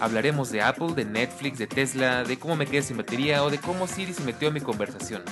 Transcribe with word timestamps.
Hablaremos 0.00 0.50
de 0.50 0.60
Apple, 0.60 0.94
de 0.94 1.04
Netflix, 1.04 1.58
de 1.58 1.66
Tesla, 1.66 2.24
de 2.24 2.38
cómo 2.38 2.56
me 2.56 2.66
quedé 2.66 2.82
sin 2.82 2.96
batería 2.96 3.44
o 3.44 3.50
de 3.50 3.58
cómo 3.58 3.86
Siri 3.86 4.12
se 4.12 4.24
metió 4.24 4.48
en 4.48 4.54
mi 4.54 4.60
conversación. 4.60 5.22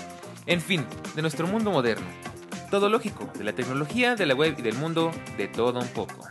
En 0.46 0.60
fin, 0.60 0.86
de 1.14 1.22
nuestro 1.22 1.46
mundo 1.46 1.70
moderno. 1.70 2.06
Todo 2.70 2.88
lógico, 2.88 3.30
de 3.36 3.44
la 3.44 3.52
tecnología, 3.52 4.14
de 4.14 4.26
la 4.26 4.34
web 4.34 4.54
y 4.58 4.62
del 4.62 4.74
mundo, 4.74 5.10
de 5.36 5.48
todo 5.48 5.80
un 5.80 5.88
poco. 5.88 6.28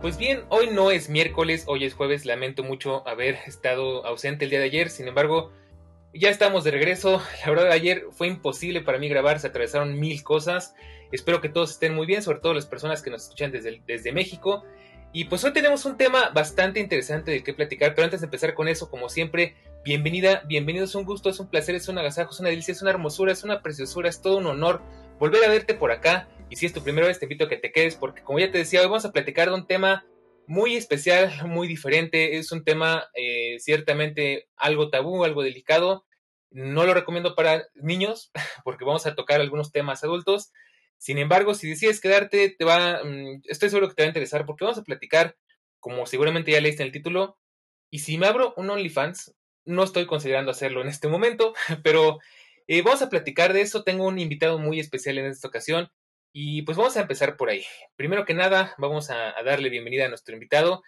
Pues 0.00 0.18
bien, 0.18 0.44
hoy 0.50 0.68
no 0.70 0.90
es 0.90 1.08
miércoles, 1.08 1.64
hoy 1.66 1.84
es 1.86 1.94
jueves, 1.94 2.26
lamento 2.26 2.62
mucho 2.62 3.08
haber 3.08 3.36
estado 3.46 4.04
ausente 4.04 4.44
el 4.44 4.50
día 4.50 4.58
de 4.58 4.66
ayer, 4.66 4.90
sin 4.90 5.08
embargo, 5.08 5.50
ya 6.14 6.30
estamos 6.30 6.64
de 6.64 6.70
regreso. 6.70 7.20
La 7.44 7.50
verdad, 7.50 7.70
ayer 7.70 8.06
fue 8.12 8.28
imposible 8.28 8.80
para 8.80 8.98
mí 8.98 9.08
grabar, 9.08 9.40
se 9.40 9.48
atravesaron 9.48 9.98
mil 9.98 10.22
cosas. 10.22 10.74
Espero 11.12 11.40
que 11.40 11.48
todos 11.48 11.72
estén 11.72 11.94
muy 11.94 12.06
bien, 12.06 12.22
sobre 12.22 12.40
todo 12.40 12.54
las 12.54 12.66
personas 12.66 13.02
que 13.02 13.10
nos 13.10 13.24
escuchan 13.24 13.52
desde, 13.52 13.82
desde 13.86 14.12
México. 14.12 14.64
Y 15.12 15.26
pues 15.26 15.44
hoy 15.44 15.52
tenemos 15.52 15.84
un 15.84 15.96
tema 15.96 16.30
bastante 16.30 16.80
interesante 16.80 17.30
del 17.30 17.44
que 17.44 17.54
platicar, 17.54 17.94
pero 17.94 18.04
antes 18.04 18.20
de 18.20 18.26
empezar 18.26 18.54
con 18.54 18.66
eso, 18.66 18.90
como 18.90 19.08
siempre, 19.08 19.54
bienvenida, 19.84 20.42
bienvenido, 20.46 20.86
es 20.86 20.94
un 20.96 21.04
gusto, 21.04 21.30
es 21.30 21.38
un 21.38 21.48
placer, 21.48 21.76
es 21.76 21.88
un 21.88 21.98
agasajo, 21.98 22.32
es 22.32 22.40
una 22.40 22.48
delicia, 22.48 22.72
es 22.72 22.82
una 22.82 22.90
hermosura, 22.90 23.30
es 23.30 23.44
una 23.44 23.62
preciosura, 23.62 24.08
es 24.08 24.20
todo 24.20 24.38
un 24.38 24.46
honor 24.46 24.82
volver 25.20 25.44
a 25.44 25.48
verte 25.48 25.74
por 25.74 25.92
acá. 25.92 26.28
Y 26.50 26.56
si 26.56 26.66
es 26.66 26.72
tu 26.72 26.82
primera 26.82 27.06
vez, 27.06 27.20
te 27.20 27.26
invito 27.26 27.44
a 27.44 27.48
que 27.48 27.56
te 27.56 27.70
quedes, 27.70 27.94
porque 27.94 28.22
como 28.22 28.40
ya 28.40 28.50
te 28.50 28.58
decía, 28.58 28.80
hoy 28.80 28.86
vamos 28.86 29.04
a 29.04 29.12
platicar 29.12 29.48
de 29.48 29.54
un 29.54 29.66
tema 29.68 30.04
muy 30.46 30.76
especial, 30.76 31.46
muy 31.46 31.68
diferente. 31.68 32.36
Es 32.38 32.52
un 32.52 32.64
tema 32.64 33.08
eh, 33.14 33.56
ciertamente 33.60 34.48
algo 34.56 34.90
tabú, 34.90 35.24
algo 35.24 35.42
delicado. 35.42 36.04
No 36.50 36.84
lo 36.84 36.94
recomiendo 36.94 37.34
para 37.34 37.66
niños 37.74 38.30
porque 38.64 38.84
vamos 38.84 39.06
a 39.06 39.14
tocar 39.14 39.40
algunos 39.40 39.72
temas 39.72 40.04
adultos. 40.04 40.52
Sin 40.98 41.18
embargo, 41.18 41.54
si 41.54 41.68
decides 41.68 42.00
quedarte, 42.00 42.50
te 42.50 42.64
va, 42.64 43.02
mm, 43.04 43.42
estoy 43.44 43.68
seguro 43.70 43.88
que 43.88 43.94
te 43.94 44.02
va 44.02 44.06
a 44.06 44.08
interesar 44.08 44.46
porque 44.46 44.64
vamos 44.64 44.78
a 44.78 44.84
platicar, 44.84 45.36
como 45.80 46.06
seguramente 46.06 46.52
ya 46.52 46.60
leíste 46.60 46.82
en 46.82 46.86
el 46.86 46.92
título. 46.92 47.38
Y 47.90 48.00
si 48.00 48.18
me 48.18 48.26
abro 48.26 48.54
un 48.56 48.70
OnlyFans, 48.70 49.34
no 49.64 49.82
estoy 49.82 50.06
considerando 50.06 50.50
hacerlo 50.50 50.82
en 50.82 50.88
este 50.88 51.08
momento, 51.08 51.54
pero 51.82 52.18
eh, 52.66 52.82
vamos 52.82 53.02
a 53.02 53.10
platicar 53.10 53.52
de 53.52 53.62
eso. 53.62 53.84
Tengo 53.84 54.06
un 54.06 54.18
invitado 54.18 54.58
muy 54.58 54.80
especial 54.80 55.18
en 55.18 55.26
esta 55.26 55.48
ocasión. 55.48 55.90
Y 56.36 56.62
pues 56.62 56.76
vamos 56.76 56.96
a 56.96 57.02
empezar 57.02 57.36
por 57.36 57.48
ahí. 57.48 57.64
Primero 57.94 58.24
que 58.24 58.34
nada, 58.34 58.74
vamos 58.76 59.08
a, 59.08 59.34
darle 59.44 59.70
bienvenida 59.70 60.06
a 60.06 60.08
nuestro 60.08 60.34
invitado. 60.34 60.82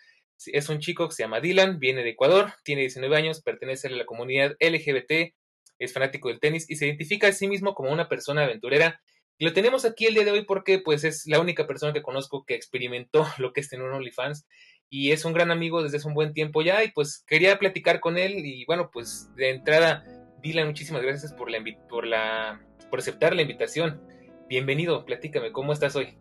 Es 0.46 0.68
un 0.68 0.80
chico 0.80 1.06
que 1.06 1.14
se 1.14 1.22
llama 1.22 1.38
Dylan, 1.38 1.78
viene 1.78 2.02
de 2.02 2.10
Ecuador, 2.10 2.54
tiene 2.64 2.80
19 2.80 3.16
años, 3.16 3.42
pertenece 3.42 3.86
a 3.86 3.92
la 3.92 4.06
comunidad 4.06 4.56
LGBT, 4.58 5.34
es 5.78 5.92
fanático 5.92 6.30
del 6.30 6.40
tenis 6.40 6.68
y 6.68 6.74
se 6.74 6.86
identifica 6.86 7.28
a 7.28 7.32
sí 7.32 7.46
mismo 7.46 7.76
como 7.76 7.92
una 7.92 8.08
persona 8.08 8.42
aventurera. 8.42 9.00
Y 9.38 9.44
lo 9.44 9.52
tenemos 9.52 9.84
aquí 9.84 10.06
el 10.06 10.14
día 10.14 10.24
de 10.24 10.32
hoy 10.32 10.44
porque 10.44 10.80
pues 10.80 11.04
es 11.04 11.28
la 11.28 11.38
única 11.38 11.64
persona 11.68 11.92
que 11.92 12.02
conozco 12.02 12.44
que 12.44 12.56
experimentó 12.56 13.24
lo 13.38 13.52
que 13.52 13.60
es 13.60 13.68
tener 13.68 13.86
un 13.86 13.94
OnlyFans 13.94 14.48
y 14.90 15.12
es 15.12 15.24
un 15.24 15.32
gran 15.32 15.52
amigo 15.52 15.80
desde 15.80 15.98
hace 15.98 16.08
un 16.08 16.14
buen 16.14 16.34
tiempo 16.34 16.62
ya 16.62 16.82
y 16.82 16.90
pues 16.90 17.22
quería 17.24 17.56
platicar 17.60 18.00
con 18.00 18.18
él 18.18 18.44
y 18.44 18.64
bueno 18.64 18.90
pues 18.92 19.32
de 19.36 19.50
entrada 19.50 20.04
Dylan 20.42 20.66
muchísimas 20.66 21.02
gracias 21.02 21.32
por 21.32 21.50
la 21.50 21.62
por 21.88 22.04
la 22.04 22.60
por 22.90 22.98
aceptar 22.98 23.36
la 23.36 23.42
invitación. 23.42 24.15
Bienvenido, 24.48 25.04
platícame, 25.04 25.50
¿cómo 25.50 25.72
estás 25.72 25.96
hoy? 25.96 26.16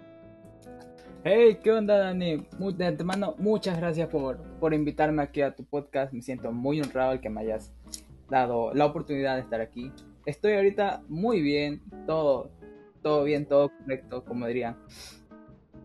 Hey, 1.23 1.59
¿qué 1.63 1.71
onda, 1.71 1.99
Dani? 1.99 2.43
De 2.75 2.85
antemano, 2.87 3.35
muchas 3.37 3.77
gracias 3.77 4.09
por, 4.09 4.41
por 4.59 4.73
invitarme 4.73 5.21
aquí 5.21 5.43
a 5.43 5.53
tu 5.53 5.63
podcast. 5.63 6.11
Me 6.11 6.23
siento 6.23 6.51
muy 6.51 6.81
honrado 6.81 7.11
el 7.11 7.21
que 7.21 7.29
me 7.29 7.41
hayas 7.41 7.71
dado 8.27 8.73
la 8.73 8.87
oportunidad 8.87 9.35
de 9.35 9.41
estar 9.41 9.61
aquí. 9.61 9.91
Estoy 10.25 10.53
ahorita 10.53 11.03
muy 11.07 11.39
bien, 11.41 11.83
todo, 12.07 12.49
todo 13.03 13.23
bien, 13.25 13.45
todo 13.45 13.69
correcto, 13.69 14.25
como 14.25 14.47
diría. 14.47 14.75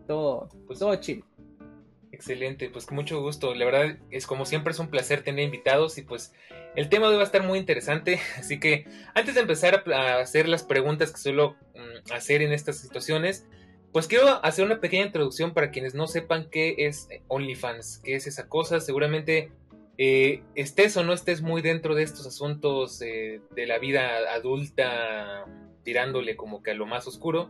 Todo, 0.07 0.49
pues, 0.65 0.79
todo 0.79 0.95
chill. 0.95 1.23
Excelente, 2.21 2.69
pues 2.69 2.85
con 2.85 2.97
mucho 2.97 3.19
gusto. 3.19 3.55
La 3.55 3.65
verdad 3.65 3.97
es 4.11 4.27
como 4.27 4.45
siempre 4.45 4.73
es 4.73 4.77
un 4.77 4.91
placer 4.91 5.23
tener 5.23 5.43
invitados 5.43 5.97
y 5.97 6.03
pues 6.03 6.35
el 6.75 6.87
tema 6.87 7.07
de 7.07 7.13
hoy 7.13 7.15
va 7.15 7.23
a 7.23 7.25
estar 7.25 7.41
muy 7.41 7.57
interesante. 7.57 8.19
Así 8.37 8.59
que 8.59 8.85
antes 9.15 9.33
de 9.33 9.41
empezar 9.41 9.83
a 9.91 10.19
hacer 10.19 10.47
las 10.47 10.61
preguntas 10.61 11.11
que 11.11 11.17
suelo 11.17 11.55
mm, 11.73 12.13
hacer 12.13 12.43
en 12.43 12.51
estas 12.51 12.77
situaciones, 12.77 13.47
pues 13.91 14.05
quiero 14.05 14.27
hacer 14.45 14.63
una 14.63 14.79
pequeña 14.79 15.07
introducción 15.07 15.55
para 15.55 15.71
quienes 15.71 15.95
no 15.95 16.05
sepan 16.05 16.47
qué 16.51 16.75
es 16.77 17.07
OnlyFans, 17.27 18.01
qué 18.03 18.13
es 18.13 18.27
esa 18.27 18.47
cosa. 18.47 18.79
Seguramente 18.81 19.49
eh, 19.97 20.43
estés 20.53 20.95
o 20.97 21.03
no 21.03 21.13
estés 21.13 21.41
muy 21.41 21.63
dentro 21.63 21.95
de 21.95 22.03
estos 22.03 22.27
asuntos 22.27 23.01
eh, 23.01 23.41
de 23.55 23.65
la 23.65 23.79
vida 23.79 24.31
adulta, 24.31 25.45
tirándole 25.81 26.35
como 26.35 26.61
que 26.61 26.69
a 26.69 26.75
lo 26.75 26.85
más 26.85 27.07
oscuro. 27.07 27.49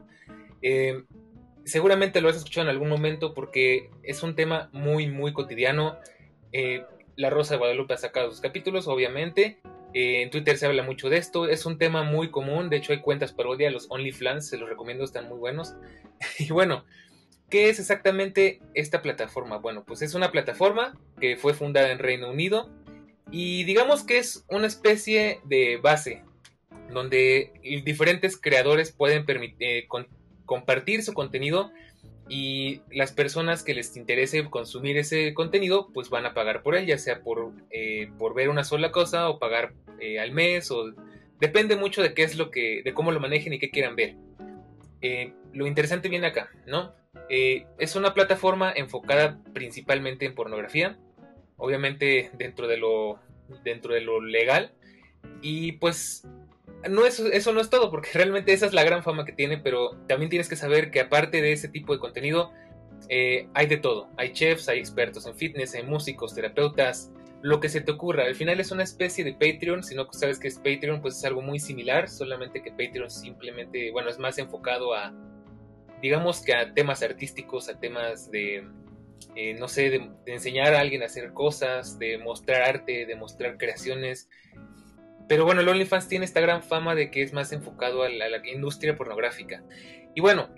Eh, 0.62 1.03
seguramente 1.66 2.22
lo 2.22 2.29
has 2.29 2.38
escuchado 2.38 2.66
en 2.67 2.72
algún 2.72 2.89
momento 2.89 3.33
porque 3.33 3.89
es 4.03 4.23
un 4.23 4.35
tema 4.35 4.69
muy, 4.72 5.07
muy 5.07 5.33
cotidiano. 5.33 5.97
Eh, 6.51 6.85
la 7.16 7.29
Rosa 7.29 7.53
de 7.53 7.59
Guadalupe 7.59 7.94
ha 7.94 7.97
sacado 7.97 8.31
sus 8.31 8.41
capítulos, 8.41 8.88
obviamente. 8.88 9.59
Eh, 9.94 10.22
en 10.22 10.29
Twitter 10.29 10.57
se 10.57 10.66
habla 10.66 10.83
mucho 10.83 11.09
de 11.09 11.17
esto. 11.17 11.47
Es 11.47 11.66
un 11.66 11.77
tema 11.77 12.03
muy 12.03 12.31
común. 12.31 12.69
De 12.69 12.77
hecho, 12.77 12.94
hay 12.94 13.01
cuentas 13.01 13.33
parodia, 13.33 13.69
los 13.72 13.88
OnlyFans, 13.89 14.47
se 14.47 14.57
los 14.57 14.69
recomiendo, 14.69 15.03
están 15.03 15.27
muy 15.27 15.38
buenos. 15.38 15.75
y 16.39 16.51
bueno, 16.51 16.85
¿qué 17.49 17.69
es 17.69 17.79
exactamente 17.79 18.61
esta 18.73 19.01
plataforma? 19.01 19.57
Bueno, 19.57 19.83
pues 19.85 20.01
es 20.01 20.13
una 20.13 20.31
plataforma 20.31 20.97
que 21.19 21.38
fue 21.38 21.53
fundada 21.53 21.91
en 21.91 21.99
Reino 21.99 22.29
Unido. 22.29 22.69
Y 23.29 23.63
digamos 23.63 24.03
que 24.03 24.17
es 24.17 24.45
una 24.49 24.67
especie 24.67 25.39
de 25.45 25.78
base 25.78 26.23
donde 26.91 27.53
diferentes 27.85 28.35
creadores 28.35 28.91
pueden 28.91 29.25
eh, 29.59 29.88
compartir 30.51 31.01
su 31.01 31.13
contenido 31.13 31.72
y 32.28 32.81
las 32.91 33.13
personas 33.13 33.63
que 33.63 33.73
les 33.73 33.95
interese 33.95 34.44
consumir 34.50 34.97
ese 34.97 35.34
contenido 35.34 35.88
pues 35.94 36.09
van 36.09 36.25
a 36.25 36.34
pagar 36.34 36.62
por 36.62 36.75
él, 36.75 36.85
ya 36.85 36.97
sea 36.97 37.22
por, 37.22 37.53
eh, 37.69 38.12
por 38.19 38.34
ver 38.35 38.50
una 38.50 38.66
sola 38.66 38.91
cosa 38.91 39.29
o 39.29 39.40
pagar 39.40 39.72
eh, 40.01 40.19
al 40.19 40.34
mes 40.34 40.69
o 40.69 40.91
depende 41.40 41.78
mucho 41.78 42.01
de 42.01 42.13
qué 42.13 42.23
es 42.23 42.35
lo 42.35 42.51
que, 42.51 42.81
de 42.84 42.94
cómo 42.94 43.13
lo 43.13 43.22
manejen 43.22 43.53
y 43.53 43.59
qué 43.59 43.69
quieran 43.69 43.95
ver. 43.95 44.17
Eh, 45.01 45.31
lo 45.53 45.67
interesante 45.67 46.09
viene 46.09 46.28
acá, 46.28 46.51
¿no? 46.67 46.94
es 47.29 47.95
una 47.95 48.13
plataforma 48.13 48.73
enfocada 48.75 49.40
principalmente 49.53 50.25
en 50.25 50.35
pornografía, 50.35 51.00
obviamente 51.56 52.29
dentro 52.38 52.67
de 52.67 52.75
lo, 52.75 53.22
dentro 53.63 53.94
de 53.94 54.01
lo 54.01 54.19
legal 54.19 54.73
y 55.41 55.73
pues 55.73 56.28
no 56.89 57.05
eso 57.05 57.53
no 57.53 57.61
es 57.61 57.69
todo, 57.69 57.91
porque 57.91 58.09
realmente 58.13 58.53
esa 58.53 58.66
es 58.66 58.73
la 58.73 58.83
gran 58.83 59.03
fama 59.03 59.25
que 59.25 59.33
tiene, 59.33 59.57
pero 59.57 59.97
también 60.07 60.29
tienes 60.29 60.49
que 60.49 60.55
saber 60.55 60.91
que 60.91 60.99
aparte 60.99 61.41
de 61.41 61.51
ese 61.51 61.67
tipo 61.67 61.94
de 61.94 61.99
contenido, 61.99 62.51
eh, 63.09 63.47
hay 63.53 63.67
de 63.67 63.77
todo. 63.77 64.09
Hay 64.17 64.33
chefs, 64.33 64.69
hay 64.69 64.79
expertos 64.79 65.25
en 65.25 65.35
fitness, 65.35 65.75
hay 65.75 65.83
músicos, 65.83 66.33
terapeutas, 66.35 67.11
lo 67.41 67.59
que 67.59 67.69
se 67.69 67.81
te 67.81 67.91
ocurra. 67.91 68.25
Al 68.25 68.35
final 68.35 68.59
es 68.59 68.72
una 68.72 68.84
especie 68.84 69.23
de 69.23 69.34
Patreon, 69.34 69.84
si 69.84 69.96
no 69.96 70.08
sabes 70.11 70.40
que 70.40 70.47
es 70.47 70.58
Patreon, 70.58 71.02
pues 71.02 71.17
es 71.17 71.25
algo 71.25 71.41
muy 71.41 71.59
similar, 71.59 72.09
solamente 72.09 72.61
que 72.61 72.72
Patreon 72.72 73.09
simplemente, 73.09 73.91
bueno, 73.91 74.09
es 74.09 74.19
más 74.19 74.37
enfocado 74.37 74.93
a, 74.93 75.14
digamos 76.02 76.41
que 76.41 76.53
a 76.53 76.73
temas 76.73 77.02
artísticos, 77.03 77.69
a 77.69 77.79
temas 77.79 78.29
de, 78.31 78.67
eh, 79.35 79.55
no 79.55 79.67
sé, 79.67 79.90
de, 79.90 80.09
de, 80.25 80.34
enseñar 80.34 80.73
a 80.73 80.79
alguien 80.79 81.02
a 81.03 81.05
hacer 81.05 81.34
cosas, 81.34 81.97
de 81.99 82.17
mostrar 82.17 82.61
arte, 82.61 83.05
de 83.05 83.16
mostrar 83.16 83.57
creaciones. 83.57 84.29
Pero 85.31 85.45
bueno, 85.45 85.61
el 85.61 85.69
OnlyFans 85.69 86.09
tiene 86.09 86.25
esta 86.25 86.41
gran 86.41 86.61
fama 86.61 86.93
de 86.93 87.09
que 87.09 87.22
es 87.23 87.31
más 87.31 87.53
enfocado 87.53 88.03
a 88.03 88.09
la, 88.09 88.45
industria 88.49 88.97
pornográfica. 88.97 89.63
Y 90.13 90.19
bueno, 90.19 90.49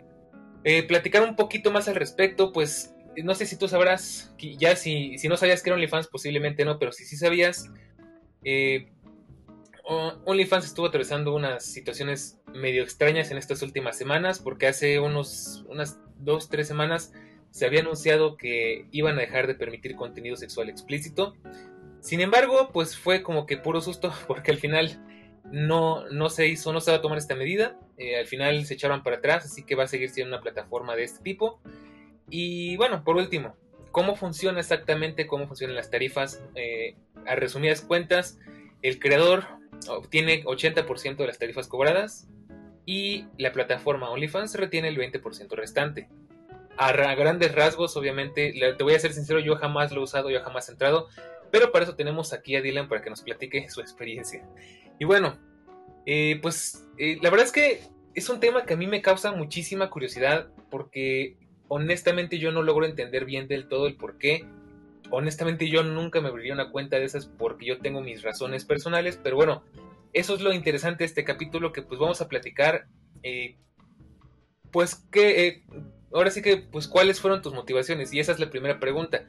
eh, 0.64 0.82
platicar 0.82 1.22
un 1.22 1.36
poquito 1.36 1.72
más 1.72 1.88
al 1.88 1.94
respecto, 1.94 2.52
pues 2.52 2.96
no 3.24 3.36
sé 3.36 3.46
si 3.46 3.56
tú 3.56 3.68
sabrás, 3.68 4.34
ya 4.40 4.76
si, 4.76 5.20
si 5.20 5.28
no 5.28 5.38
sabías 5.38 5.62
que 5.62 5.70
era 5.70 5.76
OnlyFans, 5.76 6.08
posiblemente 6.08 6.66
no, 6.66 6.80
pero 6.80 6.92
si 6.92 7.06
sí 7.06 7.18
sabías, 7.18 7.70
eh, 8.44 8.92
OnlyFans 9.84 10.66
estuvo 10.66 10.88
atravesando 10.88 11.36
unas 11.36 11.64
situaciones 11.64 12.42
medio 12.56 12.82
extrañas 12.82 13.30
en 13.30 13.38
estas 13.38 13.62
últimas 13.62 13.96
semanas, 13.96 14.40
porque 14.40 14.66
hace 14.66 15.00
unos, 15.00 15.66
unas 15.68 16.00
dos, 16.18 16.50
tres 16.50 16.68
semanas 16.68 17.14
se 17.52 17.68
había 17.68 17.82
anunciado 17.82 18.38
que 18.38 18.88
iban 18.90 19.20
a 19.20 19.22
dejar 19.22 19.46
de 19.46 19.54
permitir 19.54 19.96
contenido 19.96 20.36
sexual 20.36 20.68
explícito 20.68 21.36
sin 22.04 22.20
embargo, 22.20 22.70
pues 22.74 22.98
fue 22.98 23.24
como 23.24 23.46
que 23.46 23.56
puro 23.56 23.80
susto, 23.80 24.14
porque 24.28 24.52
al 24.52 24.58
final 24.58 25.02
no, 25.46 26.06
no 26.10 26.30
se 26.30 26.48
hizo, 26.48 26.74
no 26.74 26.82
se 26.82 26.92
va 26.92 26.98
a 26.98 27.02
tomar 27.02 27.18
esta 27.18 27.34
medida. 27.34 27.80
Eh, 27.98 28.18
al 28.18 28.28
final 28.28 28.66
se 28.66 28.74
echaron 28.74 29.04
para 29.04 29.18
atrás, 29.18 29.46
así 29.46 29.64
que 29.64 29.76
va 29.76 29.86
a 29.86 29.88
seguir 29.88 30.10
siendo 30.10 30.36
una 30.36 30.44
plataforma 30.44 30.98
de 30.98 31.04
este 31.04 31.24
tipo. 31.24 31.62
Y 32.30 32.76
bueno, 32.76 33.06
por 33.06 33.16
último, 33.16 33.56
¿cómo 33.92 34.18
funciona 34.18 34.60
exactamente? 34.60 35.28
¿Cómo 35.28 35.48
funcionan 35.48 35.78
las 35.78 35.90
tarifas? 35.90 36.44
Eh, 36.56 36.98
a 37.26 37.36
resumidas 37.36 37.80
cuentas, 37.80 38.38
el 38.82 39.00
creador 39.00 39.46
obtiene 39.88 40.44
80% 40.44 41.16
de 41.16 41.28
las 41.28 41.40
tarifas 41.40 41.68
cobradas 41.70 42.28
y 42.86 43.28
la 43.38 43.54
plataforma 43.54 44.10
OnlyFans 44.10 44.56
retiene 44.56 44.90
el 44.90 44.98
20% 44.98 45.56
restante. 45.56 46.10
A, 46.76 46.92
grandes 47.16 47.54
rasgos, 47.56 47.96
obviamente, 47.96 48.54
te 48.78 48.84
voy 48.84 48.96
a 48.96 49.00
ser 49.00 49.14
sincero, 49.14 49.40
yo 49.40 49.56
jamás 49.56 49.92
lo 49.92 50.02
he 50.02 50.04
usado, 50.04 50.30
yo 50.30 50.42
jamás 50.42 50.68
he 50.68 50.74
entrado, 50.74 51.08
pero 51.54 51.72
para 51.72 51.86
eso 51.86 51.96
tenemos 51.96 52.34
aquí 52.34 52.56
a 52.56 52.64
Dylan 52.64 52.90
para 52.90 53.04
que 53.04 53.12
nos 53.12 53.22
platique 53.22 53.70
su 53.70 53.80
experiencia. 53.80 54.44
Y 54.98 55.06
bueno, 55.06 55.38
eh, 56.08 56.40
pues 56.42 56.84
eh, 56.98 57.20
la 57.22 57.30
verdad 57.30 57.46
es 57.46 57.52
que 57.52 57.84
es 58.16 58.28
un 58.30 58.40
tema 58.40 58.66
que 58.66 58.74
a 58.74 58.76
mí 58.76 58.88
me 58.88 59.04
causa 59.04 59.32
muchísima 59.32 59.92
curiosidad 59.92 60.48
porque 60.72 61.38
honestamente 61.68 62.40
yo 62.40 62.52
no 62.52 62.64
logro 62.64 62.88
entender 62.88 63.26
bien 63.26 63.48
del 63.48 63.68
todo 63.68 63.86
el 63.86 63.98
por 63.98 64.18
qué. 64.18 64.48
Honestamente 65.12 65.70
yo 65.70 65.84
nunca 65.84 66.22
me 66.22 66.30
abriría 66.30 66.56
una 66.56 66.72
cuenta 66.72 66.98
de 66.98 67.06
esas 67.06 67.28
porque 67.28 67.68
yo 67.68 67.78
tengo 67.78 68.02
mis 68.02 68.24
razones 68.24 68.66
personales, 68.66 69.20
pero 69.22 69.36
bueno, 69.36 69.64
eso 70.12 70.34
es 70.34 70.42
lo 70.42 70.54
interesante 70.54 71.04
de 71.04 71.06
este 71.06 71.24
capítulo 71.24 71.72
que 71.72 71.84
pues 71.84 72.00
vamos 72.00 72.20
a 72.20 72.30
platicar. 72.30 72.88
Eh, 73.22 73.58
pues 74.72 74.96
que, 75.12 75.66
ahora 76.12 76.32
sí 76.32 76.42
que, 76.42 76.58
pues 76.58 76.88
cuáles 76.88 77.22
fueron 77.22 77.44
tus 77.44 77.54
motivaciones 77.54 78.12
y 78.12 78.20
esa 78.20 78.32
es 78.32 78.40
la 78.40 78.50
primera 78.50 78.80
pregunta. 78.80 79.28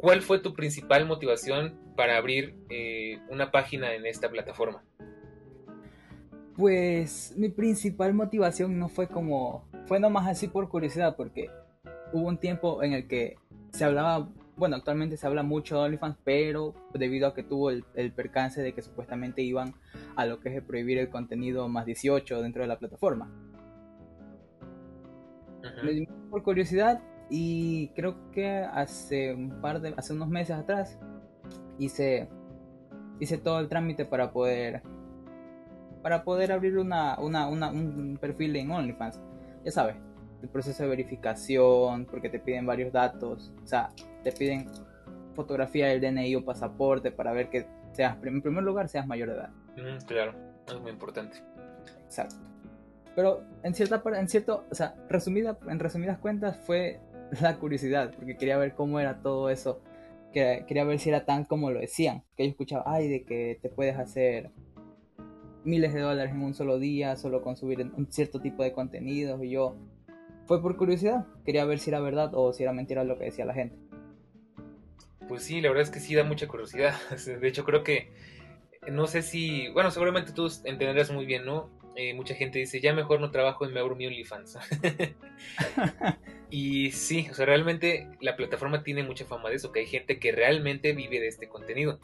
¿Cuál 0.00 0.22
fue 0.22 0.38
tu 0.38 0.54
principal 0.54 1.04
motivación 1.04 1.78
para 1.94 2.16
abrir 2.16 2.54
eh, 2.70 3.18
una 3.28 3.50
página 3.50 3.94
en 3.94 4.06
esta 4.06 4.30
plataforma? 4.30 4.82
Pues 6.56 7.34
mi 7.36 7.50
principal 7.50 8.14
motivación 8.14 8.78
no 8.78 8.88
fue 8.88 9.08
como, 9.08 9.68
fue 9.84 10.00
nomás 10.00 10.26
así 10.26 10.48
por 10.48 10.70
curiosidad, 10.70 11.16
porque 11.16 11.50
hubo 12.14 12.28
un 12.28 12.38
tiempo 12.38 12.82
en 12.82 12.94
el 12.94 13.06
que 13.06 13.36
se 13.72 13.84
hablaba 13.84 14.26
bueno, 14.56 14.76
actualmente 14.76 15.16
se 15.16 15.26
habla 15.26 15.42
mucho 15.42 15.76
de 15.76 15.84
OnlyFans, 15.84 16.16
pero 16.22 16.74
debido 16.92 17.26
a 17.26 17.34
que 17.34 17.42
tuvo 17.42 17.70
el, 17.70 17.84
percance 18.12 18.60
de 18.60 18.74
que 18.74 18.82
supuestamente 18.82 19.40
iban 19.40 19.74
a 20.16 20.26
lo 20.26 20.40
que 20.40 20.54
es 20.54 20.62
prohibir 20.62 20.98
el 20.98 21.08
contenido 21.08 21.66
más 21.68 21.86
18 21.86 22.42
dentro 22.42 22.62
de 22.62 22.68
la 22.68 22.78
plataforma. 22.78 23.30
por 26.30 26.42
curiosidad 26.42 27.02
y 27.30 27.88
creo 27.94 28.30
que 28.32 28.58
hace 28.58 29.32
un 29.32 29.60
par 29.60 29.80
de, 29.80 29.94
hace 29.96 30.12
unos 30.12 30.28
meses 30.28 30.56
atrás 30.56 30.98
hice, 31.78 32.28
hice 33.20 33.38
todo 33.38 33.60
el 33.60 33.68
trámite 33.68 34.04
para 34.04 34.32
poder, 34.32 34.82
para 36.02 36.24
poder 36.24 36.50
abrir 36.50 36.76
una, 36.76 37.18
una, 37.20 37.48
un 37.48 38.18
perfil 38.20 38.56
en 38.56 38.70
OnlyFans. 38.70 39.20
Ya 39.64 39.70
sabes, 39.70 39.96
el 40.42 40.48
proceso 40.48 40.82
de 40.82 40.88
verificación, 40.88 42.04
porque 42.06 42.28
te 42.28 42.40
piden 42.40 42.66
varios 42.66 42.92
datos, 42.92 43.52
o 43.62 43.66
sea, 43.66 43.90
te 44.24 44.32
piden 44.32 44.66
fotografía 45.34 45.86
del 45.86 46.00
DNI 46.00 46.34
o 46.34 46.44
pasaporte 46.44 47.12
para 47.12 47.32
ver 47.32 47.48
que 47.48 47.66
seas, 47.92 48.16
en 48.24 48.42
primer 48.42 48.64
lugar, 48.64 48.88
seas 48.88 49.06
mayor 49.06 49.28
de 49.28 49.34
edad. 49.36 49.50
claro, 50.06 50.34
es 50.66 50.80
muy 50.80 50.90
importante. 50.90 51.38
Exacto. 52.04 52.36
Pero 53.14 53.42
en 53.62 53.74
cierta 53.74 54.02
en 54.16 54.28
cierto, 54.28 54.64
o 54.70 54.74
sea, 54.74 54.94
resumida, 55.08 55.58
en 55.68 55.78
resumidas 55.78 56.18
cuentas 56.18 56.56
fue 56.64 57.00
la 57.40 57.56
curiosidad, 57.58 58.12
porque 58.14 58.36
quería 58.36 58.56
ver 58.58 58.74
cómo 58.74 59.00
era 59.00 59.22
todo 59.22 59.50
eso. 59.50 59.80
Quería, 60.32 60.84
ver 60.84 60.98
si 61.00 61.08
era 61.08 61.24
tan 61.24 61.44
como 61.44 61.70
lo 61.70 61.80
decían. 61.80 62.22
Que 62.36 62.44
yo 62.44 62.50
escuchaba, 62.50 62.84
ay, 62.86 63.08
de 63.08 63.24
que 63.24 63.58
te 63.60 63.68
puedes 63.68 63.98
hacer 63.98 64.50
miles 65.64 65.92
de 65.92 66.00
dólares 66.00 66.32
en 66.32 66.42
un 66.42 66.54
solo 66.54 66.78
día 66.78 67.16
solo 67.16 67.42
con 67.42 67.56
subir 67.56 67.80
un 67.80 68.10
cierto 68.10 68.40
tipo 68.40 68.62
de 68.62 68.72
contenidos. 68.72 69.42
Y 69.42 69.50
yo, 69.50 69.76
fue 70.46 70.62
por 70.62 70.76
curiosidad. 70.76 71.26
Quería 71.44 71.64
ver 71.64 71.80
si 71.80 71.90
era 71.90 72.00
verdad 72.00 72.30
o 72.34 72.52
si 72.52 72.62
era 72.62 72.72
mentira 72.72 73.04
lo 73.04 73.18
que 73.18 73.24
decía 73.24 73.44
la 73.44 73.54
gente. 73.54 73.76
Pues 75.28 75.42
sí, 75.42 75.60
la 75.60 75.68
verdad 75.68 75.84
es 75.84 75.90
que 75.90 76.00
sí 76.00 76.14
da 76.14 76.24
mucha 76.24 76.46
curiosidad. 76.46 76.94
De 77.40 77.48
hecho, 77.48 77.64
creo 77.64 77.82
que 77.82 78.12
no 78.88 79.06
sé 79.06 79.22
si, 79.22 79.68
bueno, 79.68 79.90
seguramente 79.90 80.32
tú 80.32 80.48
entenderás 80.64 81.10
muy 81.10 81.26
bien, 81.26 81.44
¿no? 81.44 81.70
Eh, 81.96 82.14
mucha 82.14 82.34
gente 82.34 82.58
dice, 82.58 82.80
ya 82.80 82.94
mejor 82.94 83.20
no 83.20 83.30
trabajo 83.30 83.66
en 83.66 83.74
mi 83.74 84.06
OnlyFans. 84.06 84.58
y 86.50 86.90
sí, 86.90 87.28
o 87.30 87.34
sea, 87.34 87.46
realmente 87.46 88.08
la 88.20 88.36
plataforma 88.36 88.82
tiene 88.82 89.04
mucha 89.04 89.24
fama 89.24 89.50
de 89.50 89.56
eso, 89.56 89.70
que 89.70 89.80
hay 89.80 89.86
gente 89.86 90.18
que 90.18 90.32
realmente 90.32 90.92
vive 90.92 91.20
de 91.20 91.28
este 91.28 91.48
contenido. 91.48 92.00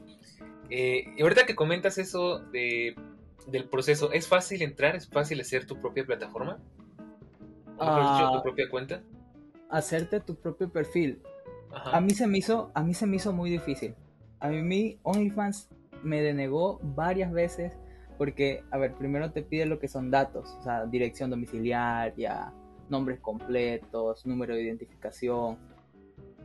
Eh, 0.70 1.04
y 1.16 1.22
ahorita 1.22 1.46
que 1.46 1.54
comentas 1.54 1.98
eso 1.98 2.38
de, 2.38 2.94
del 3.46 3.68
proceso, 3.68 4.12
¿es 4.12 4.28
fácil 4.28 4.62
entrar? 4.62 4.96
¿Es 4.96 5.08
fácil 5.08 5.40
hacer 5.40 5.66
tu 5.66 5.80
propia 5.80 6.04
plataforma? 6.04 6.58
¿O 7.78 8.36
tu 8.36 8.42
propia 8.42 8.68
cuenta? 8.70 9.02
Hacerte 9.68 10.20
tu 10.20 10.36
propio 10.36 10.70
perfil. 10.70 11.20
A 11.72 12.00
mí 12.00 12.10
se 12.10 12.26
me 12.26 12.38
hizo, 12.38 12.70
a 12.74 12.82
mí 12.82 12.94
se 12.94 13.06
me 13.06 13.16
hizo 13.16 13.32
muy 13.32 13.50
difícil. 13.50 13.94
A 14.40 14.48
mí 14.48 14.98
OnlyFans 15.02 15.68
me 16.02 16.22
denegó 16.22 16.78
varias 16.82 17.32
veces 17.32 17.72
porque, 18.16 18.62
a 18.70 18.78
ver, 18.78 18.94
primero 18.94 19.32
te 19.32 19.42
pide 19.42 19.66
lo 19.66 19.78
que 19.78 19.88
son 19.88 20.10
datos, 20.10 20.48
o 20.58 20.62
sea, 20.62 20.86
dirección 20.86 21.30
domiciliaria, 21.30 22.52
nombres 22.90 23.20
completos, 23.20 24.26
número 24.26 24.54
de 24.54 24.62
identificación. 24.62 25.58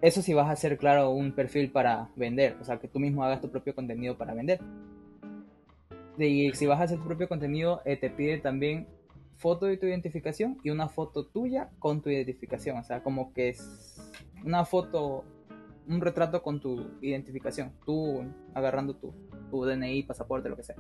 Eso 0.02 0.22
si 0.22 0.34
vas 0.34 0.48
a 0.48 0.52
hacer, 0.52 0.78
claro, 0.78 1.12
un 1.12 1.34
perfil 1.34 1.72
para 1.72 2.10
vender, 2.16 2.58
o 2.60 2.64
sea, 2.64 2.80
que 2.80 2.88
tú 2.88 3.00
mismo 3.00 3.24
hagas 3.24 3.42
tu 3.42 3.50
propio 3.50 3.76
contenido 3.76 4.18
para 4.18 4.34
vender. 4.34 4.60
Y 6.18 6.52
si 6.54 6.66
vas 6.66 6.80
a 6.80 6.84
hacer 6.84 6.98
tu 6.98 7.06
propio 7.06 7.28
contenido, 7.28 7.82
eh, 7.86 7.98
te 7.98 8.10
pide 8.10 8.38
también 8.38 8.88
foto 9.42 9.66
de 9.66 9.78
tu 9.78 9.88
identificación 9.88 10.60
y 10.64 10.70
una 10.70 10.88
foto 10.88 11.26
tuya 11.26 11.70
con 11.80 12.02
tu 12.02 12.10
identificación, 12.10 12.78
o 12.78 12.84
sea, 12.84 13.02
como 13.02 13.34
que 13.34 13.50
es 13.50 14.00
una 14.46 14.66
foto, 14.66 15.24
un 15.88 16.00
retrato 16.00 16.44
con 16.44 16.60
tu 16.60 16.92
identificación, 17.02 17.74
tú 17.86 18.24
agarrando 18.54 18.96
tu, 18.96 19.14
tu 19.50 19.66
DNI, 19.66 20.04
pasaporte, 20.04 20.48
lo 20.48 20.56
que 20.56 20.64
sea. 20.64 20.76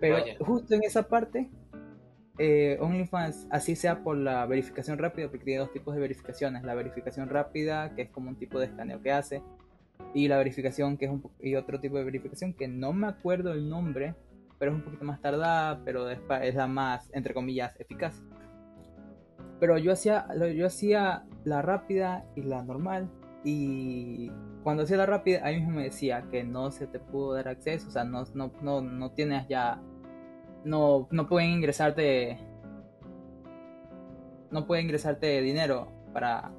Pero 0.00 0.18
justo 0.40 0.74
en 0.74 0.84
esa 0.84 1.08
parte, 1.08 1.48
eh, 2.38 2.78
OnlyFans, 2.80 3.46
así 3.50 3.76
sea 3.76 4.02
por 4.02 4.16
la 4.16 4.44
verificación 4.46 4.98
rápida, 4.98 5.28
porque 5.28 5.44
tiene 5.44 5.60
dos 5.60 5.72
tipos 5.72 5.94
de 5.94 6.00
verificaciones. 6.00 6.62
La 6.64 6.74
verificación 6.74 7.28
rápida, 7.28 7.94
que 7.94 8.02
es 8.02 8.10
como 8.10 8.28
un 8.28 8.36
tipo 8.36 8.58
de 8.58 8.66
escaneo 8.66 9.00
que 9.02 9.12
hace, 9.12 9.42
y 10.14 10.28
la 10.28 10.38
verificación, 10.38 10.96
que 10.96 11.06
es 11.06 11.10
un 11.10 11.22
y 11.40 11.54
otro 11.54 11.80
tipo 11.80 11.96
de 11.96 12.04
verificación 12.04 12.52
que 12.52 12.68
no 12.68 12.92
me 12.92 13.06
acuerdo 13.06 13.52
el 13.52 13.68
nombre, 13.68 14.14
pero 14.58 14.72
es 14.72 14.76
un 14.76 14.84
poquito 14.84 15.04
más 15.04 15.20
tardada, 15.20 15.82
pero 15.84 16.08
es 16.10 16.54
la 16.54 16.66
más, 16.66 17.10
entre 17.12 17.34
comillas, 17.34 17.78
eficaz. 17.78 18.22
Pero 19.60 19.78
yo 19.78 19.92
hacía, 19.92 20.26
yo 20.54 20.66
hacía 20.66 21.24
la 21.44 21.62
rápida 21.62 22.24
y 22.34 22.42
la 22.42 22.62
normal. 22.62 23.10
Y 23.44 24.30
cuando 24.62 24.82
hacía 24.82 24.96
la 24.96 25.06
rápida, 25.06 25.40
ahí 25.44 25.56
mismo 25.56 25.72
me 25.76 25.84
decía 25.84 26.24
que 26.30 26.44
no 26.44 26.70
se 26.70 26.86
te 26.86 26.98
pudo 26.98 27.34
dar 27.34 27.48
acceso. 27.48 27.88
O 27.88 27.90
sea, 27.90 28.04
no, 28.04 28.24
no, 28.34 28.52
no, 28.60 28.80
no 28.80 29.12
tienes 29.12 29.48
ya. 29.48 29.80
No, 30.66 31.06
no 31.12 31.28
pueden 31.28 31.50
ingresarte. 31.50 32.38
No 34.50 34.66
pueden 34.66 34.86
ingresarte 34.86 35.40
dinero 35.40 35.88
para. 36.12 36.50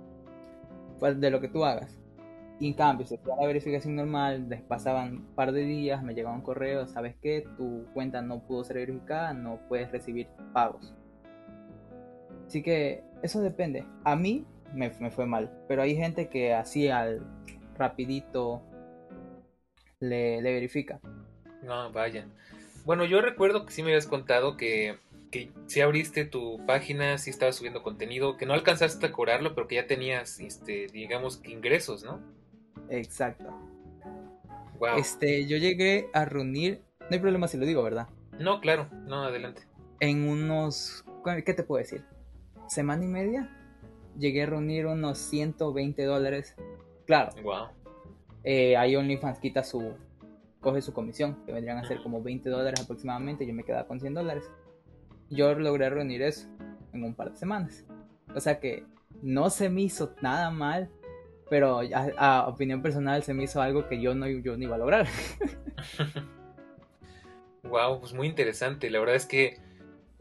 Pues, 1.00 1.20
de 1.20 1.30
lo 1.30 1.42
que 1.42 1.50
tú 1.50 1.66
hagas. 1.66 2.00
Y 2.60 2.70
en 2.70 2.74
cambio, 2.74 3.06
si 3.06 3.16
hacía 3.16 3.36
la 3.36 3.46
verificación 3.46 3.96
normal, 3.96 4.64
pasaban 4.68 5.18
un 5.18 5.36
par 5.36 5.52
de 5.52 5.62
días, 5.64 6.02
me 6.02 6.16
llegaba 6.16 6.36
un 6.36 6.42
correo, 6.42 6.88
¿sabes 6.88 7.16
qué? 7.22 7.46
Tu 7.56 7.86
cuenta 7.94 8.22
no 8.22 8.40
pudo 8.40 8.64
ser 8.64 8.78
verificada, 8.78 9.34
no 9.34 9.60
puedes 9.68 9.92
recibir 9.92 10.28
pagos. 10.54 10.96
Así 12.48 12.64
que 12.64 13.04
eso 13.22 13.42
depende. 13.42 13.86
A 14.06 14.16
mí 14.16 14.48
me, 14.74 14.90
fue 14.90 15.26
mal, 15.26 15.52
pero 15.68 15.82
hay 15.82 15.96
gente 15.96 16.30
que 16.30 16.54
así 16.54 16.88
al 16.88 17.22
rapidito 17.78 18.64
le, 20.00 20.42
verifica. 20.42 21.00
No, 21.62 21.92
vaya. 21.92 22.26
Bueno, 22.88 23.04
yo 23.04 23.20
recuerdo 23.20 23.66
que 23.66 23.74
sí 23.74 23.84
me 23.84 23.90
habías 23.90 24.08
contado 24.08 24.56
que, 24.56 24.96
que 25.30 25.52
si 25.66 25.82
abriste 25.82 26.24
tu 26.24 26.66
página, 26.66 27.18
si 27.18 27.30
estabas 27.30 27.58
subiendo 27.58 27.84
contenido, 27.84 28.38
que 28.38 28.46
no 28.46 28.54
alcanzaste 28.54 29.08
a 29.08 29.12
cobrarlo, 29.12 29.54
pero 29.54 29.68
que 29.68 29.76
ya 29.76 29.88
tenías, 29.88 30.40
este, 30.40 30.88
digamos, 30.88 31.42
ingresos, 31.44 32.06
¿no? 32.06 32.22
Exacto. 32.90 33.44
Wow. 34.80 35.00
Este, 35.00 35.46
yo 35.48 35.58
llegué 35.58 36.08
a 36.14 36.24
reunir, 36.24 36.82
no 37.02 37.08
hay 37.10 37.20
problema 37.20 37.50
si 37.50 37.58
lo 37.58 37.66
digo, 37.66 37.84
¿verdad? 37.84 38.08
No, 38.40 38.62
claro, 38.62 38.88
no, 39.06 39.24
adelante. 39.26 39.64
En 40.00 40.24
unos, 40.24 41.04
¿qué 41.46 41.54
te 41.54 41.64
puedo 41.64 41.80
decir? 41.84 42.06
semana 42.70 43.04
y 43.04 43.10
media 43.10 43.50
llegué 44.18 44.44
a 44.44 44.46
reunir 44.46 44.86
unos 44.86 45.18
120 45.18 46.06
dólares. 46.06 46.56
Claro. 47.06 47.34
Wow. 47.44 47.68
Eh, 48.46 48.78
ahí 48.78 48.96
OnlyFans 48.96 49.40
quita 49.40 49.66
su. 49.66 49.94
Coge 50.68 50.82
su 50.82 50.92
comisión, 50.92 51.38
que 51.46 51.54
vendrían 51.54 51.78
a 51.78 51.86
ser 51.86 52.04
como 52.04 52.22
20 52.22 52.50
dólares 52.50 52.82
aproximadamente. 52.82 53.48
Yo 53.48 53.54
me 53.54 53.64
quedaba 53.64 53.88
con 53.88 54.02
100 54.02 54.16
dólares. 54.16 54.52
Yo 55.30 55.58
logré 55.58 55.90
reunir 55.90 56.22
eso 56.22 56.50
en 56.92 57.06
un 57.06 57.16
par 57.16 57.32
de 57.32 57.38
semanas. 57.38 57.86
O 58.36 58.42
sea 58.42 58.60
que 58.60 58.84
no 59.22 59.50
se 59.50 59.70
me 59.70 59.84
hizo 59.84 60.14
nada 60.22 60.52
mal, 60.52 60.90
pero 61.50 61.80
a, 62.18 62.48
opinión 62.50 62.82
personal 62.82 63.24
se 63.24 63.34
me 63.34 63.46
hizo 63.46 63.62
algo 63.62 63.88
que 63.88 64.02
yo 64.02 64.14
no, 64.14 64.28
yo 64.28 64.58
no 64.58 64.64
iba 64.64 64.76
a 64.76 64.80
lograr. 64.80 65.08
Wow, 67.64 68.00
pues 68.00 68.14
muy 68.14 68.28
interesante. 68.28 68.90
La 68.90 69.00
verdad 69.00 69.16
es 69.16 69.26
que 69.26 69.60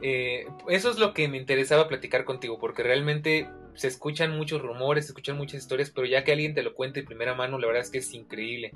eh, 0.03 0.47
eso 0.69 0.91
es 0.91 0.99
lo 0.99 1.15
que 1.15 1.29
me 1.29 1.37
interesaba 1.37 1.87
platicar 1.87 2.25
contigo, 2.25 2.59
porque 2.59 2.83
realmente 2.83 3.49
se 3.75 3.87
escuchan 3.87 4.37
muchos 4.37 4.63
rumores, 4.63 5.05
se 5.05 5.11
escuchan 5.11 5.37
muchas 5.37 5.63
historias, 5.63 5.91
pero 5.91 6.09
ya 6.09 6.25
que 6.25 6.33
alguien 6.33 6.55
te 6.55 6.65
lo 6.65 6.75
cuente 6.75 7.03
de 7.03 7.07
primera 7.07 7.37
mano, 7.37 7.57
la 7.61 7.69
verdad 7.69 7.83
es 7.83 7.91
que 7.91 7.99
es 7.99 8.13
increíble. 8.15 8.73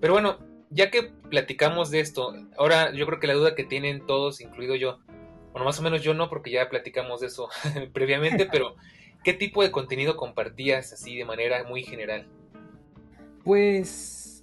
Pero 0.00 0.12
bueno, 0.12 0.36
ya 0.74 0.90
que 0.90 1.04
platicamos 1.30 1.90
de 1.90 2.00
esto, 2.00 2.34
ahora 2.58 2.92
yo 2.92 3.06
creo 3.06 3.20
que 3.20 3.28
la 3.28 3.34
duda 3.34 3.54
que 3.54 3.62
tienen 3.62 4.04
todos, 4.06 4.40
incluido 4.40 4.74
yo, 4.74 4.98
bueno, 5.52 5.64
más 5.64 5.78
o 5.78 5.82
menos 5.82 6.02
yo 6.02 6.14
no, 6.14 6.28
porque 6.28 6.50
ya 6.50 6.68
platicamos 6.68 7.20
de 7.20 7.28
eso 7.28 7.48
previamente, 7.92 8.46
pero 8.50 8.74
¿qué 9.22 9.32
tipo 9.32 9.62
de 9.62 9.70
contenido 9.70 10.16
compartías 10.16 10.92
así 10.92 11.16
de 11.16 11.24
manera 11.24 11.62
muy 11.62 11.84
general? 11.84 12.26
Pues 13.44 14.42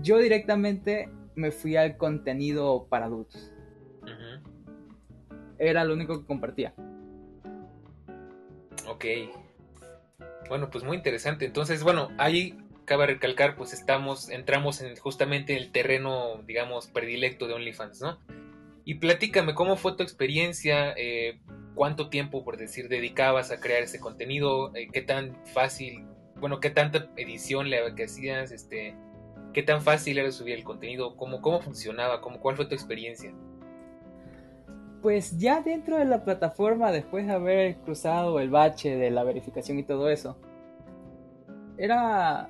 yo 0.00 0.18
directamente 0.18 1.08
me 1.34 1.50
fui 1.50 1.74
al 1.76 1.96
contenido 1.96 2.86
para 2.88 3.06
adultos. 3.06 3.50
Era 5.58 5.84
lo 5.84 5.94
único 5.94 6.20
que 6.20 6.26
compartía. 6.26 6.74
Ok. 8.88 9.04
Bueno, 10.48 10.70
pues 10.70 10.82
muy 10.84 10.96
interesante. 10.96 11.46
Entonces, 11.46 11.84
bueno, 11.84 12.10
ahí 12.18 12.56
cabe 12.84 13.06
recalcar, 13.06 13.56
pues 13.56 13.72
estamos, 13.72 14.28
entramos 14.28 14.80
en 14.80 14.96
justamente 14.96 15.56
el 15.56 15.72
terreno, 15.72 16.42
digamos, 16.46 16.88
predilecto 16.88 17.46
de 17.46 17.54
OnlyFans, 17.54 18.00
¿no? 18.00 18.18
Y 18.84 18.94
platícame, 18.94 19.54
¿cómo 19.54 19.76
fue 19.76 19.96
tu 19.96 20.02
experiencia? 20.02 20.92
Eh, 20.96 21.38
¿Cuánto 21.74 22.08
tiempo, 22.08 22.44
por 22.44 22.56
decir, 22.56 22.88
dedicabas 22.88 23.50
a 23.50 23.60
crear 23.60 23.82
ese 23.82 24.00
contenido? 24.00 24.74
Eh, 24.74 24.88
¿Qué 24.92 25.02
tan 25.02 25.36
fácil, 25.46 26.04
bueno, 26.36 26.60
qué 26.60 26.70
tanta 26.70 27.08
edición 27.16 27.70
le 27.70 27.80
hacías? 28.02 28.50
Este, 28.50 28.94
¿Qué 29.52 29.62
tan 29.62 29.82
fácil 29.82 30.18
era 30.18 30.30
subir 30.32 30.54
el 30.54 30.64
contenido? 30.64 31.16
¿Cómo, 31.16 31.40
cómo 31.40 31.60
funcionaba? 31.60 32.20
¿Cómo, 32.20 32.40
¿Cuál 32.40 32.56
fue 32.56 32.66
tu 32.66 32.74
experiencia? 32.74 33.32
Pues 35.02 35.36
ya 35.38 35.60
dentro 35.60 35.98
de 35.98 36.04
la 36.04 36.24
plataforma, 36.24 36.90
después 36.92 37.26
de 37.26 37.32
haber 37.32 37.76
cruzado 37.78 38.40
el 38.40 38.50
bache 38.50 38.96
de 38.96 39.10
la 39.10 39.24
verificación 39.24 39.78
y 39.78 39.82
todo 39.82 40.08
eso, 40.08 40.38
era... 41.76 42.48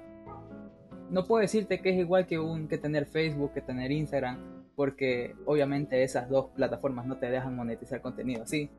No 1.13 1.27
puedo 1.27 1.43
decirte 1.43 1.83
que 1.83 1.91
es 1.91 1.99
igual 1.99 2.27
que, 2.27 2.39
un, 2.39 2.69
que 2.69 2.79
tener 2.79 3.05
Facebook, 3.05 3.53
que 3.53 3.61
tener 3.61 3.93
Instagram, 3.93 4.65
porque 4.75 5.37
obviamente 5.45 6.03
esas 6.03 6.31
dos 6.31 6.47
plataformas 6.57 7.05
no 7.05 7.19
te 7.19 7.31
dejan 7.31 7.55
monetizar 7.55 8.01
contenido 8.01 8.45
así. 8.45 8.71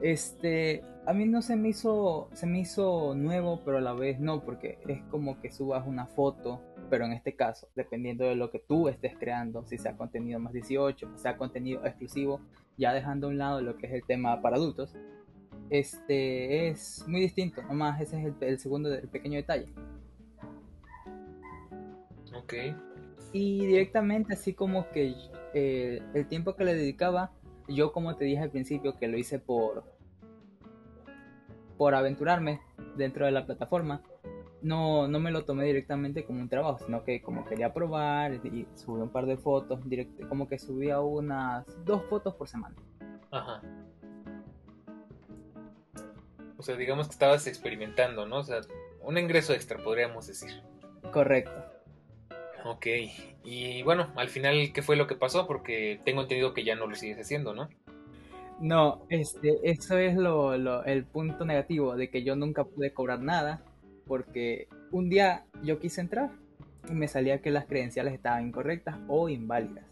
Este, 0.00 0.82
a 1.04 1.12
mí 1.12 1.26
no 1.26 1.42
se 1.42 1.54
me 1.54 1.68
hizo, 1.68 2.30
se 2.32 2.46
me 2.46 2.60
hizo 2.60 3.14
nuevo, 3.14 3.60
pero 3.62 3.76
a 3.76 3.80
la 3.82 3.92
vez 3.92 4.20
no, 4.20 4.42
porque 4.42 4.78
es 4.88 5.02
como 5.10 5.38
que 5.38 5.52
subas 5.52 5.86
una 5.86 6.06
foto, 6.06 6.62
pero 6.88 7.04
en 7.04 7.12
este 7.12 7.36
caso, 7.36 7.68
dependiendo 7.76 8.24
de 8.24 8.34
lo 8.34 8.50
que 8.50 8.60
tú 8.60 8.88
estés 8.88 9.14
creando, 9.18 9.66
si 9.66 9.76
sea 9.76 9.98
contenido 9.98 10.40
más 10.40 10.54
18, 10.54 11.18
sea 11.18 11.36
contenido 11.36 11.84
exclusivo, 11.84 12.40
ya 12.78 12.94
dejando 12.94 13.26
a 13.26 13.30
un 13.30 13.36
lado 13.36 13.60
lo 13.60 13.76
que 13.76 13.86
es 13.86 13.92
el 13.92 14.02
tema 14.04 14.40
para 14.40 14.56
adultos, 14.56 14.96
este 15.68 16.68
es 16.68 17.04
muy 17.06 17.20
distinto, 17.20 17.62
nomás 17.62 18.00
ese 18.00 18.18
es 18.18 18.34
el, 18.40 18.58
segundo, 18.58 18.92
el 18.92 19.08
pequeño 19.08 19.36
detalle. 19.36 19.66
Ok. 22.52 22.76
Y 23.32 23.66
directamente 23.66 24.34
así 24.34 24.52
como 24.52 24.90
que 24.90 25.14
eh, 25.54 26.02
el 26.14 26.26
tiempo 26.26 26.54
que 26.54 26.64
le 26.64 26.74
dedicaba, 26.74 27.32
yo 27.68 27.92
como 27.92 28.16
te 28.16 28.24
dije 28.24 28.42
al 28.42 28.50
principio 28.50 28.98
que 28.98 29.08
lo 29.08 29.16
hice 29.16 29.38
por 29.38 29.84
por 31.78 31.94
aventurarme 31.94 32.60
dentro 32.96 33.26
de 33.26 33.32
la 33.32 33.46
plataforma, 33.46 34.02
no, 34.60 35.08
no 35.08 35.18
me 35.18 35.32
lo 35.32 35.44
tomé 35.44 35.64
directamente 35.64 36.24
como 36.24 36.40
un 36.40 36.48
trabajo, 36.48 36.78
sino 36.84 37.02
que 37.02 37.22
como 37.22 37.44
quería 37.44 37.72
probar 37.72 38.34
y 38.34 38.68
subí 38.76 39.00
un 39.00 39.08
par 39.08 39.26
de 39.26 39.36
fotos, 39.36 39.80
como 40.28 40.46
que 40.46 40.58
subía 40.58 41.00
unas 41.00 41.66
dos 41.84 42.04
fotos 42.04 42.34
por 42.34 42.48
semana. 42.48 42.76
Ajá. 43.32 43.62
O 46.56 46.62
sea, 46.62 46.76
digamos 46.76 47.08
que 47.08 47.14
estabas 47.14 47.48
experimentando, 47.48 48.26
¿no? 48.26 48.36
O 48.36 48.44
sea, 48.44 48.60
un 49.02 49.18
ingreso 49.18 49.52
extra, 49.52 49.82
podríamos 49.82 50.28
decir. 50.28 50.62
Correcto. 51.10 51.71
Ok, 52.64 52.86
y 53.44 53.82
bueno, 53.82 54.12
al 54.16 54.28
final, 54.28 54.72
¿qué 54.72 54.82
fue 54.82 54.96
lo 54.96 55.06
que 55.06 55.16
pasó? 55.16 55.46
Porque 55.46 56.00
tengo 56.04 56.22
entendido 56.22 56.54
que 56.54 56.64
ya 56.64 56.76
no 56.76 56.86
lo 56.86 56.94
sigues 56.94 57.18
haciendo, 57.18 57.54
¿no? 57.54 57.68
No, 58.60 59.04
este, 59.08 59.58
eso 59.64 59.98
es 59.98 60.14
lo, 60.14 60.56
lo, 60.56 60.84
el 60.84 61.04
punto 61.04 61.44
negativo, 61.44 61.96
de 61.96 62.10
que 62.10 62.22
yo 62.22 62.36
nunca 62.36 62.64
pude 62.64 62.92
cobrar 62.92 63.20
nada, 63.20 63.64
porque 64.06 64.68
un 64.92 65.08
día 65.08 65.44
yo 65.64 65.80
quise 65.80 66.00
entrar 66.00 66.30
y 66.88 66.92
me 66.92 67.08
salía 67.08 67.40
que 67.42 67.50
las 67.50 67.66
credenciales 67.66 68.14
estaban 68.14 68.46
incorrectas 68.46 68.96
o 69.08 69.28
inválidas. 69.28 69.84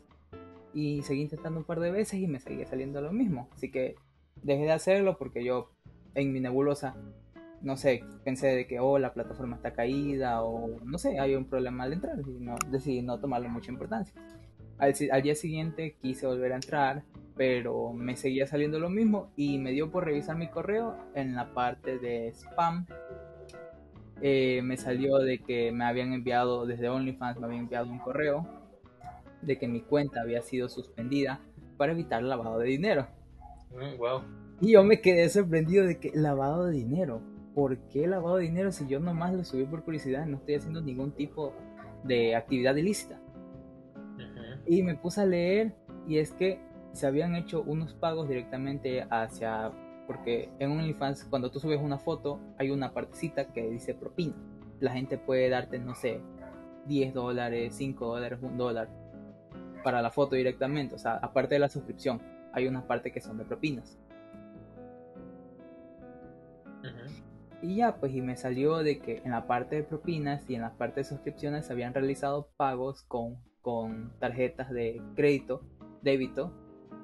Y 0.73 1.03
seguí 1.03 1.23
intentando 1.23 1.59
un 1.59 1.65
par 1.65 1.81
de 1.81 1.91
veces 1.91 2.21
y 2.21 2.29
me 2.29 2.39
seguía 2.39 2.67
saliendo 2.67 3.00
lo 3.00 3.12
mismo. 3.12 3.49
Así 3.55 3.73
que 3.73 3.97
dejé 4.37 4.62
de 4.62 4.73
hacerlo 4.73 5.19
porque 5.19 5.45
yo 5.45 5.73
en 6.15 6.33
mi 6.33 6.41
nebulosa 6.41 6.95
no 7.62 7.76
sé, 7.76 8.05
pensé 8.25 8.49
de 8.49 8.67
que, 8.67 8.81
oh, 8.81 8.99
la 8.99 9.12
plataforma 9.12 9.57
está 9.57 9.73
caída 9.73 10.43
o 10.43 10.81
no 10.85 10.99
sé, 10.99 11.19
hay 11.19 11.35
un 11.35 11.45
problema 11.45 11.85
al 11.85 11.93
entrar 11.93 12.19
y 12.21 12.40
no, 12.40 12.57
decidí 12.71 13.02
no 13.02 13.19
tomarle 13.19 13.49
mucha 13.49 13.71
importancia. 13.71 14.14
Al, 14.79 14.95
al, 15.12 15.23
día 15.23 15.35
siguiente 15.35 15.97
quise 16.00 16.26
volver 16.26 16.52
a 16.52 16.57
entrar, 16.57 17.02
pero 17.37 17.93
me 17.93 18.17
seguía 18.17 18.47
saliendo 18.47 18.79
lo 18.79 18.88
mismo 18.88 19.31
y 19.37 19.59
me 19.59 19.73
dio 19.73 19.90
por 19.90 20.05
revisar 20.05 20.37
mi 20.37 20.49
correo 20.49 20.97
en 21.14 21.35
la 21.35 21.52
parte 21.52 21.99
de 21.99 22.29
spam. 22.33 22.87
Eh, 24.23 24.61
me 24.62 24.76
salió 24.76 25.19
de 25.19 25.38
que 25.38 25.73
me 25.73 25.85
habían 25.85 26.12
enviado 26.12 26.67
desde 26.67 26.88
OnlyFans, 26.88 27.40
me 27.40 27.47
habían 27.47 27.62
enviado 27.62 27.90
un 27.90 27.99
correo 27.99 28.47
de 29.40 29.59
que 29.59 29.69
mi 29.69 29.81
cuenta 29.81 30.21
había 30.21 30.43
sido 30.43 30.69
suspendida 30.69 31.40
para 31.79 31.93
evitar 31.93 32.23
lavado 32.23 32.59
de 32.59 32.69
dinero. 32.69 33.07
wow. 33.99 34.21
Mm, 34.21 34.50
y 34.61 34.73
yo 34.73 34.85
me 34.85 35.00
quedé 35.00 35.29
sorprendido 35.31 35.87
de 35.87 35.99
que 35.99 36.11
lavado 36.14 36.67
de 36.67 36.73
dinero. 36.73 37.23
¿Por 37.61 37.76
qué 37.90 38.05
he 38.05 38.07
lavado 38.07 38.38
dinero 38.38 38.73
si 38.73 38.87
yo 38.87 39.00
nomás 39.00 39.35
lo 39.35 39.45
subí 39.45 39.64
por 39.64 39.85
curiosidad? 39.85 40.25
No 40.25 40.38
estoy 40.38 40.55
haciendo 40.55 40.81
ningún 40.81 41.12
tipo 41.12 41.52
de 42.05 42.35
actividad 42.35 42.75
ilícita. 42.75 43.21
Y 44.64 44.83
me 44.83 44.95
puse 44.95 45.21
a 45.21 45.26
leer 45.26 45.75
y 46.09 46.17
es 46.17 46.33
que 46.33 46.59
se 46.95 47.07
habían 47.07 47.35
hecho 47.35 47.61
unos 47.61 47.93
pagos 47.93 48.31
directamente 48.31 49.07
hacia... 49.11 49.73
Porque 50.07 50.49
en 50.59 50.71
OnlyFans 50.71 51.25
cuando 51.25 51.50
tú 51.50 51.61
subes 51.61 51.83
una 51.83 51.99
foto 51.99 52.40
hay 52.57 52.71
una 52.71 52.95
partecita 52.95 53.52
que 53.52 53.69
dice 53.69 53.93
propina. 53.93 54.33
La 54.81 54.93
gente 54.93 55.19
puede 55.19 55.50
darte, 55.50 55.79
no 55.79 55.95
sé, 55.95 56.23
10 56.87 57.12
dólares, 57.12 57.75
5 57.75 58.07
dólares, 58.07 58.38
1 58.40 58.57
dólar 58.57 58.88
para 59.85 60.00
la 60.00 60.11
foto 60.11 60.35
directamente. 60.35 60.95
O 60.95 60.99
sea, 60.99 61.17
aparte 61.17 61.57
de 61.57 61.59
la 61.59 61.69
suscripción, 61.69 62.23
hay 62.55 62.67
una 62.67 62.87
parte 62.87 63.12
que 63.12 63.21
son 63.21 63.37
de 63.37 63.45
propinas. 63.45 63.99
Y 67.62 67.76
ya, 67.76 67.97
pues, 67.97 68.14
y 68.14 68.23
me 68.23 68.37
salió 68.37 68.79
de 68.79 69.00
que 69.00 69.19
en 69.25 69.33
la 69.33 69.47
parte 69.47 69.76
de 69.76 69.83
propinas 69.83 70.49
y 70.49 70.55
en 70.55 70.62
la 70.62 70.73
parte 70.73 71.00
de 71.00 71.05
suscripciones 71.05 71.67
se 71.67 71.73
habían 71.73 71.93
realizado 71.93 72.49
pagos 72.57 73.02
con, 73.02 73.37
con 73.61 74.12
tarjetas 74.19 74.71
de 74.71 75.02
crédito, 75.14 75.62
débito, 76.02 76.52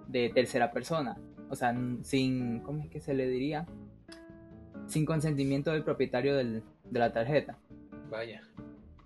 de 0.09 0.31
tercera 0.31 0.73
persona. 0.73 1.19
O 1.51 1.57
sea, 1.57 1.75
sin, 2.03 2.61
¿cómo 2.61 2.83
es 2.83 2.91
que 2.91 3.01
se 3.01 3.15
le 3.15 3.29
diría? 3.29 3.67
Sin 4.87 5.05
consentimiento 5.05 5.73
del 5.73 5.85
propietario 5.85 6.37
del, 6.37 6.63
de 6.85 6.99
la 6.99 7.13
tarjeta. 7.13 7.59
Vaya. 8.11 8.41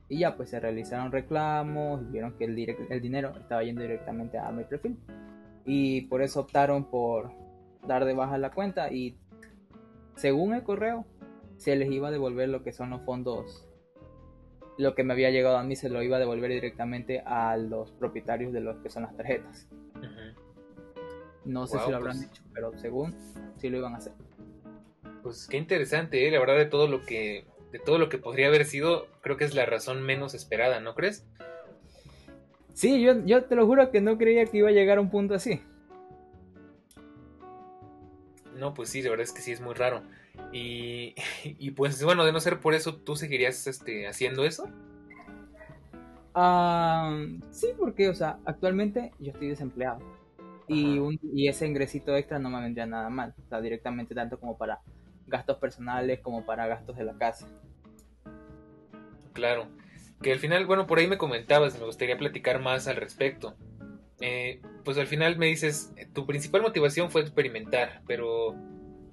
Y 0.08 0.20
ya, 0.20 0.36
pues 0.36 0.50
se 0.50 0.60
realizaron 0.60 1.10
reclamos 1.10 2.02
y 2.02 2.12
vieron 2.12 2.36
que 2.36 2.44
el, 2.44 2.58
el 2.90 3.00
dinero 3.00 3.32
estaba 3.40 3.62
yendo 3.64 3.82
directamente 3.82 4.38
a 4.38 4.50
mi 4.52 4.64
perfil. 4.64 4.98
Y 5.64 6.02
por 6.02 6.22
eso 6.22 6.40
optaron 6.40 6.84
por 6.84 7.32
dar 7.86 8.04
de 8.04 8.14
baja 8.14 8.38
la 8.38 8.50
cuenta 8.50 8.92
y 8.92 9.16
según 10.16 10.54
el 10.54 10.62
correo 10.62 11.06
se 11.60 11.76
les 11.76 11.90
iba 11.90 12.08
a 12.08 12.10
devolver 12.10 12.48
lo 12.48 12.62
que 12.62 12.72
son 12.72 12.88
los 12.88 13.02
fondos. 13.02 13.68
Lo 14.78 14.94
que 14.94 15.04
me 15.04 15.12
había 15.12 15.30
llegado 15.30 15.58
a 15.58 15.62
mí 15.62 15.76
se 15.76 15.90
lo 15.90 16.02
iba 16.02 16.16
a 16.16 16.20
devolver 16.20 16.50
directamente 16.50 17.20
a 17.20 17.54
los 17.58 17.92
propietarios 17.92 18.54
de 18.54 18.60
lo 18.60 18.82
que 18.82 18.88
son 18.88 19.02
las 19.02 19.14
tarjetas. 19.14 19.68
No 21.44 21.66
sé 21.66 21.78
si 21.80 21.90
lo 21.90 21.98
habrán 21.98 22.16
pues 22.16 22.30
hecho, 22.30 22.42
pero 22.54 22.72
según 22.78 23.14
sí 23.58 23.68
lo 23.68 23.76
iban 23.76 23.94
a 23.94 23.98
hacer. 23.98 24.14
Pues 25.22 25.46
qué 25.48 25.58
interesante, 25.58 26.26
¿eh? 26.26 26.30
la 26.30 26.40
verdad 26.40 26.56
de 26.56 26.64
todo 26.64 26.88
lo 26.88 27.04
que 27.04 27.44
de 27.72 27.78
todo 27.78 27.98
lo 27.98 28.08
que 28.08 28.16
podría 28.16 28.46
haber 28.46 28.64
sido, 28.64 29.06
creo 29.20 29.36
que 29.36 29.44
es 29.44 29.54
la 29.54 29.66
razón 29.66 30.02
menos 30.02 30.32
esperada, 30.32 30.80
¿no 30.80 30.94
crees? 30.94 31.26
Sí, 32.72 33.02
yo, 33.02 33.22
yo 33.26 33.44
te 33.44 33.54
lo 33.54 33.66
juro 33.66 33.90
que 33.90 34.00
no 34.00 34.16
creía 34.16 34.46
que 34.46 34.58
iba 34.58 34.70
a 34.70 34.72
llegar 34.72 34.96
a 34.96 35.02
un 35.02 35.10
punto 35.10 35.34
así. 35.34 35.62
No, 38.56 38.72
pues 38.72 38.88
sí, 38.88 39.02
la 39.02 39.10
verdad 39.10 39.24
es 39.24 39.32
que 39.32 39.42
sí 39.42 39.52
es 39.52 39.60
muy 39.60 39.74
raro. 39.74 40.02
Y, 40.52 41.14
y 41.44 41.70
pues 41.72 42.02
bueno, 42.02 42.24
de 42.24 42.32
no 42.32 42.40
ser 42.40 42.60
por 42.60 42.74
eso, 42.74 42.96
¿tú 42.96 43.16
seguirías 43.16 43.66
este, 43.66 44.06
haciendo 44.08 44.44
eso? 44.44 44.68
sí, 47.50 47.68
porque, 47.78 48.08
o 48.08 48.14
sea, 48.14 48.38
actualmente 48.44 49.12
yo 49.18 49.32
estoy 49.32 49.48
desempleado. 49.48 49.98
Y, 50.68 50.98
un, 50.98 51.18
y 51.22 51.48
ese 51.48 51.66
ingresito 51.66 52.16
extra 52.16 52.38
no 52.38 52.48
me 52.48 52.60
vendría 52.60 52.86
nada 52.86 53.10
mal. 53.10 53.34
O 53.44 53.48
sea, 53.48 53.60
directamente 53.60 54.14
tanto 54.14 54.38
como 54.38 54.56
para 54.56 54.80
gastos 55.26 55.56
personales 55.58 56.20
como 56.20 56.46
para 56.46 56.66
gastos 56.66 56.96
de 56.96 57.04
la 57.04 57.14
casa. 57.14 57.48
Claro. 59.32 59.66
Que 60.22 60.32
al 60.32 60.38
final, 60.38 60.66
bueno, 60.66 60.86
por 60.86 60.98
ahí 60.98 61.08
me 61.08 61.18
comentabas, 61.18 61.78
me 61.78 61.86
gustaría 61.86 62.16
platicar 62.18 62.60
más 62.60 62.86
al 62.86 62.96
respecto. 62.96 63.56
eh, 64.20 64.60
pues 64.84 64.98
al 64.98 65.06
final 65.06 65.36
me 65.38 65.46
dices, 65.46 65.92
tu 66.14 66.26
principal 66.26 66.62
motivación 66.62 67.10
fue 67.10 67.22
experimentar, 67.22 68.02
pero 68.06 68.54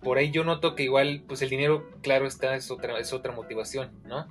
por 0.01 0.17
ahí 0.17 0.31
yo 0.31 0.43
noto 0.43 0.75
que 0.75 0.83
igual, 0.83 1.23
pues 1.27 1.41
el 1.41 1.49
dinero, 1.49 1.89
claro 2.01 2.27
está, 2.27 2.55
es 2.55 2.71
otra, 2.71 2.99
es 2.99 3.13
otra 3.13 3.33
motivación, 3.33 3.91
¿no? 4.05 4.27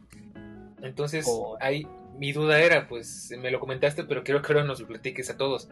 Entonces, 0.82 1.26
ahí 1.60 1.86
mi 2.18 2.32
duda 2.32 2.60
era, 2.60 2.88
pues 2.88 3.32
me 3.40 3.50
lo 3.50 3.60
comentaste, 3.60 4.04
pero 4.04 4.24
quiero 4.24 4.42
que 4.42 4.52
ahora 4.52 4.64
nos 4.64 4.80
lo 4.80 4.86
platiques 4.86 5.30
a 5.30 5.36
todos. 5.36 5.68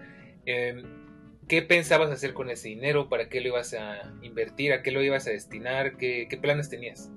Em, 0.46 0.82
¿Qué 1.48 1.60
pensabas 1.60 2.10
hacer 2.10 2.32
con 2.32 2.48
ese 2.48 2.68
dinero? 2.68 3.10
¿Para 3.10 3.28
qué 3.28 3.40
lo 3.40 3.48
ibas 3.48 3.74
a 3.74 4.14
invertir? 4.22 4.72
¿A 4.72 4.82
qué 4.82 4.90
lo 4.90 5.02
ibas 5.02 5.26
a 5.26 5.30
destinar? 5.30 5.96
¿Qué, 5.98 6.26
qué 6.28 6.38
planes 6.38 6.70
tenías? 6.70 7.10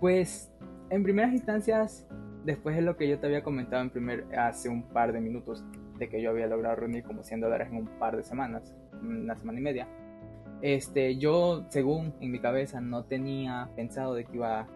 Pues, 0.00 0.50
en 0.90 1.04
primeras 1.04 1.32
instancias, 1.32 2.06
después 2.44 2.74
de 2.74 2.82
lo 2.82 2.96
que 2.96 3.08
yo 3.08 3.18
te 3.20 3.26
había 3.26 3.42
comentado 3.42 3.82
en 3.82 3.90
primer, 3.90 4.26
hace 4.36 4.68
un 4.68 4.82
par 4.88 5.12
de 5.12 5.20
minutos, 5.20 5.64
de 5.98 6.08
que 6.08 6.20
yo 6.20 6.30
había 6.30 6.48
logrado 6.48 6.74
reunir 6.74 7.04
como 7.04 7.22
100 7.22 7.40
dólares 7.40 7.68
en 7.70 7.76
un 7.76 7.86
par 8.00 8.16
de 8.16 8.24
semanas, 8.24 8.74
una 9.00 9.36
semana 9.36 9.60
y 9.60 9.62
media. 9.62 9.88
Este, 10.62 11.16
yo, 11.16 11.66
según 11.68 12.14
en 12.20 12.30
mi 12.30 12.38
cabeza, 12.38 12.80
no 12.80 13.04
tenía 13.04 13.70
pensado 13.76 14.14
de 14.14 14.24
que 14.24 14.36
iba 14.36 14.66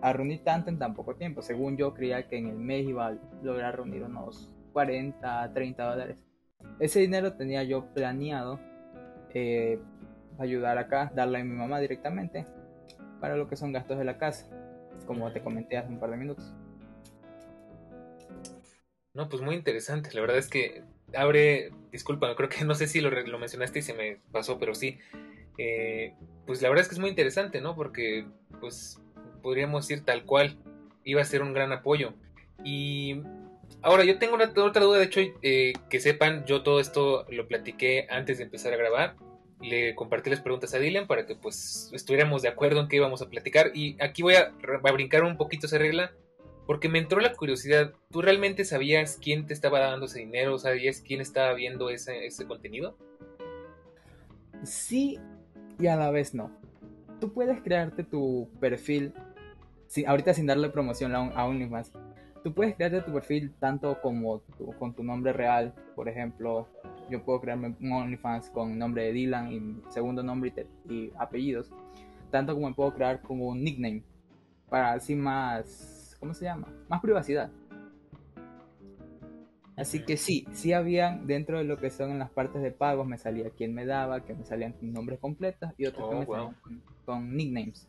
a 0.00 0.12
reunir 0.12 0.42
tanto 0.44 0.70
en 0.70 0.78
tan 0.78 0.94
poco 0.94 1.14
tiempo. 1.14 1.42
Según 1.42 1.76
yo 1.76 1.94
creía 1.94 2.28
que 2.28 2.38
en 2.38 2.48
el 2.48 2.56
mes 2.56 2.86
iba 2.86 3.08
a 3.08 3.16
lograr 3.42 3.76
reunir 3.76 4.02
unos 4.02 4.50
40, 4.72 5.52
30 5.52 5.84
dólares. 5.84 6.16
Ese 6.78 7.00
dinero 7.00 7.34
tenía 7.34 7.62
yo 7.62 7.86
planeado 7.94 8.60
eh, 9.34 9.78
ayudar 10.38 10.78
acá, 10.78 11.10
darle 11.14 11.40
a 11.40 11.44
mi 11.44 11.54
mamá 11.54 11.80
directamente 11.80 12.46
para 13.20 13.36
lo 13.36 13.48
que 13.48 13.56
son 13.56 13.72
gastos 13.72 13.98
de 13.98 14.04
la 14.04 14.18
casa, 14.18 14.48
como 15.06 15.32
te 15.32 15.40
comenté 15.40 15.76
hace 15.76 15.88
un 15.88 16.00
par 16.00 16.10
de 16.10 16.16
minutos. 16.16 16.54
No, 19.14 19.28
pues 19.28 19.42
muy 19.42 19.54
interesante. 19.54 20.10
La 20.14 20.22
verdad 20.22 20.38
es 20.38 20.48
que 20.48 20.82
abre, 21.16 21.70
disculpa, 21.90 22.34
creo 22.36 22.48
que 22.48 22.64
no 22.64 22.74
sé 22.74 22.86
si 22.86 23.00
lo, 23.00 23.10
mencionaste 23.38 23.80
y 23.80 23.82
se 23.82 23.94
me 23.94 24.18
pasó, 24.30 24.58
pero 24.58 24.74
sí. 24.74 24.98
Eh, 25.58 26.14
pues 26.46 26.62
la 26.62 26.68
verdad 26.68 26.82
es 26.82 26.88
que 26.88 26.94
es 26.94 27.00
muy 27.00 27.10
interesante, 27.10 27.60
¿no? 27.60 27.74
Porque, 27.74 28.26
pues, 28.60 29.00
podríamos 29.42 29.86
decir 29.86 30.04
tal 30.04 30.24
cual, 30.24 30.58
iba 31.04 31.20
a 31.20 31.26
ser 31.26 31.42
un 31.42 31.52
gran 31.52 31.72
apoyo. 31.72 32.14
Y 32.64 33.22
ahora 33.82 34.04
yo 34.04 34.18
tengo 34.18 34.34
una, 34.34 34.52
otra 34.56 34.82
duda, 34.82 34.98
de 34.98 35.04
hecho, 35.04 35.20
eh, 35.42 35.72
que 35.90 36.00
sepan, 36.00 36.44
yo 36.46 36.62
todo 36.62 36.80
esto 36.80 37.26
lo 37.30 37.46
platiqué 37.48 38.06
antes 38.10 38.38
de 38.38 38.44
empezar 38.44 38.72
a 38.72 38.76
grabar. 38.76 39.16
Le 39.60 39.94
compartí 39.94 40.30
las 40.30 40.40
preguntas 40.40 40.74
a 40.74 40.78
Dylan 40.78 41.06
para 41.06 41.24
que 41.24 41.36
pues 41.36 41.88
estuviéramos 41.92 42.42
de 42.42 42.48
acuerdo 42.48 42.80
en 42.80 42.88
qué 42.88 42.96
íbamos 42.96 43.22
a 43.22 43.28
platicar. 43.28 43.70
Y 43.74 43.96
aquí 44.00 44.22
voy 44.22 44.34
a, 44.34 44.52
a 44.82 44.92
brincar 44.92 45.22
un 45.22 45.36
poquito 45.36 45.66
esa 45.66 45.78
regla 45.78 46.12
porque 46.66 46.88
me 46.88 46.98
entró 46.98 47.20
la 47.20 47.32
curiosidad. 47.34 47.92
¿Tú 48.10 48.22
realmente 48.22 48.64
sabías 48.64 49.18
quién 49.20 49.46
te 49.46 49.54
estaba 49.54 49.80
dando 49.80 50.06
ese 50.06 50.20
dinero? 50.20 50.58
¿Sabías 50.58 51.00
quién 51.00 51.20
estaba 51.20 51.52
viendo 51.54 51.90
ese, 51.90 52.30
contenido? 52.46 52.96
Sí 54.62 55.18
y 55.78 55.86
a 55.86 55.96
la 55.96 56.10
vez 56.10 56.34
no. 56.34 56.50
Tú 57.20 57.32
puedes 57.32 57.60
crearte 57.62 58.04
tu 58.04 58.48
perfil, 58.60 59.12
ahorita 60.06 60.34
sin 60.34 60.46
darle 60.46 60.70
promoción 60.70 61.14
a 61.14 61.46
OnlyFans, 61.46 61.92
tú 62.42 62.52
puedes 62.52 62.74
crearte 62.74 63.00
tu 63.02 63.12
perfil 63.12 63.52
tanto 63.60 64.00
como 64.00 64.42
con 64.78 64.94
tu 64.94 65.04
nombre 65.04 65.32
real, 65.32 65.72
por 65.94 66.08
ejemplo, 66.08 66.68
yo 67.10 67.22
puedo 67.24 67.40
crearme 67.40 67.76
un 67.80 67.92
OnlyFans 67.92 68.50
con 68.50 68.76
nombre 68.76 69.04
de 69.04 69.12
Dylan 69.12 69.52
y 69.52 69.92
segundo 69.92 70.22
nombre 70.22 70.52
y, 70.88 70.92
y 70.92 71.12
apellidos, 71.16 71.70
tanto 72.30 72.54
como 72.54 72.68
me 72.68 72.74
puedo 72.74 72.92
crear 72.92 73.22
como 73.22 73.48
un 73.48 73.62
nickname, 73.62 74.02
para 74.68 74.94
así 74.94 75.14
más 75.14 75.91
¿cómo 76.22 76.34
se 76.34 76.44
llama? 76.44 76.68
Más 76.88 77.00
privacidad. 77.00 77.50
Así 79.76 80.04
que 80.04 80.16
sí, 80.16 80.46
sí 80.52 80.72
habían 80.72 81.26
dentro 81.26 81.58
de 81.58 81.64
lo 81.64 81.78
que 81.78 81.90
son 81.90 82.12
en 82.12 82.20
las 82.20 82.30
partes 82.30 82.62
de 82.62 82.70
pagos, 82.70 83.08
me 83.08 83.18
salía 83.18 83.50
quién 83.50 83.74
me 83.74 83.84
daba, 83.84 84.24
que 84.24 84.32
me 84.32 84.44
salían 84.44 84.76
nombres 84.82 85.18
completos 85.18 85.72
y 85.76 85.86
otros 85.86 86.08
que 86.08 86.14
oh, 86.14 86.20
me 86.20 86.26
salían 86.26 86.56
con, 87.04 87.36
nicknames. 87.36 87.88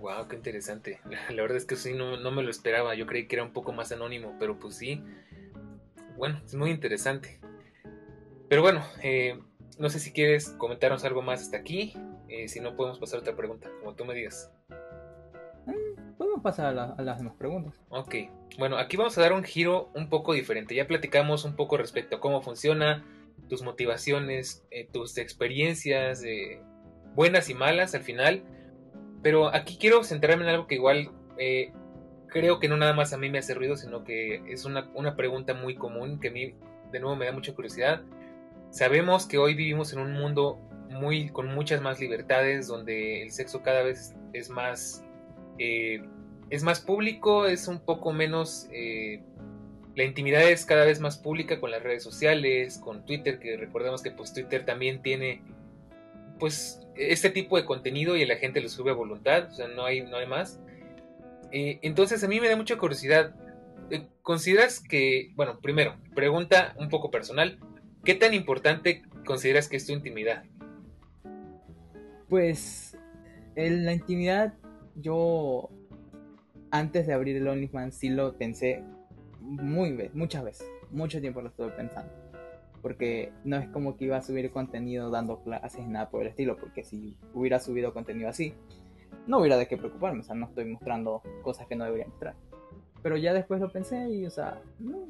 Wow, 0.00 0.26
qué 0.26 0.34
interesante. 0.34 1.00
La 1.30 1.42
verdad 1.42 1.58
es 1.58 1.64
que 1.64 1.76
sí, 1.76 1.94
no, 1.94 2.18
me 2.32 2.42
lo 2.42 2.50
esperaba. 2.50 2.96
Yo 2.96 3.06
creí 3.06 3.28
que 3.28 3.36
era 3.36 3.44
un 3.44 3.52
poco 3.52 3.72
más 3.72 3.92
anónimo, 3.92 4.34
pero 4.40 4.58
pues 4.58 4.74
sí. 4.74 5.00
Bueno, 6.16 6.40
es 6.44 6.56
muy 6.56 6.72
interesante. 6.72 7.38
Pero 8.48 8.62
bueno, 8.62 8.82
eh, 9.04 9.40
no 9.78 9.90
sé 9.90 10.00
si 10.00 10.10
quieres 10.10 10.48
comentarnos 10.58 11.04
algo 11.04 11.22
más 11.22 11.40
hasta 11.40 11.58
aquí. 11.58 11.94
Eh, 12.26 12.48
si 12.48 12.58
no, 12.58 12.74
podemos 12.74 12.98
pasar 12.98 13.18
a 13.18 13.20
otra 13.20 13.36
pregunta, 13.36 13.70
como 13.78 13.94
tú 13.94 14.04
me 14.04 14.14
digas 14.14 14.50
podemos 16.40 16.42
pasar 16.42 16.78
a, 16.78 17.02
las 17.02 17.18
demás 17.18 17.34
preguntas. 17.38 17.74
Ok, 17.88 18.14
bueno, 18.58 18.78
aquí 18.78 18.96
vamos 18.96 19.16
a 19.18 19.20
dar 19.20 19.32
un 19.32 19.44
giro 19.44 19.90
un 19.94 20.08
poco 20.08 20.32
diferente. 20.32 20.74
Ya 20.74 20.86
platicamos 20.86 21.44
un 21.44 21.56
poco 21.56 21.76
respecto 21.76 22.16
a 22.16 22.20
cómo 22.20 22.42
funciona, 22.42 23.04
tus 23.48 23.62
motivaciones, 23.62 24.64
eh, 24.70 24.88
tus 24.92 25.18
experiencias, 25.18 26.22
buenas 27.14 27.48
y 27.48 27.54
malas 27.54 27.94
al 27.94 28.02
final. 28.02 28.42
Pero 29.22 29.54
aquí 29.54 29.76
quiero 29.78 30.04
centrarme 30.04 30.44
en 30.44 30.50
algo 30.50 30.66
que 30.66 30.76
igual 30.76 31.10
eh, 31.38 31.72
creo 32.28 32.60
que 32.60 32.68
no 32.68 32.76
nada 32.76 32.92
más 32.92 33.12
a 33.12 33.18
mí 33.18 33.30
me 33.30 33.38
hace 33.38 33.54
ruido, 33.54 33.76
sino 33.76 34.04
que 34.04 34.42
es 34.52 34.64
una, 34.64 34.90
una 34.94 35.16
pregunta 35.16 35.54
muy 35.54 35.74
común 35.74 36.20
que 36.20 36.28
a 36.28 36.32
mí 36.32 36.54
de 36.92 37.00
nuevo 37.00 37.16
me 37.16 37.26
da 37.26 37.32
mucha 37.32 37.54
curiosidad. 37.54 38.02
Sabemos 38.70 39.26
que 39.26 39.38
hoy 39.38 39.54
vivimos 39.54 39.92
en 39.92 40.00
un 40.00 40.12
mundo 40.12 40.58
muy, 40.90 41.30
con 41.30 41.48
muchas 41.54 41.80
más 41.80 42.00
libertades, 42.00 42.66
donde 42.66 43.22
el 43.22 43.30
sexo 43.30 43.62
cada 43.62 43.82
vez 43.82 44.14
es 44.32 44.50
más 44.50 45.04
eh, 45.58 46.02
es 46.50 46.62
más 46.62 46.80
público, 46.80 47.46
es 47.46 47.68
un 47.68 47.80
poco 47.80 48.12
menos... 48.12 48.68
Eh, 48.72 49.22
la 49.94 50.04
intimidad 50.04 50.48
es 50.48 50.64
cada 50.64 50.84
vez 50.84 51.00
más 51.00 51.18
pública 51.18 51.58
con 51.58 51.72
las 51.72 51.82
redes 51.82 52.04
sociales, 52.04 52.78
con 52.78 53.04
Twitter, 53.04 53.40
que 53.40 53.56
recordemos 53.56 54.00
que 54.00 54.12
pues 54.12 54.32
Twitter 54.32 54.64
también 54.64 55.02
tiene 55.02 55.42
pues 56.38 56.86
este 56.94 57.30
tipo 57.30 57.56
de 57.56 57.64
contenido 57.64 58.16
y 58.16 58.24
la 58.24 58.36
gente 58.36 58.60
lo 58.60 58.68
sube 58.68 58.92
a 58.92 58.94
voluntad, 58.94 59.48
o 59.50 59.54
sea, 59.54 59.66
no 59.66 59.84
hay, 59.84 60.02
no 60.02 60.16
hay 60.16 60.26
más. 60.26 60.60
Eh, 61.50 61.80
entonces 61.82 62.22
a 62.22 62.28
mí 62.28 62.40
me 62.40 62.48
da 62.48 62.54
mucha 62.54 62.76
curiosidad. 62.76 63.34
¿Consideras 64.22 64.80
que, 64.80 65.32
bueno, 65.34 65.58
primero, 65.60 65.96
pregunta 66.14 66.74
un 66.78 66.90
poco 66.90 67.10
personal, 67.10 67.58
¿qué 68.04 68.14
tan 68.14 68.34
importante 68.34 69.02
consideras 69.24 69.68
que 69.68 69.78
es 69.78 69.86
tu 69.86 69.92
intimidad? 69.92 70.44
Pues 72.28 72.96
en 73.56 73.84
la 73.84 73.94
intimidad 73.94 74.54
yo 74.94 75.70
antes 76.70 77.06
de 77.06 77.12
abrir 77.12 77.36
el 77.36 77.48
OnlyFans 77.48 77.94
sí 77.94 78.08
lo 78.08 78.36
pensé 78.36 78.82
muy 79.40 80.10
muchas 80.12 80.44
veces, 80.44 80.68
mucho 80.90 81.20
tiempo 81.20 81.40
lo 81.40 81.48
estuve 81.48 81.70
pensando. 81.70 82.12
Porque 82.82 83.32
no 83.44 83.56
es 83.56 83.68
como 83.68 83.96
que 83.96 84.04
iba 84.04 84.16
a 84.16 84.22
subir 84.22 84.50
contenido 84.50 85.10
dando 85.10 85.42
clases 85.42 85.86
nada 85.88 86.10
por 86.10 86.22
el 86.22 86.28
estilo, 86.28 86.56
porque 86.56 86.84
si 86.84 87.16
hubiera 87.34 87.58
subido 87.58 87.92
contenido 87.92 88.28
así, 88.28 88.54
no 89.26 89.38
hubiera 89.38 89.56
de 89.56 89.66
qué 89.66 89.76
preocuparme, 89.76 90.20
o 90.20 90.22
sea, 90.22 90.36
no 90.36 90.46
estoy 90.46 90.64
mostrando 90.66 91.22
cosas 91.42 91.66
que 91.66 91.74
no 91.74 91.84
debería 91.84 92.06
mostrar. 92.06 92.36
Pero 93.02 93.16
ya 93.16 93.32
después 93.32 93.60
lo 93.60 93.72
pensé 93.72 94.08
y, 94.10 94.26
o 94.26 94.30
sea, 94.30 94.62
no. 94.78 95.08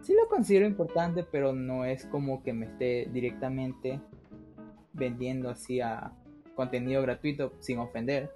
Sí 0.00 0.14
lo 0.14 0.28
considero 0.28 0.66
importante, 0.66 1.24
pero 1.24 1.52
no 1.52 1.84
es 1.84 2.06
como 2.06 2.42
que 2.42 2.54
me 2.54 2.66
esté 2.66 3.08
directamente 3.12 4.00
vendiendo 4.94 5.50
así 5.50 5.80
a, 5.80 6.12
contenido 6.60 7.00
gratuito 7.00 7.54
sin 7.60 7.78
ofender. 7.78 8.30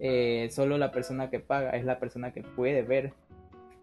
Eh, 0.00 0.48
solo 0.50 0.78
la 0.78 0.92
persona 0.92 1.28
que 1.28 1.40
paga 1.40 1.70
es 1.70 1.84
la 1.84 1.98
persona 1.98 2.32
que 2.32 2.42
puede 2.42 2.82
ver 2.82 3.12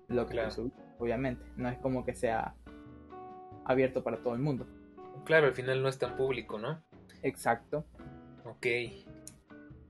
lo 0.07 0.25
que 0.25 0.33
claro. 0.33 0.71
obviamente. 0.97 1.45
No 1.55 1.69
es 1.69 1.77
como 1.77 2.05
que 2.05 2.15
sea 2.15 2.55
abierto 3.65 4.03
para 4.03 4.17
todo 4.17 4.33
el 4.33 4.39
mundo. 4.39 4.67
Claro, 5.25 5.47
al 5.47 5.53
final 5.53 5.81
no 5.81 5.89
es 5.89 5.99
tan 5.99 6.15
público, 6.15 6.57
¿no? 6.57 6.81
Exacto. 7.21 7.85
Ok. 8.45 8.65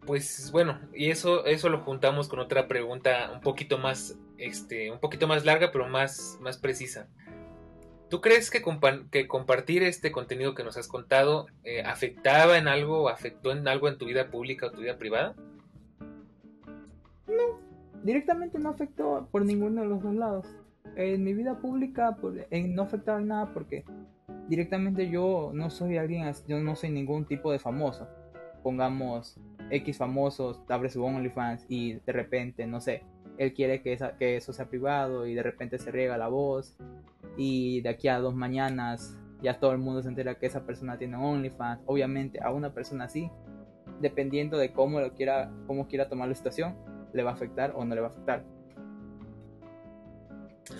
Pues 0.05 0.51
bueno, 0.51 0.79
y 0.93 1.11
eso, 1.11 1.45
eso 1.45 1.69
lo 1.69 1.81
juntamos 1.81 2.27
con 2.27 2.39
otra 2.39 2.67
pregunta 2.67 3.29
un 3.33 3.41
poquito 3.41 3.77
más, 3.77 4.17
este, 4.37 4.91
un 4.91 4.99
poquito 4.99 5.27
más 5.27 5.45
larga, 5.45 5.71
pero 5.71 5.87
más, 5.87 6.37
más 6.41 6.57
precisa. 6.57 7.09
¿Tú 8.09 8.21
crees 8.21 8.49
que, 8.49 8.63
que, 9.11 9.27
compartir 9.27 9.83
este 9.83 10.13
contenido 10.13 10.55
que 10.55 10.63
nos 10.63 10.77
has 10.77 10.87
contado 10.87 11.47
eh, 11.65 11.83
afectaba 11.83 12.57
en 12.57 12.69
algo, 12.69 13.09
afectó 13.09 13.51
en 13.51 13.67
algo 13.67 13.89
en 13.89 13.97
tu 13.97 14.05
vida 14.05 14.31
pública 14.31 14.67
o 14.67 14.71
tu 14.71 14.79
vida 14.79 14.97
privada? 14.97 15.35
Directamente 18.07 18.57
no 18.57 18.69
afectó 18.69 19.27
por 19.33 19.45
ninguno 19.45 19.81
de 19.81 19.89
los 19.89 20.01
dos 20.01 20.15
lados. 20.15 20.45
En 20.95 21.25
mi 21.25 21.33
vida 21.33 21.59
pública 21.59 22.17
no 22.69 22.83
afectaba 22.83 23.19
en 23.19 23.27
nada 23.27 23.53
porque 23.53 23.83
directamente 24.47 25.09
yo 25.09 25.51
no 25.53 25.69
soy 25.69 25.97
alguien, 25.97 26.31
yo 26.47 26.57
no 26.61 26.77
soy 26.77 26.89
ningún 26.89 27.25
tipo 27.25 27.51
de 27.51 27.59
famoso. 27.59 28.07
Pongamos 28.63 29.37
X 29.71 29.97
famosos, 29.97 30.63
abre 30.69 30.89
su 30.89 31.03
OnlyFans 31.03 31.65
y 31.67 31.95
de 31.95 32.13
repente, 32.13 32.65
no 32.65 32.79
sé, 32.79 33.03
él 33.37 33.53
quiere 33.53 33.81
que, 33.81 33.97
que 34.17 34.37
eso 34.37 34.53
sea 34.53 34.69
privado 34.69 35.27
y 35.27 35.35
de 35.35 35.43
repente 35.43 35.77
se 35.77 35.91
riega 35.91 36.17
la 36.17 36.29
voz 36.29 36.77
y 37.35 37.81
de 37.81 37.89
aquí 37.89 38.07
a 38.07 38.19
dos 38.19 38.35
mañanas 38.35 39.19
ya 39.41 39.59
todo 39.59 39.73
el 39.73 39.79
mundo 39.79 40.01
se 40.01 40.07
entera 40.07 40.35
que 40.35 40.45
esa 40.45 40.65
persona 40.65 40.97
tiene 40.97 41.17
OnlyFans. 41.17 41.81
Obviamente 41.85 42.39
a 42.41 42.53
una 42.53 42.73
persona 42.73 43.03
así, 43.03 43.29
dependiendo 43.99 44.57
de 44.57 44.71
cómo 44.71 45.01
lo 45.01 45.13
quiera, 45.13 45.51
cómo 45.67 45.89
quiera 45.89 46.07
tomar 46.07 46.29
la 46.29 46.35
situación, 46.35 46.73
le 47.17 47.23
va 47.23 47.31
a 47.31 47.33
afectar 47.33 47.73
o 47.75 47.83
no 47.83 47.93
le 47.93 48.01
va 48.01 48.07
a 48.07 48.11
afectar. 48.11 48.45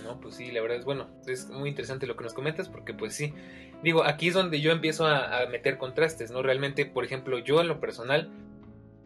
No, 0.04 0.19
pues 0.19 0.36
sí, 0.36 0.52
la 0.52 0.62
verdad 0.62 0.78
es 0.78 0.86
bueno, 0.86 1.08
es 1.28 1.50
muy 1.50 1.69
interesante 1.69 2.08
lo 2.08 2.15
que 2.15 2.23
nos 2.23 2.34
comentas 2.34 2.69
porque 2.69 2.93
pues 2.93 3.13
sí, 3.13 3.34
digo, 3.84 4.04
aquí 4.04 4.30
es 4.30 4.34
donde 4.34 4.60
yo 4.60 4.71
empiezo 4.71 5.06
a, 5.08 5.45
meter 5.47 5.78
contrastes, 5.78 6.32
¿no? 6.32 6.41
Realmente, 6.41 6.86
por 6.86 7.06
ejemplo, 7.06 7.39
yo 7.39 7.62
en 7.62 7.67
lo 7.67 7.80
personal, 7.80 8.30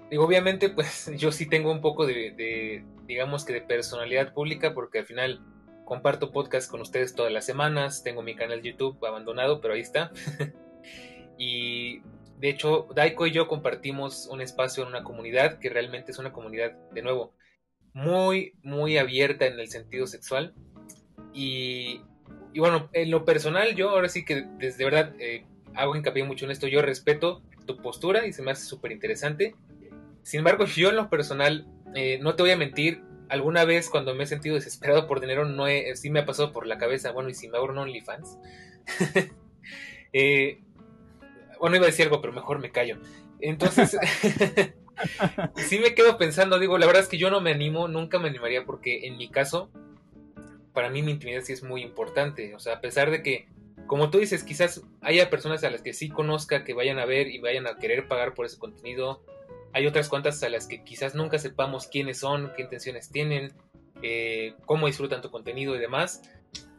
digo, 0.09 0.25
obviamente 0.25 0.69
pues 0.75 1.11
yo 1.15 1.31
sí 1.31 1.47
tengo 1.47 1.71
un 1.71 1.81
poco 1.81 2.05
de, 2.05 2.83
digamos 3.05 3.45
que 3.45 3.53
de 3.53 3.61
personalidad 3.61 4.33
pública 4.33 4.73
porque 4.73 4.99
al 4.99 5.05
final 5.05 5.41
comparto 5.85 6.31
podcast 6.31 6.69
con 6.69 6.81
ustedes 6.81 7.15
todas 7.15 7.31
las 7.31 7.45
semanas, 7.45 8.03
tengo 8.03 8.21
mi 8.21 8.35
canal 8.35 8.61
YouTube 8.61 9.03
abandonado, 9.05 9.61
pero 9.61 9.73
ahí 9.73 9.81
está. 9.81 10.11
y 11.37 12.01
de 12.41 12.49
hecho, 12.49 12.87
Daiko 12.95 13.27
y 13.27 13.31
yo 13.31 13.47
compartimos 13.47 14.25
un 14.25 14.41
espacio 14.41 14.81
en 14.81 14.89
una 14.89 15.03
comunidad 15.03 15.59
que 15.59 15.69
realmente 15.69 16.11
es 16.11 16.17
una 16.17 16.33
comunidad, 16.33 16.71
de 16.91 17.03
nuevo, 17.03 17.35
muy, 17.93 18.53
muy 18.63 18.97
abierta 18.97 19.45
en 19.45 19.59
el 19.59 19.69
sentido 19.69 20.07
sexual. 20.07 20.55
Y, 21.35 22.01
bueno, 22.55 22.89
en 22.93 23.11
lo 23.11 23.25
personal, 23.25 23.75
yo 23.75 23.91
ahora 23.91 24.09
sí 24.09 24.25
que 24.25 24.47
desde 24.57 24.83
verdad 24.85 25.13
eh, 25.19 25.45
hago 25.75 25.95
hincapié 25.95 26.23
mucho 26.23 26.45
en 26.45 26.51
esto. 26.51 26.67
Yo 26.67 26.81
respeto 26.81 27.43
tu 27.67 27.77
postura 27.77 28.25
y 28.25 28.33
se 28.33 28.41
me 28.41 28.49
hace 28.49 28.65
súper 28.65 28.91
interesante. 28.91 29.53
Sin 30.23 30.39
embargo, 30.39 30.65
yo 30.65 30.89
en 30.89 30.95
lo 30.95 31.11
personal, 31.11 31.67
eh, 31.93 32.17
no 32.23 32.33
te 32.33 32.41
voy 32.41 32.51
a 32.51 32.57
mentir, 32.57 33.03
alguna 33.29 33.65
vez 33.65 33.87
cuando 33.87 34.15
me 34.15 34.23
he 34.23 34.27
sentido 34.27 34.55
desesperado 34.55 35.05
por 35.05 35.21
dinero, 35.21 35.45
no 35.45 35.67
he, 35.67 35.95
sí 35.95 36.09
me 36.09 36.21
ha 36.21 36.25
pasado 36.25 36.51
por 36.53 36.65
la 36.65 36.79
cabeza, 36.79 37.11
bueno, 37.11 37.29
y 37.29 37.35
si 37.35 37.49
me 37.49 37.59
abro 37.59 37.71
un 37.73 37.77
OnlyFans. 37.77 38.39
eh, 40.13 40.63
bueno, 41.61 41.75
iba 41.75 41.85
a 41.85 41.89
decir 41.89 42.05
algo, 42.05 42.21
pero 42.21 42.33
mejor 42.33 42.59
me 42.59 42.71
callo. 42.71 42.97
Entonces, 43.39 43.95
sí 45.55 45.79
me 45.79 45.93
quedo 45.93 46.17
pensando, 46.17 46.57
digo, 46.57 46.77
la 46.79 46.87
verdad 46.87 47.03
es 47.03 47.07
que 47.07 47.19
yo 47.19 47.29
no 47.29 47.39
me 47.39 47.51
animo, 47.51 47.87
nunca 47.87 48.17
me 48.17 48.29
animaría 48.29 48.65
porque 48.65 49.05
en 49.05 49.17
mi 49.17 49.29
caso, 49.29 49.71
para 50.73 50.89
mí 50.89 51.03
mi 51.03 51.11
intimidad 51.11 51.43
sí 51.43 51.53
es 51.53 51.63
muy 51.63 51.83
importante. 51.83 52.55
O 52.55 52.59
sea, 52.59 52.75
a 52.75 52.81
pesar 52.81 53.11
de 53.11 53.21
que, 53.21 53.47
como 53.85 54.09
tú 54.09 54.17
dices, 54.17 54.43
quizás 54.43 54.81
haya 55.01 55.29
personas 55.29 55.63
a 55.63 55.69
las 55.69 55.83
que 55.83 55.93
sí 55.93 56.09
conozca, 56.09 56.63
que 56.63 56.73
vayan 56.73 56.97
a 56.97 57.05
ver 57.05 57.27
y 57.27 57.39
vayan 57.39 57.67
a 57.67 57.77
querer 57.77 58.07
pagar 58.07 58.33
por 58.33 58.47
ese 58.47 58.57
contenido. 58.57 59.23
Hay 59.73 59.85
otras 59.85 60.09
cuantas 60.09 60.41
a 60.41 60.49
las 60.49 60.65
que 60.65 60.83
quizás 60.83 61.13
nunca 61.13 61.37
sepamos 61.37 61.85
quiénes 61.85 62.17
son, 62.17 62.51
qué 62.55 62.63
intenciones 62.63 63.11
tienen, 63.11 63.53
eh, 64.01 64.55
cómo 64.65 64.87
disfrutan 64.87 65.21
tu 65.21 65.29
contenido 65.29 65.75
y 65.75 65.79
demás. 65.79 66.23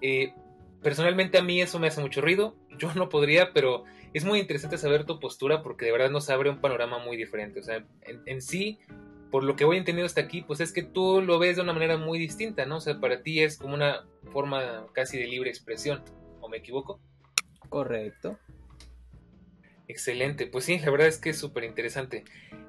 Eh, 0.01 0.35
personalmente 0.83 1.39
a 1.39 1.43
mí 1.43 1.61
eso 1.63 1.79
me 1.79 1.87
hace 1.87 2.01
mucho 2.01 2.21
ruido. 2.21 2.57
Yo 2.79 2.93
no 2.95 3.09
podría, 3.09 3.53
pero 3.53 3.85
es 4.15 4.25
muy 4.25 4.39
interesante 4.39 4.79
saber 4.79 5.05
tu 5.05 5.19
postura 5.21 5.63
porque 5.63 5.87
de 5.87 5.93
verdad 5.93 6.11
nos 6.11 6.29
abre 6.31 6.51
un 6.51 6.61
panorama 6.61 6.99
muy 6.99 7.17
diferente. 7.17 7.61
O 7.61 7.63
sea, 7.63 7.85
en, 8.27 8.43
sí, 8.43 8.79
por 9.31 9.45
lo 9.45 9.57
que 9.57 9.65
voy 9.65 9.79
entendiendo 9.79 10.07
hasta 10.07 10.21
aquí, 10.21 10.43
pues 10.43 10.61
es 10.61 10.73
que 10.73 10.83
tú 10.83 11.23
lo 11.23 11.39
ves 11.39 11.57
de 11.57 11.63
una 11.63 11.73
manera 11.73 11.97
muy 11.97 12.19
distinta, 12.19 12.67
¿no? 12.67 12.77
O 12.77 12.81
sea, 12.81 13.01
para 13.01 13.23
ti 13.23 13.41
es 13.41 13.57
como 13.57 13.75
una 13.75 14.05
forma 14.33 14.87
casi 14.93 15.19
de 15.19 15.27
libre 15.27 15.51
expresión, 15.51 16.03
¿o 16.41 16.49
me 16.49 16.59
equivoco? 16.59 17.01
Correcto. 17.69 18.39
Excelente, 19.89 20.47
pues 20.47 20.65
sí, 20.65 20.79
la 20.79 20.91
verdad 20.91 21.09
es 21.09 21.19
que 21.19 21.31
es 21.31 21.39
súper 21.39 21.65
interesante. 21.65 22.25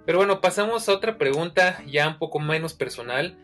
Pero 0.05 0.17
bueno, 0.17 0.41
pasamos 0.41 0.87
a 0.87 0.93
otra 0.93 1.17
pregunta 1.17 1.83
ya 1.85 2.07
un 2.07 2.19
poco 2.19 2.39
menos 2.39 2.73
personal. 2.73 3.37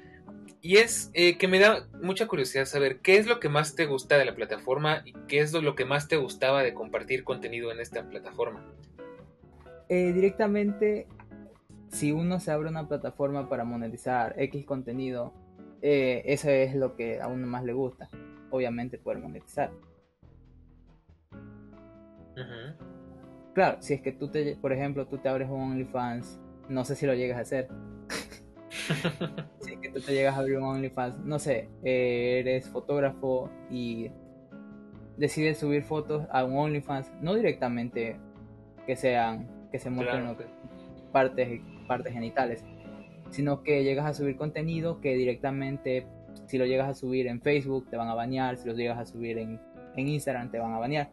Y 0.62 0.78
es 0.78 1.10
eh, 1.14 1.38
que 1.38 1.48
me 1.48 1.60
da 1.60 1.88
mucha 2.02 2.28
curiosidad 2.28 2.66
saber 2.66 3.00
qué 3.00 3.18
es 3.18 3.28
lo 3.28 3.40
que 3.40 3.48
más 3.48 3.76
te 3.76 3.86
gusta 3.86 4.18
de 4.18 4.26
la 4.26 4.36
plataforma 4.36 5.04
y 5.06 5.14
qué 5.28 5.40
es 5.40 5.54
lo 5.54 5.76
que 5.76 5.86
más 5.86 6.08
te 6.10 6.18
gustaba 6.18 6.64
de 6.64 6.74
compartir 6.74 7.24
contenido 7.24 7.72
en 7.72 7.80
esta 7.80 8.04
plataforma. 8.04 8.66
Eh, 9.88 10.12
directamente, 10.12 11.08
si 11.88 12.12
uno 12.12 12.40
se 12.40 12.52
abre 12.52 12.70
una 12.70 12.88
plataforma 12.88 13.48
para 13.48 13.64
monetizar 13.64 14.36
X 14.38 14.66
contenido, 14.66 15.34
eh, 15.82 16.24
eso 16.26 16.50
es 16.50 16.76
lo 16.76 16.96
que 16.96 17.22
a 17.22 17.28
uno 17.28 17.48
más 17.48 17.64
le 17.64 17.74
gusta. 17.74 18.10
Obviamente 18.50 18.98
poder 18.98 19.20
monetizar. 19.20 19.72
Claro, 23.54 23.82
si 23.82 23.94
es 23.94 24.02
que 24.02 24.12
tú 24.12 24.30
te, 24.30 24.56
por 24.56 24.72
ejemplo, 24.72 25.08
tú 25.08 25.18
te 25.18 25.28
abres 25.28 25.50
un 25.50 25.72
OnlyFans, 25.72 26.40
no 26.70 26.86
sé 26.86 26.96
si 26.96 27.06
lo 27.06 27.14
llegas 27.14 27.38
a 27.38 27.42
hacer. 27.42 27.68
si 29.60 29.78
que 29.78 29.90
tú 29.90 30.00
te 30.02 30.14
llegas 30.14 30.36
a 30.36 30.40
abrir 30.40 30.58
un 30.58 30.64
OnlyFans, 30.64 31.20
no 31.20 31.40
sé, 31.40 31.70
eh, 31.84 32.40
eres 32.40 32.70
fotógrafo 32.70 33.50
y 33.70 34.12
decides 35.18 35.60
subir 35.60 35.84
fotos 35.84 36.26
a 36.32 36.44
un 36.44 36.58
OnlyFans, 36.58 37.12
no 37.22 37.36
directamente 37.36 38.18
que 38.86 38.96
sean, 38.96 39.48
que 39.72 39.80
se 39.80 39.90
muestren 39.90 40.36
partes, 41.12 41.62
partes 41.88 42.14
genitales, 42.14 42.64
sino 43.30 43.64
que 43.64 43.84
llegas 43.84 44.06
a 44.06 44.14
subir 44.14 44.38
contenido 44.38 45.02
que 45.02 45.16
directamente, 45.16 46.08
si 46.48 46.58
lo 46.58 46.66
llegas 46.66 46.90
a 46.90 46.94
subir 46.94 47.28
en 47.28 47.42
Facebook, 47.42 47.90
te 47.90 47.98
van 47.98 48.08
a 48.08 48.16
banear, 48.16 48.58
si 48.58 48.68
lo 48.68 48.74
llegas 48.74 48.98
a 48.98 49.06
subir 49.06 49.38
en, 49.38 49.60
en 49.96 50.08
Instagram, 50.08 50.52
te 50.52 50.60
van 50.60 50.74
a 50.74 50.80
banear. 50.80 51.10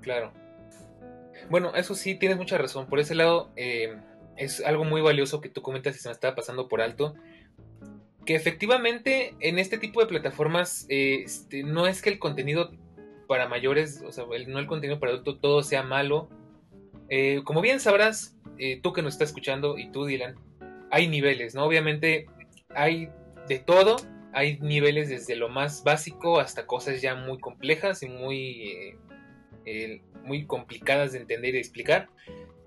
Claro. 0.00 0.32
Bueno, 1.50 1.74
eso 1.74 1.94
sí, 1.94 2.14
tienes 2.14 2.38
mucha 2.38 2.58
razón. 2.58 2.86
Por 2.86 2.98
ese 2.98 3.14
lado, 3.14 3.50
eh, 3.56 3.96
es 4.38 4.64
algo 4.64 4.84
muy 4.84 5.00
valioso 5.00 5.40
que 5.40 5.48
tú 5.48 5.62
comentas 5.62 5.96
y 5.96 5.98
se 5.98 6.08
me 6.08 6.12
estaba 6.12 6.34
pasando 6.34 6.68
por 6.68 6.80
alto. 6.80 7.14
Que 8.24 8.34
efectivamente 8.34 9.34
en 9.40 9.58
este 9.58 9.78
tipo 9.78 10.00
de 10.00 10.06
plataformas 10.06 10.86
eh, 10.88 11.22
este, 11.24 11.62
no 11.62 11.86
es 11.86 12.02
que 12.02 12.10
el 12.10 12.18
contenido 12.18 12.70
para 13.26 13.48
mayores, 13.48 14.02
o 14.06 14.12
sea, 14.12 14.24
no 14.46 14.58
el 14.58 14.66
contenido 14.66 15.00
para 15.00 15.12
adultos, 15.12 15.40
todo 15.40 15.62
sea 15.62 15.82
malo. 15.82 16.28
Eh, 17.08 17.42
como 17.44 17.60
bien 17.60 17.80
sabrás, 17.80 18.36
eh, 18.58 18.80
tú 18.82 18.92
que 18.92 19.02
nos 19.02 19.14
estás 19.14 19.30
escuchando 19.30 19.76
y 19.76 19.90
tú, 19.90 20.04
Dylan, 20.04 20.36
hay 20.90 21.08
niveles, 21.08 21.54
¿no? 21.54 21.64
Obviamente 21.64 22.26
hay 22.74 23.10
de 23.48 23.58
todo, 23.58 23.96
hay 24.32 24.58
niveles 24.60 25.08
desde 25.08 25.36
lo 25.36 25.48
más 25.48 25.84
básico 25.84 26.38
hasta 26.38 26.66
cosas 26.66 27.00
ya 27.02 27.14
muy 27.14 27.38
complejas 27.38 28.02
y 28.02 28.08
muy, 28.08 28.96
muy 30.22 30.46
complicadas 30.46 31.12
de 31.12 31.18
entender 31.18 31.54
y 31.54 31.58
explicar. 31.58 32.08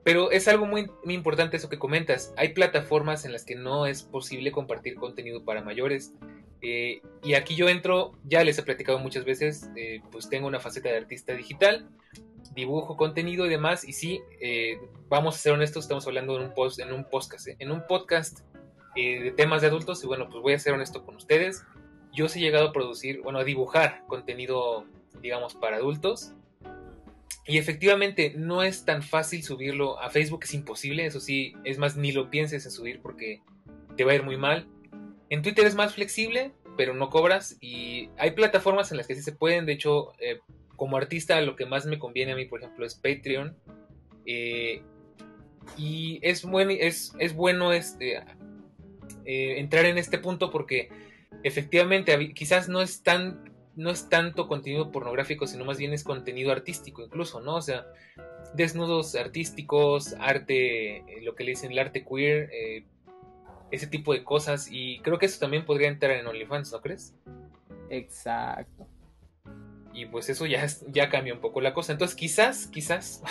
Pero 0.04 0.32
es 0.32 0.48
algo 0.48 0.66
muy, 0.66 0.88
muy, 1.04 1.14
importante 1.14 1.58
eso 1.58 1.70
que 1.70 1.78
comentas. 1.78 2.34
Hay 2.36 2.50
plataformas 2.50 3.26
en 3.26 3.34
las 3.34 3.46
que 3.46 3.56
no 3.56 3.86
es 3.86 4.02
posible 4.02 4.52
compartir 4.52 4.96
contenido 4.96 5.44
para 5.46 5.62
mayores. 5.62 6.14
Eh, 6.62 7.02
y 7.24 7.34
aquí 7.34 7.56
yo 7.56 7.70
entro, 7.70 8.14
ya 8.24 8.44
les 8.44 8.58
he 8.58 8.64
platicado 8.64 9.00
muchas 9.00 9.26
veces, 9.26 9.70
eh, 9.76 10.02
pues 10.12 10.30
tengo 10.30 10.48
una 10.48 10.60
faceta 10.60 10.90
de 10.90 10.98
artista 10.98 11.34
digital, 11.34 11.90
dibujo 12.56 12.98
contenido 12.98 13.46
y 13.46 13.50
demás. 13.50 13.88
Y 13.88 13.94
sí, 13.94 14.22
eh, 14.40 14.80
vamos 15.08 15.36
a 15.36 15.40
ser 15.40 15.54
honestos, 15.54 15.86
estamos 15.86 16.08
hablando 16.08 16.36
en 16.36 16.48
un, 16.48 16.54
post, 16.54 16.80
en 16.80 16.94
un 16.94 17.04
podcast, 17.06 17.48
en 17.60 17.72
un 17.72 17.86
podcast 17.86 18.40
de 18.96 19.34
temas 19.38 19.62
de 19.62 19.68
adultos. 19.68 20.04
Y 20.04 20.08
bueno, 20.08 20.30
pues 20.30 20.42
voy 20.42 20.54
a 20.54 20.60
ser 20.60 20.74
honesto 20.74 21.06
con 21.06 21.16
ustedes. 21.16 21.64
Yo 22.12 22.28
sí 22.28 22.40
he 22.40 22.42
llegado 22.42 22.70
a 22.70 22.74
producir, 22.74 23.22
bueno, 23.22 23.40
a 23.40 23.44
dibujar 23.44 24.04
contenido, 24.08 24.86
digamos, 25.22 25.54
para 25.54 25.78
adultos. 25.78 26.34
Y 27.48 27.58
efectivamente 27.58 28.34
no 28.36 28.64
es 28.64 28.86
tan 28.86 29.02
fácil 29.02 29.44
subirlo 29.44 30.00
a 30.00 30.10
Facebook, 30.10 30.42
es 30.44 30.54
imposible, 30.54 31.06
eso 31.06 31.20
sí, 31.20 31.54
es 31.64 31.78
más, 31.78 31.98
ni 31.98 32.12
lo 32.12 32.30
pienses 32.30 32.66
en 32.66 32.72
subir 32.72 33.02
porque 33.02 33.42
te 33.98 34.04
va 34.04 34.12
a 34.12 34.16
ir 34.16 34.24
muy 34.24 34.38
mal. 34.38 34.68
En 35.30 35.42
Twitter 35.42 35.66
es 35.66 35.76
más 35.76 35.96
flexible, 35.96 36.52
pero 36.78 36.94
no 36.94 37.10
cobras 37.10 37.58
y 37.60 38.10
hay 38.18 38.32
plataformas 38.32 38.92
en 38.92 38.98
las 38.98 39.08
que 39.08 39.16
sí 39.16 39.22
se 39.22 39.32
pueden, 39.32 39.66
de 39.66 39.74
hecho, 39.74 40.14
eh, 40.20 40.40
como 40.76 40.98
artista 40.98 41.40
lo 41.42 41.56
que 41.56 41.66
más 41.66 41.86
me 41.86 42.00
conviene 42.00 42.34
a 42.34 42.36
mí, 42.36 42.46
por 42.46 42.62
ejemplo, 42.62 42.86
es 42.86 42.96
Patreon. 42.96 43.56
Eh, 44.26 44.84
y 45.78 46.20
es, 46.22 46.44
bueno 46.44 46.72
es, 46.72 47.14
es 47.20 47.34
bueno 47.34 47.72
este, 47.72 48.18
eh, 49.26 49.60
entrar 49.60 49.86
en 49.86 49.98
este 49.98 50.18
punto 50.18 50.52
porque 50.52 50.90
efectivamente 51.44 52.34
quizás 52.34 52.68
no 52.68 52.82
es 52.82 53.04
tan 53.04 53.51
no 53.76 53.90
es 53.90 54.10
tanto 54.10 54.48
contenido 54.48 54.92
pornográfico, 54.92 55.48
sino 55.48 55.66
más 55.66 55.78
bien 55.78 55.94
es 55.94 56.04
contenido 56.04 56.52
artístico 56.52 57.02
incluso, 57.04 57.42
¿no? 57.42 57.56
O 57.56 57.62
sea, 57.62 57.86
desnudos 58.54 59.16
artísticos, 59.16 60.16
arte, 60.20 60.98
eh, 60.98 61.22
lo 61.22 61.36
que 61.36 61.44
le 61.44 61.52
dicen 61.52 61.72
el 61.72 61.80
arte 61.80 62.06
queer, 62.06 62.50
eh, 62.52 62.84
ese 63.72 63.88
tipo 63.88 64.14
de 64.14 64.24
cosas. 64.24 64.68
Y 64.72 65.00
creo 65.00 65.18
que 65.18 65.26
eso 65.26 65.40
también 65.40 65.66
podría 65.66 65.88
entrar 65.88 66.12
en 66.12 66.28
OnlyFans, 66.28 66.72
¿no 66.72 66.82
crees? 66.82 67.16
Exacto. 67.90 68.88
Y 69.94 70.06
pues 70.06 70.30
eso 70.30 70.46
ya, 70.46 70.66
ya 70.88 71.10
cambia 71.10 71.34
un 71.34 71.42
poco 71.42 71.62
la 71.62 71.74
cosa. 71.74 71.94
Entonces 71.94 72.16
quizás, 72.16 72.68
quizás, 72.68 73.24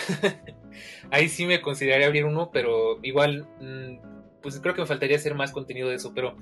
ahí 1.11 1.29
sí 1.29 1.45
me 1.45 1.61
consideraría 1.61 2.07
abrir 2.07 2.25
uno, 2.25 2.51
pero 2.51 2.99
igual, 3.03 3.47
mm, 3.59 4.41
pues 4.41 4.59
creo 4.59 4.73
que 4.73 4.81
me 4.81 4.87
faltaría 4.87 5.17
hacer 5.17 5.35
más 5.35 5.51
contenido 5.51 5.89
de 5.89 5.95
eso, 5.95 6.13
pero 6.13 6.37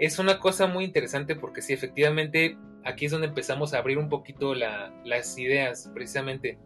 es 0.00 0.18
una 0.18 0.40
cosa 0.40 0.66
muy 0.66 0.84
interesante 0.84 1.36
porque 1.36 1.60
sí, 1.60 1.74
efectivamente, 1.74 2.56
aquí 2.84 3.04
es 3.04 3.12
donde 3.12 3.28
empezamos 3.28 3.74
a 3.74 3.78
abrir 3.78 3.98
un 3.98 4.08
poquito 4.08 4.54
las 4.54 5.38
ideas, 5.38 5.90
precisamente. 5.94 6.58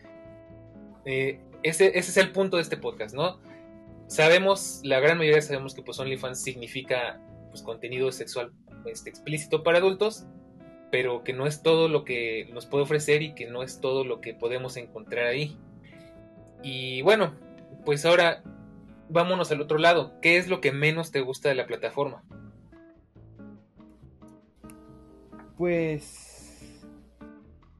Eh, 1.04 1.40
ese, 1.64 1.98
es 1.98 2.16
el 2.16 2.30
punto 2.30 2.56
de 2.56 2.62
este 2.62 2.76
podcast, 2.76 3.14
¿no? 3.14 3.40
Sabemos, 4.06 4.80
la 4.84 5.00
gran 5.00 5.18
mayoría 5.18 5.42
sabemos 5.42 5.74
que 5.74 5.82
pues 5.82 5.98
OnlyFans 5.98 6.42
significa 6.42 7.20
pues, 7.50 7.62
contenido 7.62 8.12
sexual 8.12 8.52
este, 8.84 9.10
explícito 9.10 9.64
para 9.64 9.78
adultos, 9.78 10.26
pero 10.92 11.24
que 11.24 11.32
no 11.32 11.48
es 11.48 11.62
todo 11.62 11.88
lo 11.88 12.04
que 12.04 12.48
nos 12.52 12.66
puede 12.66 12.84
ofrecer 12.84 13.22
y 13.22 13.34
que 13.34 13.46
no 13.46 13.64
es 13.64 13.80
todo 13.80 14.04
lo 14.04 14.20
que 14.20 14.34
podemos 14.34 14.76
encontrar 14.76 15.26
ahí. 15.26 15.58
Y 16.62 17.02
bueno, 17.02 17.34
pues 17.84 18.06
ahora 18.06 18.44
vámonos 19.08 19.50
al 19.50 19.60
otro 19.60 19.78
lado. 19.78 20.20
¿Qué 20.20 20.36
es 20.36 20.46
lo 20.46 20.60
que 20.60 20.70
menos 20.70 21.10
te 21.10 21.20
gusta 21.20 21.48
de 21.48 21.56
la 21.56 21.66
plataforma? 21.66 22.22
Pues. 25.56 26.84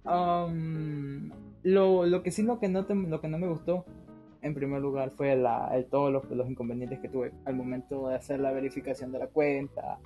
lo, 0.04 2.06
lo, 2.06 2.22
que 2.22 2.30
sí, 2.30 2.42
lo 2.42 2.58
que, 2.58 2.68
no 2.68 2.82
lo 2.82 3.20
que 3.20 3.28
no 3.28 3.38
me 3.38 3.48
gustó, 3.48 3.84
en 4.42 4.54
primer 4.54 4.80
lugar, 4.80 5.10
fue 5.10 5.37
la, 5.37 5.70
el, 5.74 5.87
todos 5.87 6.12
los, 6.12 6.28
los 6.30 6.48
inconvenientes 6.48 7.00
que 7.00 7.08
tuve 7.08 7.32
al 7.44 7.54
momento 7.54 8.08
de 8.08 8.16
hacer 8.16 8.40
la 8.40 8.52
verificación 8.52 9.12
de 9.12 9.18
la 9.18 9.26
cuenta. 9.28 9.98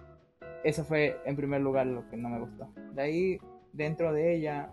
Eso 0.64 0.84
fue, 0.84 1.16
en 1.24 1.36
primer 1.36 1.60
lugar, 1.60 1.86
lo 1.86 2.08
que 2.08 2.16
no 2.16 2.28
me 2.28 2.40
gustó. 2.40 2.68
De 2.94 3.02
ahí, 3.02 3.38
dentro 3.72 4.12
de 4.12 4.34
ella. 4.34 4.72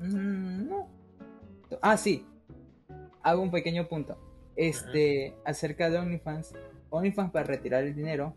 Mm, 0.00 0.68
no. 0.68 0.88
Ah, 1.80 1.96
sí. 1.96 2.26
Hago 3.22 3.42
un 3.42 3.50
pequeño 3.50 3.88
punto. 3.88 4.18
Este, 4.56 5.34
acerca 5.44 5.88
de 5.88 5.98
OnlyFans. 5.98 6.54
OnlyFans 6.90 7.30
para 7.30 7.46
retirar 7.46 7.84
el 7.84 7.94
dinero, 7.94 8.34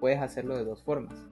puedes 0.00 0.20
hacerlo 0.20 0.56
de 0.56 0.64
dos 0.64 0.82
formas 0.82 1.28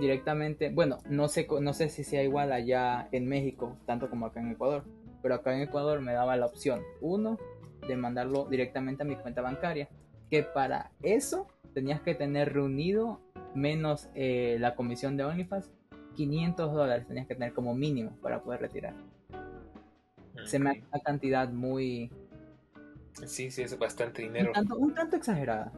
directamente, 0.00 0.70
bueno, 0.70 0.98
no 1.08 1.28
sé, 1.28 1.46
no 1.60 1.72
sé 1.72 1.88
si 1.88 2.04
sea 2.04 2.22
igual 2.22 2.52
allá 2.52 3.08
en 3.12 3.26
México, 3.26 3.76
tanto 3.86 4.08
como 4.10 4.26
acá 4.26 4.40
en 4.40 4.52
Ecuador, 4.52 4.84
pero 5.22 5.34
acá 5.34 5.54
en 5.54 5.62
Ecuador 5.62 6.00
me 6.00 6.12
daba 6.12 6.36
la 6.36 6.46
opción, 6.46 6.82
uno, 7.00 7.38
de 7.86 7.96
mandarlo 7.96 8.46
directamente 8.46 9.02
a 9.02 9.06
mi 9.06 9.16
cuenta 9.16 9.40
bancaria, 9.40 9.88
que 10.30 10.42
para 10.42 10.90
eso 11.02 11.46
tenías 11.74 12.00
que 12.00 12.14
tener 12.14 12.52
reunido 12.52 13.20
menos 13.54 14.08
eh, 14.14 14.56
la 14.60 14.74
comisión 14.74 15.16
de 15.16 15.24
OnlyFans, 15.24 15.70
500 16.14 16.72
dólares 16.72 17.06
tenías 17.06 17.26
que 17.26 17.34
tener 17.34 17.52
como 17.52 17.74
mínimo 17.74 18.16
para 18.20 18.42
poder 18.42 18.60
retirar. 18.60 18.94
Se 20.44 20.58
me 20.58 20.70
hace 20.70 20.84
una 20.92 21.00
cantidad 21.00 21.48
muy... 21.48 22.10
Sí, 23.26 23.50
sí, 23.50 23.62
es 23.62 23.78
bastante 23.78 24.22
dinero. 24.22 24.48
Un 24.48 24.54
tanto, 24.54 24.76
un 24.76 24.94
tanto 24.94 25.16
exagerada. 25.16 25.72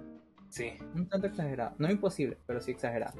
Sí. 0.48 0.72
Un 0.94 1.09
tanto 1.09 1.26
exagerada. 1.26 1.74
No 1.78 1.90
imposible, 1.90 2.38
pero 2.46 2.61
sí 2.61 2.70
exagerada. 2.70 3.14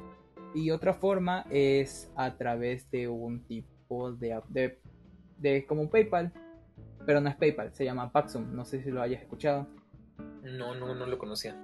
Y 0.53 0.71
otra 0.71 0.93
forma 0.93 1.45
es 1.49 2.11
a 2.15 2.35
través 2.35 2.89
de 2.91 3.07
un 3.07 3.41
tipo 3.45 4.11
de, 4.11 4.41
de, 4.49 4.79
de 5.37 5.65
como 5.65 5.89
PayPal, 5.89 6.33
pero 7.05 7.21
no 7.21 7.29
es 7.29 7.35
PayPal, 7.35 7.73
se 7.73 7.85
llama 7.85 8.11
Paxum, 8.11 8.53
no 8.53 8.65
sé 8.65 8.83
si 8.83 8.91
lo 8.91 9.01
hayas 9.01 9.21
escuchado. 9.21 9.67
No, 10.43 10.75
no, 10.75 10.93
no 10.93 11.05
lo 11.05 11.17
conocía. 11.17 11.55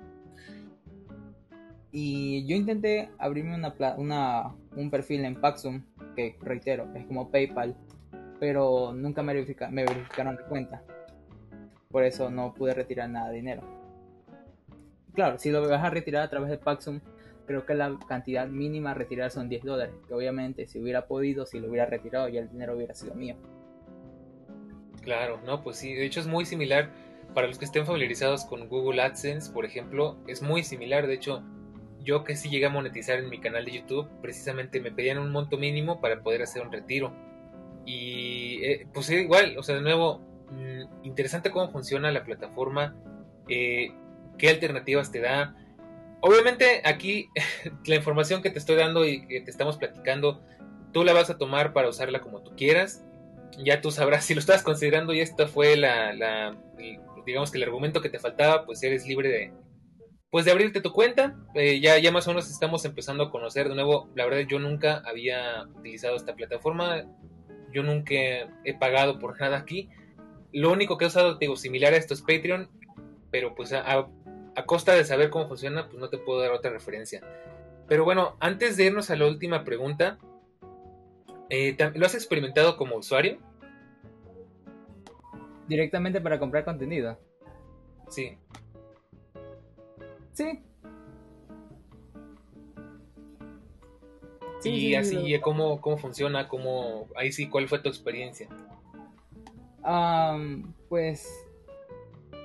Y 1.92 2.46
yo 2.48 2.56
intenté 2.56 3.10
abrirme 3.18 3.56
una, 3.56 3.74
una, 3.98 4.56
un 4.76 4.90
perfil 4.90 5.26
en 5.26 5.40
Paxum, 5.40 5.84
que 6.16 6.38
reitero, 6.42 6.88
es 6.96 7.06
como 7.06 7.30
PayPal, 7.30 7.76
pero 8.40 8.94
nunca 8.94 9.24
me, 9.24 9.34
me 9.34 9.86
verificaron 9.86 10.36
la 10.36 10.44
cuenta. 10.48 10.84
Por 11.90 12.04
eso 12.04 12.30
no 12.30 12.54
pude 12.54 12.74
retirar 12.74 13.10
nada 13.10 13.30
de 13.30 13.36
dinero. 13.36 13.62
Claro, 15.14 15.40
si 15.40 15.50
lo 15.50 15.68
vas 15.68 15.84
a 15.84 15.90
retirar 15.90 16.24
a 16.24 16.30
través 16.30 16.50
de 16.50 16.58
Paxum, 16.58 17.00
creo 17.48 17.66
que 17.66 17.74
la 17.74 17.98
cantidad 18.08 18.48
mínima 18.48 18.92
a 18.92 18.94
retirar 18.94 19.32
son 19.32 19.50
10 19.50 19.64
dólares, 19.64 19.96
que 20.08 20.14
obviamente 20.14 20.68
si 20.68 20.80
hubiera 20.80 21.08
podido, 21.08 21.46
si 21.46 21.60
lo 21.60 21.70
hubiera 21.70 21.88
retirado, 21.88 22.28
ya 22.28 22.42
el 22.42 22.50
dinero 22.50 22.76
hubiera 22.76 22.94
sido 22.94 23.16
mío. 23.16 23.36
Claro, 25.02 25.40
no, 25.46 25.64
pues 25.64 25.78
sí, 25.78 25.94
de 25.94 26.06
hecho 26.06 26.20
es 26.20 26.28
muy 26.28 26.46
similar, 26.46 26.92
para 27.34 27.48
los 27.48 27.58
que 27.58 27.66
estén 27.66 27.86
familiarizados 27.86 28.46
con 28.46 28.68
Google 28.68 29.02
AdSense, 29.02 29.52
por 29.52 29.66
ejemplo, 29.66 30.18
es 30.28 30.42
muy 30.42 30.64
similar, 30.64 31.08
de 31.08 31.14
hecho, 31.14 31.44
yo 32.04 32.24
que 32.24 32.36
sí 32.36 32.50
llegué 32.50 32.66
a 32.66 32.70
monetizar 32.70 33.20
en 33.20 33.30
mi 33.30 33.40
canal 33.40 33.66
de 33.66 33.72
YouTube, 33.72 34.10
precisamente 34.22 34.80
me 34.82 34.92
pedían 34.92 35.18
un 35.18 35.32
monto 35.32 35.58
mínimo 35.58 36.02
para 36.02 36.22
poder 36.22 36.42
hacer 36.42 36.62
un 36.62 36.72
retiro. 36.72 37.14
Y 37.86 38.64
eh, 38.64 38.88
pues 38.94 39.10
igual, 39.10 39.58
o 39.58 39.64
sea, 39.64 39.76
de 39.76 39.82
nuevo, 39.82 40.20
mm, 40.52 41.06
interesante 41.06 41.52
cómo 41.52 41.70
funciona 41.72 42.12
la 42.12 42.24
plataforma, 42.24 42.96
eh, 43.48 43.92
qué 44.38 44.50
alternativas 44.50 45.12
te 45.12 45.22
da, 45.22 45.56
Obviamente 46.22 46.82
aquí 46.84 47.30
la 47.86 47.96
información 47.96 48.42
que 48.42 48.50
te 48.50 48.60
estoy 48.60 48.76
dando 48.76 49.06
y 49.06 49.26
que 49.28 49.42
te 49.42 49.52
estamos 49.52 49.78
platicando, 49.78 50.42
tú 50.92 51.04
la 51.04 51.14
vas 51.14 51.30
a 51.30 51.38
tomar 51.38 51.74
para 51.74 51.90
usarla 51.90 52.22
como 52.22 52.42
tú 52.42 52.56
quieras. 52.56 53.04
Ya 53.64 53.82
tú 53.82 53.92
sabrás 53.92 54.26
si 54.26 54.34
lo 54.34 54.40
estás 54.40 54.62
considerando 54.62 55.14
y 55.14 55.22
esta 55.22 55.48
fue 55.48 55.78
la, 55.78 56.56
digamos 57.26 57.52
que 57.52 57.58
el 57.58 57.64
argumento 57.64 58.02
que 58.02 58.10
te 58.10 58.20
faltaba, 58.20 58.66
pues 58.66 58.84
eres 58.84 59.08
libre 59.08 59.30
de, 59.30 59.54
pues 60.30 60.46
de 60.46 60.52
abrirte 60.52 60.82
tu 60.82 60.92
cuenta. 60.92 61.36
Eh, 61.56 61.80
ya, 61.80 61.98
ya 61.98 62.12
más 62.12 62.28
o 62.28 62.32
menos 62.32 62.50
estamos 62.50 62.84
empezando 62.86 63.24
a 63.24 63.32
conocer 63.32 63.70
de 63.70 63.76
nuevo. 63.76 64.10
La 64.16 64.26
verdad 64.26 64.48
yo 64.48 64.60
nunca 64.60 65.02
había 65.06 65.66
utilizado 65.76 66.16
esta 66.16 66.36
plataforma. 66.36 67.04
Yo 67.74 67.84
nunca 67.84 68.14
he 68.64 68.74
pagado 68.80 69.20
por 69.20 69.40
nada 69.40 69.58
aquí. 69.58 69.90
Lo 70.52 70.72
único 70.72 70.98
que 70.98 71.06
he 71.06 71.08
usado, 71.08 71.38
digo, 71.38 71.56
similar 71.56 71.94
a 71.94 71.98
esto 71.98 72.14
es 72.14 72.22
Patreon. 72.22 72.70
Pero 73.32 73.56
pues 73.56 73.74
a 73.74 74.08
costa 74.66 74.94
de 74.94 75.06
saber 75.06 75.30
cómo 75.30 75.48
funciona, 75.48 75.88
pues 75.88 76.00
no 76.00 76.10
te 76.10 76.18
puedo 76.18 76.42
dar 76.42 76.52
otra 76.52 76.72
referencia. 76.72 77.22
Pero 77.88 78.04
bueno, 78.04 78.36
antes 78.40 78.76
de 78.78 78.86
irnos 78.86 79.10
a 79.10 79.16
la 79.16 79.28
última 79.28 79.64
pregunta, 79.64 80.18
eh, 81.50 81.78
¿lo 81.96 82.06
has 82.06 82.16
experimentado 82.16 82.78
como 82.78 82.96
usuario? 82.96 83.38
Directamente 85.68 86.22
para 86.22 86.40
comprar 86.40 86.66
contenido. 86.66 87.18
Sí. 88.10 88.38
Sí. 90.34 90.64
y 94.64 94.96
así, 94.96 95.40
¿cómo, 95.40 95.80
¿cómo 95.80 95.98
funciona? 95.98 96.48
¿Cómo, 96.50 97.08
ahí 97.16 97.32
sí, 97.32 97.48
¿cuál 97.48 97.68
fue 97.68 97.80
tu 97.80 97.90
experiencia? 97.90 98.50
pues 100.90 101.47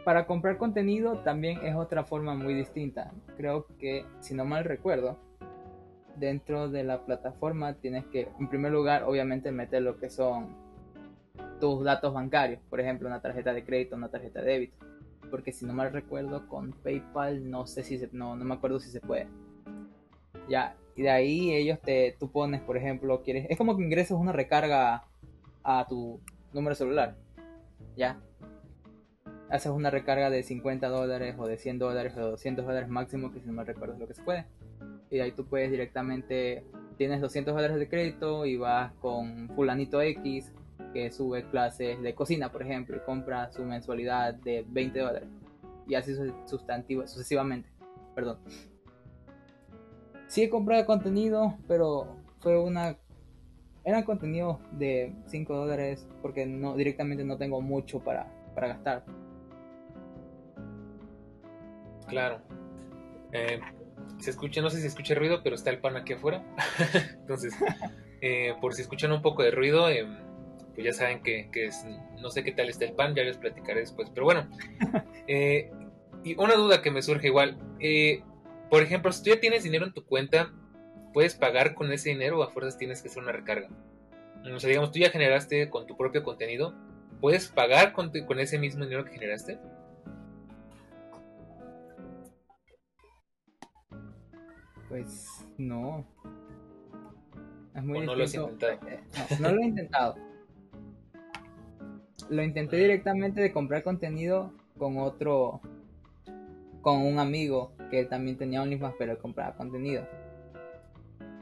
para 0.05 0.27
comprar 0.27 0.59
contenido 0.59 1.19
también 1.19 1.65
es 1.65 1.75
otra 1.75 2.05
forma 2.05 2.35
muy 2.35 2.55
distinta. 2.55 3.13
Creo 3.37 3.67
que, 3.79 4.05
si 4.21 4.35
no 4.35 4.45
mal 4.45 4.65
recuerdo, 4.65 5.19
dentro 6.17 6.69
de 6.69 6.85
la 6.85 7.05
plataforma 7.05 7.75
tienes 7.75 8.05
que, 8.07 8.29
en 8.39 8.49
primer 8.49 8.73
lugar, 8.73 9.05
obviamente 9.05 9.53
meter 9.53 9.83
lo 9.83 9.99
que 9.99 10.11
son 10.11 10.55
tus 11.61 11.85
datos 11.85 12.13
bancarios, 12.13 12.61
por 12.69 12.81
ejemplo, 12.81 13.09
una 13.09 13.23
tarjeta 13.23 13.53
de 13.53 13.65
crédito, 13.65 13.97
una 13.97 14.09
tarjeta 14.09 14.41
de 14.41 14.53
débito. 14.53 14.77
Porque 15.31 15.53
si 15.53 15.65
no 15.65 15.73
mal 15.73 15.93
recuerdo, 15.93 16.49
con 16.49 16.73
PayPal 16.73 17.49
no 17.49 17.67
sé 17.67 17.83
si 17.83 17.99
se, 17.99 18.09
no, 18.13 18.37
no 18.37 18.45
me 18.45 18.55
acuerdo 18.55 18.81
si 18.81 18.91
se 18.91 19.01
puede. 19.01 19.29
Ya, 20.49 20.77
y 20.97 21.03
de 21.03 21.11
ahí 21.11 21.55
ellos 21.55 21.81
te, 21.81 22.17
tú 22.19 22.31
pones, 22.31 22.61
por 22.61 22.77
ejemplo, 22.77 23.23
quieres, 23.23 23.47
es 23.49 23.57
como 23.57 23.77
que 23.77 23.85
ingresas 23.85 24.19
una 24.19 24.33
recarga 24.33 25.05
a 25.63 25.87
tu 25.89 26.21
número 26.53 26.75
celular. 26.75 27.17
Ya, 27.97 28.21
haces 29.53 29.71
una 29.71 29.91
recarga 29.91 30.31
de 30.31 30.43
50 30.43 30.89
dólares 30.89 31.37
o 31.39 31.47
de 31.47 31.59
100 31.59 31.79
dólares 31.79 32.17
o 32.17 32.23
200 32.23 32.65
dólares 32.65 32.89
máximo, 32.89 33.31
que 33.31 33.41
si 33.41 33.47
no 33.47 33.53
me 33.53 33.65
recuerdo 33.65 33.95
es 33.95 34.01
lo 34.01 34.09
que 34.09 34.15
se 34.15 34.23
puede. 34.23 34.47
Y 35.11 35.21
ahí 35.21 35.33
tú 35.33 35.45
puedes 35.45 35.71
directamente, 35.71 36.65
tienes 36.97 37.21
200 37.21 37.55
dólares 37.55 37.77
de 37.77 37.87
crédito 37.87 38.47
y 38.47 38.57
vas 38.57 38.95
con 38.95 39.51
fulanito 39.55 40.01
X 40.01 40.55
que 40.95 41.11
sube 41.11 41.45
clases 41.51 42.01
de 42.01 42.15
cocina, 42.15 42.51
por 42.51 42.63
ejemplo, 42.63 42.97
y 42.97 43.01
compra 43.01 43.53
su 43.53 43.63
mensualidad 43.65 44.33
de 44.35 44.65
20 44.67 44.99
dólares. 44.99 45.29
Y 45.87 45.97
así 45.97 46.15
sustantivo, 46.47 47.07
sucesivamente. 47.07 47.69
Perdón. 48.15 48.39
Sí 50.29 50.45
he 50.45 50.49
comprado 50.49 50.87
contenido, 50.87 51.59
pero 51.69 52.17
fue 52.41 52.59
una... 52.59 52.97
Eran 53.85 54.05
contenidos 54.05 54.59
de 54.79 55.15
5 55.27 55.55
dólares 55.55 56.09
porque 56.23 56.47
no 56.47 56.75
directamente 56.75 57.23
no 57.23 57.37
tengo 57.37 57.61
mucho 57.61 58.01
para, 58.01 58.33
para 58.55 58.69
gastar. 58.69 59.05
Claro. 62.13 62.43
Eh, 63.33 63.59
se 64.19 64.31
escucha, 64.31 64.61
no 64.61 64.69
sé 64.69 64.77
si 64.77 64.83
se 64.83 64.89
escucha 64.89 65.15
ruido, 65.15 65.43
pero 65.43 65.57
está 65.57 65.71
el 65.71 65.79
pan 65.79 65.97
aquí 65.97 66.13
afuera. 66.13 66.45
Entonces, 67.21 67.55
eh, 68.21 68.55
por 68.61 68.75
si 68.75 68.83
escuchan 68.83 69.13
un 69.13 69.23
poco 69.23 69.43
de 69.43 69.51
ruido, 69.51 69.89
eh, 69.89 70.07
pues 70.75 70.85
ya 70.85 70.93
saben 70.93 71.23
que, 71.23 71.49
es, 71.55 71.87
no 72.21 72.29
sé 72.29 72.45
qué 72.45 72.53
tal 72.53 72.69
está 72.69 72.85
el 72.85 72.93
pan, 72.93 73.15
ya 73.15 73.23
les 73.23 73.39
platicaré 73.39 73.81
después. 73.81 74.11
Pero 74.11 74.27
bueno, 74.27 74.47
y 76.23 76.35
una 76.37 76.55
duda 76.55 76.83
que 76.83 76.91
me 76.91 77.01
surge 77.01 77.29
igual. 77.29 77.57
por 78.69 78.83
ejemplo, 78.83 79.11
si 79.11 79.23
tú 79.25 79.31
ya 79.31 79.41
tienes 79.41 79.63
dinero 79.63 79.87
en 79.87 79.95
tu 79.95 80.05
cuenta, 80.05 80.53
¿puedes 81.15 81.35
pagar 81.35 81.75
con 81.75 81.91
ese 81.95 82.11
dinero 82.11 82.41
o 82.41 82.43
a 82.43 82.51
fuerzas 82.51 82.77
tienes 82.77 83.01
que 83.01 83.09
hacer 83.09 83.23
una 83.23 83.33
recarga? 83.33 83.69
O 84.55 84.61
sea, 84.61 84.69
digamos, 84.69 84.93
tú 84.93 84.99
ya 84.99 85.09
generaste 85.09 85.71
con 85.71 85.87
tu 85.87 85.97
propio 85.97 86.23
contenido, 86.23 86.75
¿puedes 87.23 87.49
pagar 87.49 87.95
con, 87.95 88.11
con 88.27 88.39
ese 88.39 88.59
mismo 88.59 88.85
dinero 88.85 89.07
que 89.07 89.13
generaste? 89.13 89.59
Pues 94.93 95.43
no. 95.57 96.05
Es 97.75 97.83
muy 97.83 98.05
no 98.05 98.15
lo 98.15 98.25
has 98.25 98.35
intentado. 98.35 98.73
Eh, 98.87 99.01
no, 99.41 99.51
lo 99.51 99.63
he 99.63 99.65
intentado. 99.65 100.17
Lo 102.29 102.43
intenté 102.43 102.77
directamente 102.77 103.41
de 103.41 103.55
comprar 103.55 103.85
contenido 103.85 104.53
con 104.77 104.99
otro, 104.99 105.63
con 106.83 107.07
un 107.07 107.19
amigo 107.19 107.73
que 107.91 108.05
también 108.05 108.37
tenía 108.37 108.61
OnlyFans, 108.61 108.95
pero 108.99 109.19
compraba 109.19 109.57
contenido. 109.57 110.07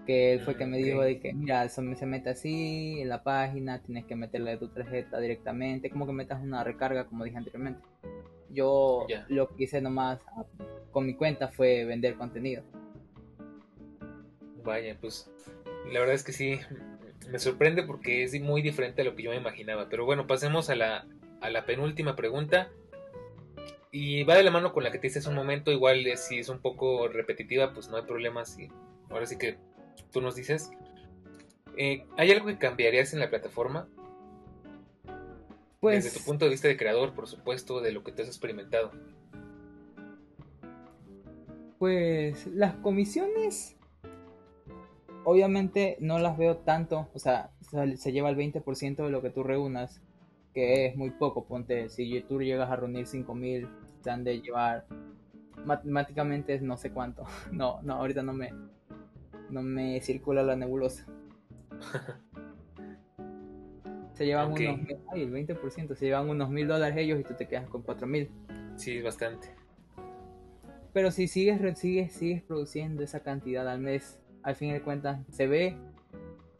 Que 0.06 0.34
él 0.34 0.42
fue 0.42 0.56
que 0.56 0.66
me 0.66 0.78
dijo 0.78 1.00
de 1.00 1.18
que, 1.18 1.32
mira, 1.32 1.64
eso 1.64 1.82
se 1.96 2.06
mete 2.06 2.30
así 2.30 3.00
en 3.00 3.08
la 3.08 3.24
página, 3.24 3.82
tienes 3.82 4.04
que 4.04 4.14
meterle 4.14 4.58
tu 4.58 4.68
tarjeta 4.68 5.18
directamente, 5.18 5.90
como 5.90 6.06
que 6.06 6.12
metas 6.12 6.40
una 6.40 6.62
recarga, 6.62 7.06
como 7.06 7.24
dije 7.24 7.36
anteriormente. 7.36 7.82
Yo 8.48 9.08
lo 9.26 9.48
que 9.56 9.64
hice 9.64 9.80
nomás 9.80 10.20
con 10.92 11.04
mi 11.04 11.14
cuenta 11.16 11.48
fue 11.48 11.84
vender 11.84 12.14
contenido. 12.14 12.62
Vaya, 14.70 14.96
pues 15.00 15.28
la 15.90 15.98
verdad 15.98 16.14
es 16.14 16.22
que 16.22 16.33
sí, 16.33 16.61
me 17.28 17.40
sorprende 17.40 17.83
porque 17.83 18.22
es 18.22 18.40
muy 18.40 18.62
diferente 18.62 19.02
a 19.02 19.04
lo 19.04 19.16
que 19.16 19.24
yo 19.24 19.30
me 19.30 19.37
imaginaba. 19.37 19.88
Pero 19.88 20.04
bueno, 20.04 20.28
pasemos 20.28 20.70
a 20.70 20.76
la, 20.76 21.09
a 21.40 21.50
la 21.50 21.66
penúltima 21.66 22.14
pregunta. 22.14 22.70
Y 23.90 24.22
va 24.22 24.37
de 24.37 24.44
la 24.44 24.52
mano 24.52 24.72
con 24.72 24.85
la 24.85 24.92
que 24.92 25.00
te 25.00 25.09
hice 25.09 25.18
hace 25.18 25.28
un 25.28 25.35
momento, 25.35 25.72
igual 25.72 26.04
si 26.16 26.38
es 26.38 26.48
un 26.48 26.61
poco 26.61 27.09
repetitiva, 27.09 27.72
pues 27.72 27.88
no 27.88 27.96
hay 27.96 28.04
problema. 28.04 28.44
Si, 28.44 28.68
ahora 29.09 29.26
sí 29.26 29.38
que 29.38 29.59
tú 30.12 30.20
nos 30.20 30.37
dices. 30.37 30.70
Eh, 31.76 32.06
¿Hay 32.16 32.30
algo 32.30 32.46
que 32.46 32.56
cambiarías 32.56 33.12
en 33.12 33.18
la 33.18 33.28
plataforma? 33.28 33.88
Pues... 35.80 36.04
Desde 36.04 36.16
tu 36.16 36.24
punto 36.24 36.44
de 36.44 36.52
vista 36.52 36.68
de 36.68 36.76
creador, 36.76 37.12
por 37.12 37.26
supuesto, 37.26 37.80
de 37.80 37.90
lo 37.90 38.04
que 38.04 38.12
te 38.12 38.22
has 38.22 38.28
experimentado. 38.28 38.92
Pues 41.80 42.46
las 42.46 42.76
comisiones 42.76 43.76
obviamente 45.24 45.96
no 46.00 46.18
las 46.18 46.37
veo 46.37 46.59
tanto, 46.59 47.09
o 47.14 47.18
sea, 47.18 47.50
se 47.96 48.12
lleva 48.12 48.30
el 48.30 48.37
20% 48.37 49.04
de 49.04 49.11
lo 49.11 49.22
que 49.22 49.30
tú 49.30 49.42
reúnas, 49.42 50.00
que 50.54 50.87
es 50.87 50.96
muy 50.96 51.11
poco, 51.11 51.44
ponte, 51.44 51.88
si 51.88 52.20
tú 52.22 52.40
llegas 52.40 52.70
a 52.70 52.76
reunir 52.76 53.06
5000, 53.06 53.68
te 54.02 54.11
han 54.11 54.24
de 54.24 54.40
llevar 54.40 54.87
matemáticamente 55.64 56.54
es 56.54 56.62
no 56.62 56.76
sé 56.76 56.90
cuánto. 56.90 57.24
No, 57.52 57.80
no, 57.83 57.94
ahorita 57.94 58.22
no 58.22 58.33
me 58.33 58.52
no 59.50 59.62
me 59.62 60.00
circula 60.00 60.42
la 60.42 60.54
nebulosa. 60.54 61.06
se 64.14 64.26
llevan 64.26 64.52
unos 64.52 64.80
ay, 65.12 65.22
el 65.22 65.33
20%, 65.33 65.94
se 65.94 66.04
llevan 66.04 66.28
unos 66.28 66.50
mil 66.50 66.68
dólares 66.68 66.98
ellos 66.98 67.18
y 67.18 67.24
tú 67.24 67.35
te 67.35 67.48
quedas 67.48 67.68
con 67.68 67.83
cuatro 67.83 68.06
mil. 68.06 68.30
Sí, 68.76 68.98
es 68.98 69.04
bastante. 69.04 69.48
Pero 70.92 71.11
si 71.11 71.28
sigues, 71.28 71.78
sigues, 71.78 72.12
sigues 72.12 72.42
produciendo 72.42 73.02
esa 73.02 73.20
cantidad 73.20 73.68
al 73.68 73.80
mes, 73.80 74.19
al 74.42 74.55
fin 74.55 74.72
de 74.72 74.83
cuentas 74.83 75.20
se 75.31 75.46
ve, 75.46 75.76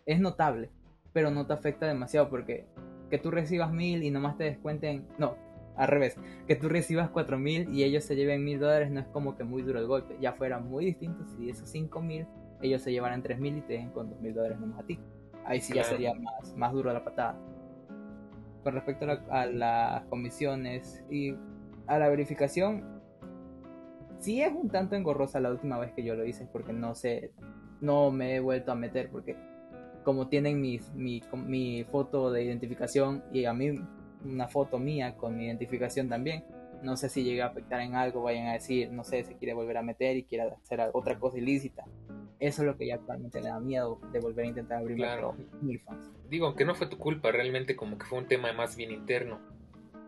es 0.07 0.21
notable, 0.21 0.71
pero 1.12 1.31
no 1.31 1.47
te 1.47 1.53
afecta 1.53 1.87
demasiado 1.87 2.29
porque 2.29 2.66
que 3.11 3.19
tú 3.19 3.31
recibas 3.31 3.73
mil 3.73 4.03
y 4.03 4.11
nomás 4.11 4.37
te 4.37 4.45
descuenten, 4.45 5.07
no, 5.19 5.37
al 5.77 5.88
revés, 5.88 6.16
que 6.47 6.57
tú 6.57 6.69
recibas 6.69 7.11
cuatro 7.11 7.38
mil 7.38 7.69
y 7.75 7.85
ellos 7.85 8.05
se 8.05 8.16
lleven 8.16 8.45
mil 8.45 8.61
dólares 8.61 8.90
no 8.90 9.01
es 9.01 9.07
como 9.07 9.37
que 9.37 9.45
muy 9.45 9.62
duro 9.62 9.79
el 9.81 9.87
golpe, 9.87 10.16
ya 10.21 10.33
fuera 10.33 10.59
muy 10.59 10.85
distinto 10.85 11.25
si 11.27 11.51
esos 11.51 11.69
cinco 11.69 12.01
mil 12.01 12.27
ellos 12.62 12.83
se 12.83 12.93
llevaran 12.93 13.23
tres 13.23 13.38
mil 13.38 13.57
y 13.57 13.62
te 13.62 13.75
den 13.75 13.90
con 13.90 14.11
dos 14.11 14.21
mil 14.21 14.35
dólares 14.35 14.61
nomás 14.61 14.81
a 14.81 14.83
ti. 14.83 14.99
Ahí 15.47 15.61
sí 15.61 15.73
ya 15.75 15.83
sería 15.83 16.12
más, 16.14 16.55
más 16.57 16.73
duro 16.73 16.93
la 16.93 17.03
patada. 17.03 17.38
Con 18.62 18.75
respecto 18.75 19.07
a, 19.07 19.40
a 19.40 19.47
las 19.47 20.05
comisiones 20.05 21.03
y 21.11 21.35
a 21.87 21.99
la 21.99 22.09
verificación, 22.09 23.01
sí 24.19 24.43
es 24.43 24.53
un 24.53 24.69
tanto 24.69 24.97
engorrosa 24.97 25.40
la 25.40 25.51
última 25.51 25.79
vez 25.79 25.93
que 25.93 26.05
yo 26.05 26.14
lo 26.14 26.27
hice 26.27 26.47
porque 26.53 26.75
no 26.75 26.95
sé, 26.95 27.33
no 27.81 28.11
me 28.11 28.37
he 28.37 28.40
vuelto 28.40 28.73
a 28.73 28.75
meter 28.75 29.11
porque 29.11 29.37
como 30.05 30.29
tienen 30.29 30.61
mi, 30.61 30.81
mi 30.95 31.85
foto 31.85 32.31
de 32.31 32.45
identificación 32.45 33.23
y 33.33 33.45
a 33.45 33.53
mí 33.53 33.75
una 34.25 34.49
foto 34.49 34.79
mía 34.79 35.16
con 35.16 35.37
mi 35.37 35.47
identificación 35.47 36.09
también, 36.09 36.45
no 36.83 36.97
sé 36.97 37.09
si 37.09 37.25
llega 37.25 37.47
a 37.47 37.49
afectar 37.49 37.81
en 37.81 37.95
algo, 37.95 38.23
vayan 38.23 38.49
a 38.49 38.55
decir, 38.55 38.90
no 38.90 39.05
sé, 39.05 39.23
se 39.25 39.37
quiere 39.37 39.55
volver 39.55 39.77
a 39.77 39.83
meter 39.83 40.16
y 40.16 40.25
quiere 40.25 40.51
hacer 40.51 40.81
otra 40.93 41.19
cosa 41.19 41.38
ilícita. 41.38 41.85
Eso 42.38 42.62
es 42.62 42.66
lo 42.66 42.77
que 42.77 42.87
ya 42.87 42.95
actualmente 42.95 43.40
le 43.40 43.49
da 43.49 43.61
miedo 43.61 44.01
de 44.12 44.21
volver 44.21 44.47
a 44.47 44.49
intentar 44.49 44.79
abrir 44.79 44.97
claro. 44.97 45.37
fans. 45.85 46.11
Digo, 46.31 46.47
aunque 46.47 46.64
no 46.64 46.75
fue 46.75 46.87
tu 46.87 46.97
culpa, 46.97 47.31
realmente 47.33 47.77
como 47.77 47.99
que 47.99 48.07
fue 48.07 48.19
un 48.19 48.29
tema 48.29 48.53
más 48.55 48.77
bien 48.77 48.93
interno. 48.93 49.40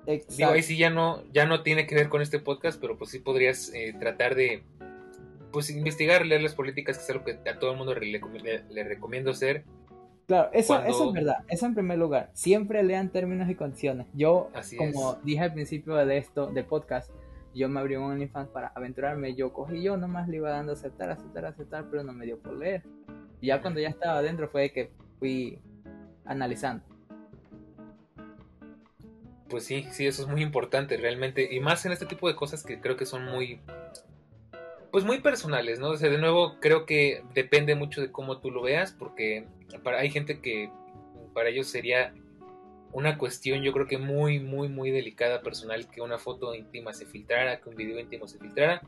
Exacto. 0.07 0.37
Digo, 0.37 0.51
ahí 0.51 0.63
sí 0.63 0.79
ya 0.79 0.89
no, 0.89 1.23
ya 1.31 1.45
no 1.45 1.63
tiene 1.63 1.87
que 1.87 1.95
ver 1.95 2.09
con 2.09 2.23
este 2.23 2.39
podcast, 2.39 2.81
pero 2.81 2.97
pues 2.97 3.11
sí 3.11 3.19
podrías 3.19 3.73
eh, 3.75 3.95
tratar 4.01 4.35
de 4.35 4.63
pues 5.53 5.71
investigar, 5.71 6.25
leer 6.27 6.43
las 6.43 6.55
políticas, 6.55 6.97
que 6.97 7.05
es 7.05 7.11
algo 7.11 7.25
que 7.25 7.39
a 7.49 7.59
todo 7.59 7.73
el 7.73 7.77
mundo 7.77 7.95
le, 7.95 8.85
recomiendo 8.85 9.31
hacer. 9.31 9.65
Claro, 10.27 10.51
eso, 10.53 10.83
eso 10.83 11.09
es 11.09 11.13
verdad, 11.13 11.45
eso 11.49 11.67
en 11.67 11.75
primer 11.75 11.99
lugar. 11.99 12.31
Siempre 12.33 12.83
lean 12.83 13.11
términos 13.11 13.51
y 13.51 13.55
condiciones. 13.55 14.07
Yo, 14.15 14.51
como 14.79 15.17
dije 15.23 15.41
al 15.41 15.53
principio 15.53 15.95
de 15.95 16.17
esto, 16.17 16.47
del 16.47 16.65
podcast, 16.65 17.11
yo 17.55 17.69
me 17.69 17.81
abrí 17.81 17.97
un 17.97 18.05
OnlyFans 18.05 18.49
para 18.49 18.69
aventurarme. 18.69 19.35
Yo 19.35 19.53
cogí 19.53 19.83
yo 19.83 19.97
nomás 19.97 20.29
le 20.29 20.37
iba 20.37 20.51
dando 20.51 20.73
aceptar, 20.73 21.11
aceptar, 21.11 21.45
aceptar, 21.45 21.87
pero 21.91 22.03
no 22.03 22.13
me 22.13 22.25
dio 22.25 22.39
por 22.39 22.57
leer. 22.57 22.83
Y 23.41 23.49
ya 23.49 23.61
cuando 23.61 23.81
ya 23.81 23.89
estaba 23.89 24.19
adentro 24.19 24.49
fue 24.49 24.71
que 24.71 24.91
fui 25.19 25.59
analizando. 26.25 26.85
Pues 29.51 29.65
sí, 29.65 29.87
sí, 29.91 30.07
eso 30.07 30.23
es 30.23 30.29
muy 30.29 30.41
importante 30.41 30.97
realmente. 30.97 31.55
Y 31.55 31.61
más 31.61 31.85
en 31.85 31.93
este 31.93 32.07
tipo 32.07 32.27
de 32.27 32.35
cosas 32.35 32.65
que 32.65 32.81
creo 32.81 32.97
que 32.97 33.05
son 33.05 33.27
muy 33.27 33.61
pues 34.93 35.05
muy 35.05 35.21
personales, 35.21 35.81
¿no? 35.81 35.89
O 35.89 35.97
sea, 35.97 36.11
de 36.11 36.19
nuevo, 36.19 36.61
creo 36.61 36.85
que 36.85 37.25
depende 37.35 37.75
mucho 37.75 38.03
de 38.03 38.13
cómo 38.13 38.39
tú 38.39 38.51
lo 38.51 38.63
veas, 38.63 38.93
porque 38.93 39.47
hay 39.85 40.11
gente 40.11 40.41
que 40.41 40.71
para 41.33 41.49
ellos 41.49 41.67
sería 41.67 42.15
una 42.93 43.17
cuestión, 43.17 43.63
yo 43.63 43.73
creo 43.73 43.87
que 43.87 43.97
muy, 43.97 44.39
muy, 44.39 44.69
muy 44.69 44.91
delicada 44.91 45.41
personal 45.41 45.89
que 45.89 46.03
una 46.03 46.19
foto 46.19 46.55
íntima 46.55 46.93
se 46.93 47.07
filtrara, 47.07 47.59
que 47.59 47.71
un 47.71 47.77
video 47.77 47.99
íntimo 47.99 48.29
se 48.29 48.39
filtrara. 48.39 48.83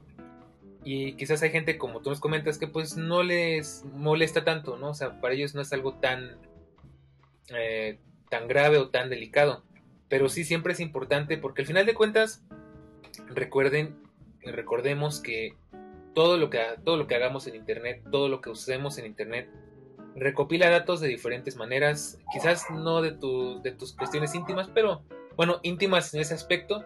Y 0.85 1.15
quizás 1.15 1.43
hay 1.43 1.49
gente, 1.49 1.79
como 1.79 2.03
tú 2.03 2.11
nos 2.11 2.21
comentas, 2.21 2.59
que 2.59 2.67
pues 2.67 2.99
no 2.99 3.23
les 3.23 3.83
molesta 3.95 4.45
tanto, 4.45 4.77
¿no? 4.77 4.91
O 4.91 4.95
sea, 4.95 5.23
para 5.23 5.33
ellos 5.33 5.55
no 5.55 5.63
es 5.63 5.73
algo 5.73 5.95
tan, 5.95 6.37
eh, 7.49 7.99
tan 8.29 8.47
grave 8.47 8.77
o 8.77 8.91
tan 8.91 9.09
delicado. 9.09 9.65
Pero 10.11 10.29
sí 10.29 10.45
siempre 10.45 10.75
es 10.75 10.81
importante 10.81 11.39
porque 11.39 11.63
al 11.63 11.67
final 11.67 11.87
de 11.87 11.95
cuentas, 11.95 12.45
recuerden, 13.31 13.97
recordemos 14.43 15.21
que 15.21 15.55
todo 16.15 16.37
lo 16.37 16.51
que, 16.51 16.61
todo 16.85 16.97
lo 16.97 17.07
que 17.07 17.15
hagamos 17.15 17.47
en 17.47 17.57
Internet, 17.57 18.03
todo 18.11 18.29
lo 18.29 18.41
que 18.41 18.51
usemos 18.51 18.99
en 18.99 19.07
Internet, 19.07 19.51
recopila 20.15 20.71
datos 20.71 21.01
de 21.01 21.09
diferentes 21.09 21.57
maneras, 21.57 22.19
quizás 22.33 22.71
no 22.71 23.03
de, 23.03 23.11
de 23.63 23.73
tus 23.73 23.95
cuestiones 23.95 24.35
íntimas, 24.35 24.71
pero 24.73 25.03
bueno, 25.37 25.61
íntimas 25.63 26.15
en 26.15 26.21
ese 26.21 26.35
aspecto, 26.35 26.85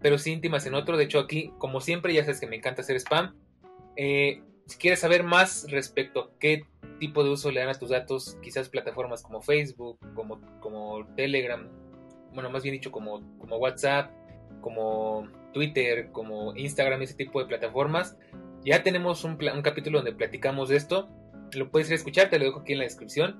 pero 0.00 0.18
sí 0.18 0.32
íntimas 0.32 0.66
en 0.66 0.74
otro. 0.74 0.96
De 0.96 1.04
hecho, 1.04 1.18
aquí, 1.18 1.52
como 1.58 1.80
siempre, 1.80 2.14
ya 2.14 2.22
sabes 2.22 2.40
que 2.40 2.46
me 2.46 2.56
encanta 2.56 2.82
hacer 2.82 2.96
spam. 2.96 3.34
Eh, 3.96 4.42
si 4.66 4.78
quieres 4.78 5.00
saber 5.00 5.22
más 5.22 5.66
respecto 5.70 6.20
a 6.20 6.30
qué 6.38 6.64
tipo 6.98 7.24
de 7.24 7.30
uso 7.30 7.50
le 7.50 7.60
dan 7.60 7.68
a 7.68 7.74
tus 7.74 7.90
datos, 7.90 8.38
quizás 8.42 8.68
plataformas 8.68 9.22
como 9.22 9.42
Facebook, 9.42 9.98
como, 10.14 10.40
como 10.60 11.06
Telegram, 11.16 11.68
bueno, 12.32 12.50
más 12.50 12.62
bien 12.62 12.74
dicho, 12.74 12.90
como, 12.90 13.20
como 13.38 13.56
WhatsApp, 13.56 14.10
como 14.60 15.28
Twitter, 15.52 16.10
como 16.12 16.54
Instagram, 16.56 17.02
ese 17.02 17.14
tipo 17.14 17.40
de 17.40 17.46
plataformas, 17.46 18.16
ya 18.64 18.82
tenemos 18.82 19.24
un, 19.24 19.36
capítulo 19.62 19.98
donde 19.98 20.12
platicamos 20.12 20.68
de 20.68 20.76
esto. 20.76 21.08
Lo 21.52 21.70
puedes 21.70 21.88
ir 21.88 21.94
a 21.94 21.96
escuchar, 21.96 22.30
te 22.30 22.38
lo 22.38 22.44
dejo 22.44 22.60
aquí 22.60 22.72
en 22.72 22.78
la 22.78 22.84
descripción. 22.84 23.36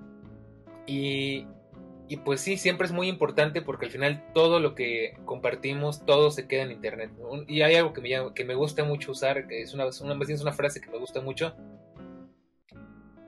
Y, 0.87 1.47
pues 2.25 2.41
sí, 2.41 2.57
siempre 2.57 2.87
es 2.87 2.93
muy 2.93 3.09
importante 3.09 3.63
porque 3.63 3.87
al 3.87 3.93
final 3.93 4.25
todo 4.35 4.61
lo 4.61 4.75
que 4.75 5.17
compartimos, 5.25 6.05
todo 6.05 6.31
se 6.31 6.47
queda 6.47 6.63
en 6.63 6.73
internet. 6.73 7.11
Y 7.47 7.63
hay 7.63 7.77
algo 7.77 7.93
que 7.93 8.01
me, 8.01 8.35
que 8.35 8.45
me 8.45 8.55
gusta 8.55 8.85
mucho 8.85 9.13
usar, 9.13 9.47
que 9.47 9.63
es 9.63 9.73
una, 9.73 9.85
una, 10.03 10.25
es 10.29 10.43
una 10.43 10.53
frase 10.53 10.81
que 10.81 10.91
me 10.91 10.99
gusta 10.99 11.21
mucho. 11.21 11.55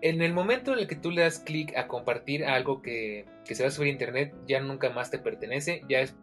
En 0.03 0.21
el 0.21 0.35
momento 0.35 0.75
en 0.75 0.81
el 0.81 0.87
que 0.87 0.97
tú 0.97 1.11
le 1.11 1.23
das 1.23 1.39
clic 1.39 1.75
a 1.77 1.89
compartir 1.89 2.45
algo 2.45 2.83
que, 2.83 3.25
se 3.45 3.63
va 3.63 3.69
a 3.69 3.73
subir 3.73 3.89
a 3.89 3.93
internet, 3.93 4.35
ya 4.47 4.61
nunca 4.61 4.91
más 4.91 5.11
te 5.11 5.19
pertenece, 5.19 5.83
ya 5.89 6.01
es, 6.01 6.15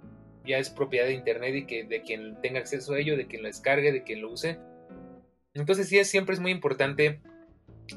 ya 0.45 0.59
es 0.59 0.69
propiedad 0.69 1.07
de 1.07 1.13
internet 1.13 1.55
y 1.55 1.65
que 1.65 1.83
de 1.85 2.01
quien 2.03 2.39
tenga 2.41 2.59
acceso 2.59 2.93
a 2.93 2.99
ello, 2.99 3.17
de 3.17 3.25
quien 3.25 3.41
lo 3.41 3.47
descargue, 3.47 3.91
de 3.91 4.03
quien 4.03 4.21
lo 4.21 4.31
use. 4.31 4.59
Entonces 5.53 5.89
sí, 5.89 6.03
siempre 6.05 6.33
es 6.33 6.39
muy 6.39 6.51
importante 6.51 7.21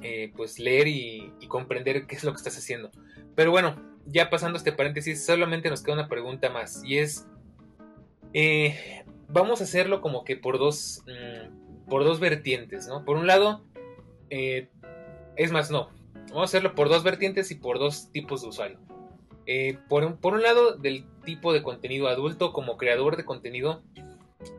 eh, 0.03 0.33
pues 0.37 0.59
leer 0.59 0.89
y, 0.89 1.33
comprender 1.49 2.07
qué 2.07 2.17
es 2.17 2.25
lo 2.25 2.33
que 2.33 2.39
estás 2.39 2.59
haciendo. 2.59 2.91
Pero 3.37 3.53
bueno, 3.53 3.77
ya 4.07 4.29
pasando 4.29 4.59
este 4.59 4.73
paréntesis, 4.73 5.25
solamente 5.25 5.71
nos 5.71 5.83
queda 5.83 5.95
una 5.95 6.09
pregunta 6.09 6.51
más 6.51 6.83
y 6.85 6.99
es, 6.99 7.29
eh, 8.33 9.05
vamos 9.29 9.61
a 9.61 9.65
hacerlo 9.65 10.01
como 10.01 10.25
que 10.25 10.37
por 10.37 10.59
dos, 10.59 11.05
mm, 11.07 11.89
por 11.89 12.03
dos 12.03 12.19
vertientes, 12.19 12.89
¿no? 12.89 13.05
Por 13.05 13.17
un 13.17 13.29
lado, 13.29 13.65
eh, 14.31 14.69
es 15.37 15.53
más, 15.53 15.71
no, 15.71 15.91
vamos 16.29 16.43
a 16.43 16.45
hacerlo 16.45 16.75
por 16.75 16.89
dos 16.89 17.05
vertientes 17.05 17.53
y 17.53 17.55
por 17.55 17.79
dos 17.79 18.11
tipos 18.11 18.43
de 18.43 18.49
usuario. 18.49 18.79
por, 19.89 20.17
por 20.17 20.33
un 20.33 20.43
lado, 20.43 20.77
del 20.77 21.05
tipo 21.25 21.53
de 21.53 21.63
contenido 21.63 22.09
adulto 22.09 22.53
como 22.53 22.79
creador 22.79 23.17
de 23.17 23.25
contenido, 23.25 23.83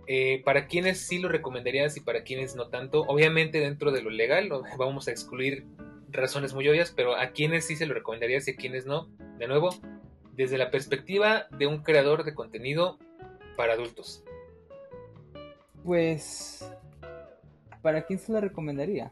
eh, 0.07 0.41
para 0.43 0.67
quienes 0.67 0.99
sí 0.99 1.19
lo 1.19 1.29
recomendarías 1.29 1.97
y 1.97 2.01
para 2.01 2.23
quienes 2.23 2.55
no 2.55 2.67
tanto, 2.67 3.01
obviamente 3.01 3.59
dentro 3.59 3.91
de 3.91 4.01
lo 4.01 4.09
legal, 4.09 4.49
vamos 4.77 5.07
a 5.07 5.11
excluir 5.11 5.65
razones 6.09 6.53
muy 6.53 6.67
obvias, 6.67 6.93
pero 6.95 7.15
a 7.15 7.31
quienes 7.31 7.65
sí 7.65 7.75
se 7.75 7.85
lo 7.85 7.93
recomendarías 7.93 8.47
y 8.47 8.51
a 8.51 8.55
quienes 8.55 8.85
no, 8.85 9.07
de 9.37 9.47
nuevo, 9.47 9.69
desde 10.33 10.57
la 10.57 10.71
perspectiva 10.71 11.47
de 11.51 11.67
un 11.67 11.83
creador 11.83 12.23
de 12.23 12.33
contenido 12.33 12.97
para 13.55 13.73
adultos. 13.73 14.23
Pues, 15.83 16.69
¿para 17.81 18.03
quién 18.05 18.19
se 18.19 18.31
lo 18.31 18.41
recomendaría? 18.41 19.11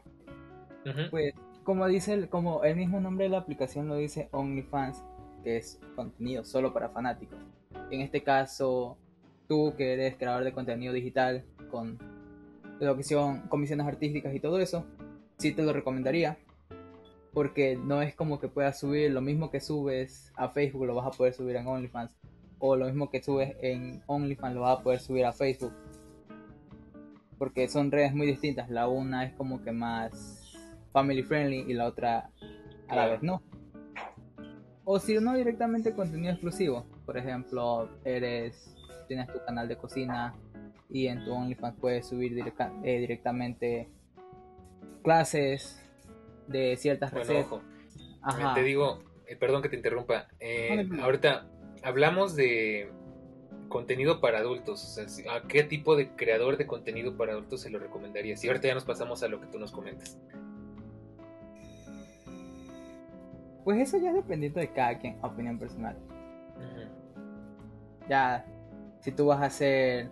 Pues, 1.10 1.34
como 1.62 1.86
dice, 1.86 2.28
como 2.28 2.64
el 2.64 2.76
mismo 2.76 3.00
nombre 3.00 3.24
de 3.24 3.30
la 3.30 3.38
aplicación 3.38 3.88
lo 3.88 3.96
dice, 3.96 4.28
OnlyFans, 4.32 5.02
que 5.42 5.56
es 5.56 5.80
contenido 5.94 6.44
solo 6.44 6.72
para 6.72 6.90
fanáticos. 6.90 7.38
En 7.90 8.00
este 8.00 8.22
caso, 8.22 8.98
tú 9.48 9.74
que 9.76 9.92
eres 9.92 10.16
creador 10.16 10.44
de 10.44 10.52
contenido 10.52 10.92
digital 10.92 11.44
con 11.70 11.98
educación, 12.80 13.42
comisiones 13.48 13.86
artísticas 13.86 14.34
y 14.34 14.40
todo 14.40 14.58
eso, 14.58 14.84
sí 15.38 15.52
te 15.52 15.62
lo 15.62 15.72
recomendaría. 15.72 16.38
Porque 17.32 17.76
no 17.76 18.00
es 18.00 18.14
como 18.14 18.38
que 18.38 18.48
puedas 18.48 18.78
subir 18.78 19.10
lo 19.10 19.20
mismo 19.20 19.50
que 19.50 19.60
subes 19.60 20.32
a 20.36 20.48
Facebook, 20.50 20.86
lo 20.86 20.94
vas 20.94 21.06
a 21.06 21.16
poder 21.16 21.34
subir 21.34 21.56
en 21.56 21.66
OnlyFans. 21.66 22.14
O 22.60 22.76
lo 22.76 22.86
mismo 22.86 23.10
que 23.10 23.22
subes 23.22 23.56
en 23.60 24.02
OnlyFans, 24.06 24.54
lo 24.54 24.60
vas 24.62 24.78
a 24.78 24.82
poder 24.82 25.00
subir 25.00 25.24
a 25.24 25.32
Facebook. 25.32 25.72
Porque 27.36 27.68
son 27.68 27.90
redes 27.90 28.14
muy 28.14 28.26
distintas. 28.26 28.70
La 28.70 28.86
una 28.86 29.24
es 29.24 29.34
como 29.34 29.62
que 29.62 29.72
más 29.72 30.56
family 30.92 31.24
friendly 31.24 31.64
y 31.68 31.74
la 31.74 31.86
otra 31.86 32.30
a 32.86 32.96
la 32.96 33.06
vez 33.06 33.22
no. 33.22 33.42
O 34.84 35.00
si 35.00 35.18
no 35.18 35.34
directamente 35.34 35.92
contenido 35.92 36.32
exclusivo. 36.32 36.86
Por 37.04 37.18
ejemplo, 37.18 37.88
eres 38.04 38.73
tienes 39.06 39.26
tu 39.32 39.44
canal 39.44 39.68
de 39.68 39.76
cocina 39.76 40.34
y 40.90 41.06
en 41.06 41.24
tu 41.24 41.32
OnlyFans 41.32 41.76
puedes 41.80 42.06
subir 42.06 42.38
eh, 42.84 42.98
directamente 42.98 43.88
clases 45.02 45.80
de 46.46 46.76
ciertas 46.76 47.10
bueno, 47.10 47.26
recetas. 47.26 47.60
Ojo. 48.26 48.54
Te 48.54 48.62
digo, 48.62 49.02
eh, 49.26 49.36
perdón 49.36 49.62
que 49.62 49.68
te 49.68 49.76
interrumpa. 49.76 50.28
Eh, 50.40 50.88
ahorita 51.02 51.46
hablamos 51.82 52.36
de 52.36 52.90
contenido 53.68 54.20
para 54.20 54.38
adultos. 54.38 54.98
¿A 55.30 55.46
qué 55.46 55.64
tipo 55.64 55.96
de 55.96 56.10
creador 56.10 56.56
de 56.56 56.66
contenido 56.66 57.16
para 57.16 57.32
adultos 57.32 57.62
se 57.62 57.70
lo 57.70 57.78
recomendarías? 57.78 58.42
Y 58.44 58.48
ahorita 58.48 58.68
ya 58.68 58.74
nos 58.74 58.84
pasamos 58.84 59.22
a 59.22 59.28
lo 59.28 59.40
que 59.40 59.46
tú 59.46 59.58
nos 59.58 59.72
comentas. 59.72 60.18
Pues 63.64 63.78
eso 63.78 63.98
ya 63.98 64.12
dependiendo 64.12 64.60
de 64.60 64.68
cada 64.72 64.98
quien, 64.98 65.16
opinión 65.22 65.58
personal. 65.58 65.96
Ya, 68.08 68.44
si 69.04 69.12
tú 69.12 69.26
vas 69.26 69.42
a 69.42 69.46
hacer 69.46 70.08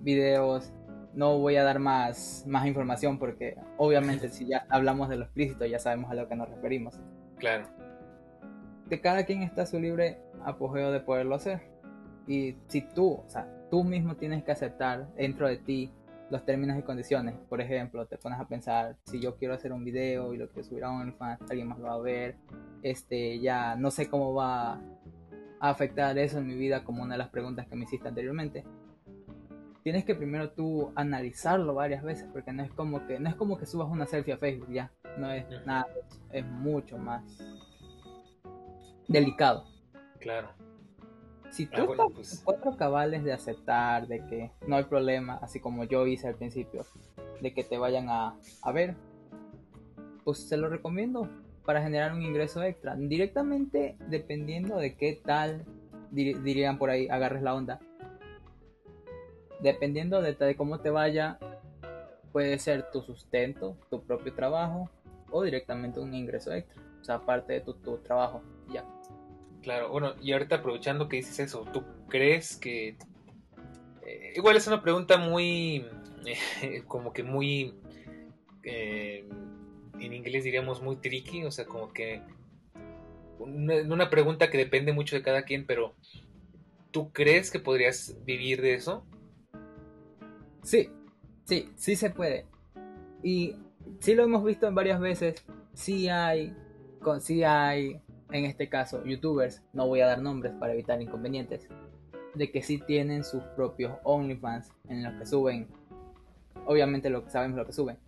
videos, 0.00 0.72
no 1.12 1.38
voy 1.38 1.56
a 1.56 1.64
dar 1.64 1.78
más, 1.78 2.42
más 2.46 2.66
información 2.66 3.18
porque 3.18 3.56
obviamente 3.76 4.30
si 4.30 4.46
ya 4.46 4.66
hablamos 4.70 5.10
de 5.10 5.16
lo 5.16 5.24
explícito 5.24 5.66
ya 5.66 5.78
sabemos 5.78 6.10
a 6.10 6.14
lo 6.14 6.26
que 6.26 6.34
nos 6.34 6.48
referimos. 6.48 6.98
Claro. 7.38 7.68
De 8.86 9.00
cada 9.02 9.24
quien 9.24 9.42
está 9.42 9.66
su 9.66 9.78
libre 9.78 10.18
apogeo 10.46 10.92
de 10.92 11.00
poderlo 11.00 11.34
hacer. 11.34 11.60
Y 12.26 12.56
si 12.68 12.80
tú, 12.80 13.20
o 13.26 13.28
sea, 13.28 13.46
tú 13.70 13.84
mismo 13.84 14.16
tienes 14.16 14.42
que 14.44 14.52
aceptar 14.52 15.14
dentro 15.14 15.46
de 15.46 15.58
ti 15.58 15.92
los 16.30 16.42
términos 16.46 16.78
y 16.78 16.82
condiciones. 16.82 17.34
Por 17.50 17.60
ejemplo, 17.60 18.06
te 18.06 18.16
pones 18.16 18.40
a 18.40 18.48
pensar, 18.48 18.96
si 19.04 19.20
yo 19.20 19.36
quiero 19.36 19.52
hacer 19.52 19.74
un 19.74 19.84
video 19.84 20.32
y 20.32 20.38
lo 20.38 20.48
quiero 20.48 20.66
subir 20.66 20.84
a 20.84 20.90
OnlyFans, 20.90 21.42
alguien 21.50 21.68
más 21.68 21.78
lo 21.78 21.88
va 21.88 21.94
a 21.94 21.98
ver. 21.98 22.36
Este, 22.82 23.40
ya 23.40 23.76
no 23.76 23.90
sé 23.90 24.08
cómo 24.08 24.32
va 24.32 24.80
a 25.64 25.70
afectar 25.70 26.18
eso 26.18 26.38
en 26.38 26.46
mi 26.46 26.54
vida 26.56 26.84
como 26.84 27.02
una 27.02 27.14
de 27.14 27.18
las 27.18 27.30
preguntas 27.30 27.66
que 27.66 27.74
me 27.74 27.84
hiciste 27.84 28.06
anteriormente. 28.06 28.64
Tienes 29.82 30.04
que 30.04 30.14
primero 30.14 30.50
tú 30.50 30.92
analizarlo 30.94 31.72
varias 31.72 32.02
veces 32.02 32.28
porque 32.30 32.52
no 32.52 32.62
es 32.62 32.70
como 32.72 33.06
que 33.06 33.18
no 33.18 33.30
es 33.30 33.34
como 33.34 33.56
que 33.56 33.64
subas 33.64 33.88
una 33.88 34.04
selfie 34.04 34.34
a 34.34 34.36
Facebook 34.36 34.70
ya, 34.70 34.92
no 35.16 35.30
es 35.30 35.46
nada, 35.64 35.86
es 36.32 36.44
mucho 36.44 36.98
más 36.98 37.24
delicado. 39.08 39.64
Claro. 40.18 40.48
Si 41.48 41.64
tú 41.64 41.94
ah, 41.94 42.08
pues 42.14 42.42
cuatro 42.44 42.76
cabales 42.76 43.24
de 43.24 43.32
aceptar, 43.32 44.06
de 44.06 44.18
que 44.26 44.50
no 44.66 44.76
hay 44.76 44.84
problema, 44.84 45.38
así 45.40 45.60
como 45.60 45.84
yo 45.84 46.06
hice 46.06 46.28
al 46.28 46.34
principio, 46.34 46.84
de 47.40 47.54
que 47.54 47.64
te 47.64 47.78
vayan 47.78 48.10
a, 48.10 48.36
a 48.60 48.72
ver, 48.72 48.96
pues 50.24 50.46
se 50.46 50.58
lo 50.58 50.68
recomiendo 50.68 51.26
para 51.64 51.82
generar 51.82 52.12
un 52.12 52.22
ingreso 52.22 52.62
extra. 52.62 52.94
Directamente, 52.96 53.96
dependiendo 54.08 54.76
de 54.76 54.96
qué 54.96 55.20
tal, 55.24 55.64
dirían 56.10 56.78
por 56.78 56.90
ahí, 56.90 57.08
agarres 57.08 57.42
la 57.42 57.54
onda. 57.54 57.80
Dependiendo 59.60 60.20
de, 60.20 60.34
de 60.34 60.56
cómo 60.56 60.80
te 60.80 60.90
vaya, 60.90 61.38
puede 62.32 62.58
ser 62.58 62.90
tu 62.90 63.00
sustento, 63.00 63.76
tu 63.90 64.02
propio 64.02 64.34
trabajo 64.34 64.90
o 65.30 65.42
directamente 65.42 66.00
un 66.00 66.14
ingreso 66.14 66.52
extra. 66.52 66.82
O 67.00 67.04
sea, 67.04 67.16
aparte 67.16 67.54
de 67.54 67.60
tu, 67.60 67.74
tu 67.74 67.98
trabajo, 67.98 68.42
ya. 68.72 68.84
Claro, 69.62 69.90
bueno, 69.90 70.14
y 70.20 70.32
ahorita 70.32 70.56
aprovechando 70.56 71.08
que 71.08 71.16
dices 71.16 71.38
eso, 71.38 71.64
¿tú 71.72 71.82
crees 72.08 72.56
que... 72.56 72.98
Eh, 74.06 74.32
igual 74.36 74.56
es 74.56 74.66
una 74.66 74.82
pregunta 74.82 75.16
muy... 75.16 75.86
como 76.86 77.12
que 77.12 77.22
muy... 77.22 77.74
Eh, 78.62 79.28
en 80.00 80.12
inglés 80.12 80.44
diríamos 80.44 80.82
muy 80.82 80.96
tricky, 80.96 81.44
o 81.44 81.50
sea, 81.50 81.64
como 81.64 81.92
que 81.92 82.22
una, 83.38 84.10
pregunta 84.10 84.50
que 84.50 84.58
depende 84.58 84.92
mucho 84.92 85.16
de 85.16 85.22
cada 85.22 85.42
quien, 85.42 85.66
pero 85.66 85.94
¿tú 86.90 87.10
crees 87.12 87.50
que 87.50 87.58
podrías 87.58 88.16
vivir 88.24 88.62
de 88.62 88.74
eso? 88.74 89.04
Sí, 90.62 90.90
sí, 91.44 91.70
sí 91.76 91.96
se 91.96 92.10
puede. 92.10 92.46
Y 93.22 93.56
sí 94.00 94.14
lo 94.14 94.24
hemos 94.24 94.44
visto 94.44 94.66
en 94.66 94.74
varias 94.74 95.00
veces, 95.00 95.44
sí 95.72 96.08
hay, 96.08 96.54
con, 97.00 97.20
sí 97.20 97.42
hay, 97.44 98.00
en 98.30 98.44
este 98.44 98.68
caso, 98.68 99.04
youtubers, 99.04 99.62
no 99.72 99.86
voy 99.86 100.00
a 100.00 100.06
dar 100.06 100.22
nombres 100.22 100.52
para 100.58 100.72
evitar 100.72 101.00
inconvenientes, 101.00 101.68
de 102.34 102.50
que 102.50 102.62
sí 102.62 102.78
tienen 102.78 103.24
sus 103.24 103.42
propios 103.56 103.92
OnlyFans 104.04 104.72
en 104.88 105.02
los 105.02 105.14
que 105.14 105.26
suben, 105.26 105.68
obviamente 106.66 107.10
lo 107.10 107.28
sabemos 107.28 107.58
lo 107.58 107.66
que 107.66 107.72
suben, 107.72 107.98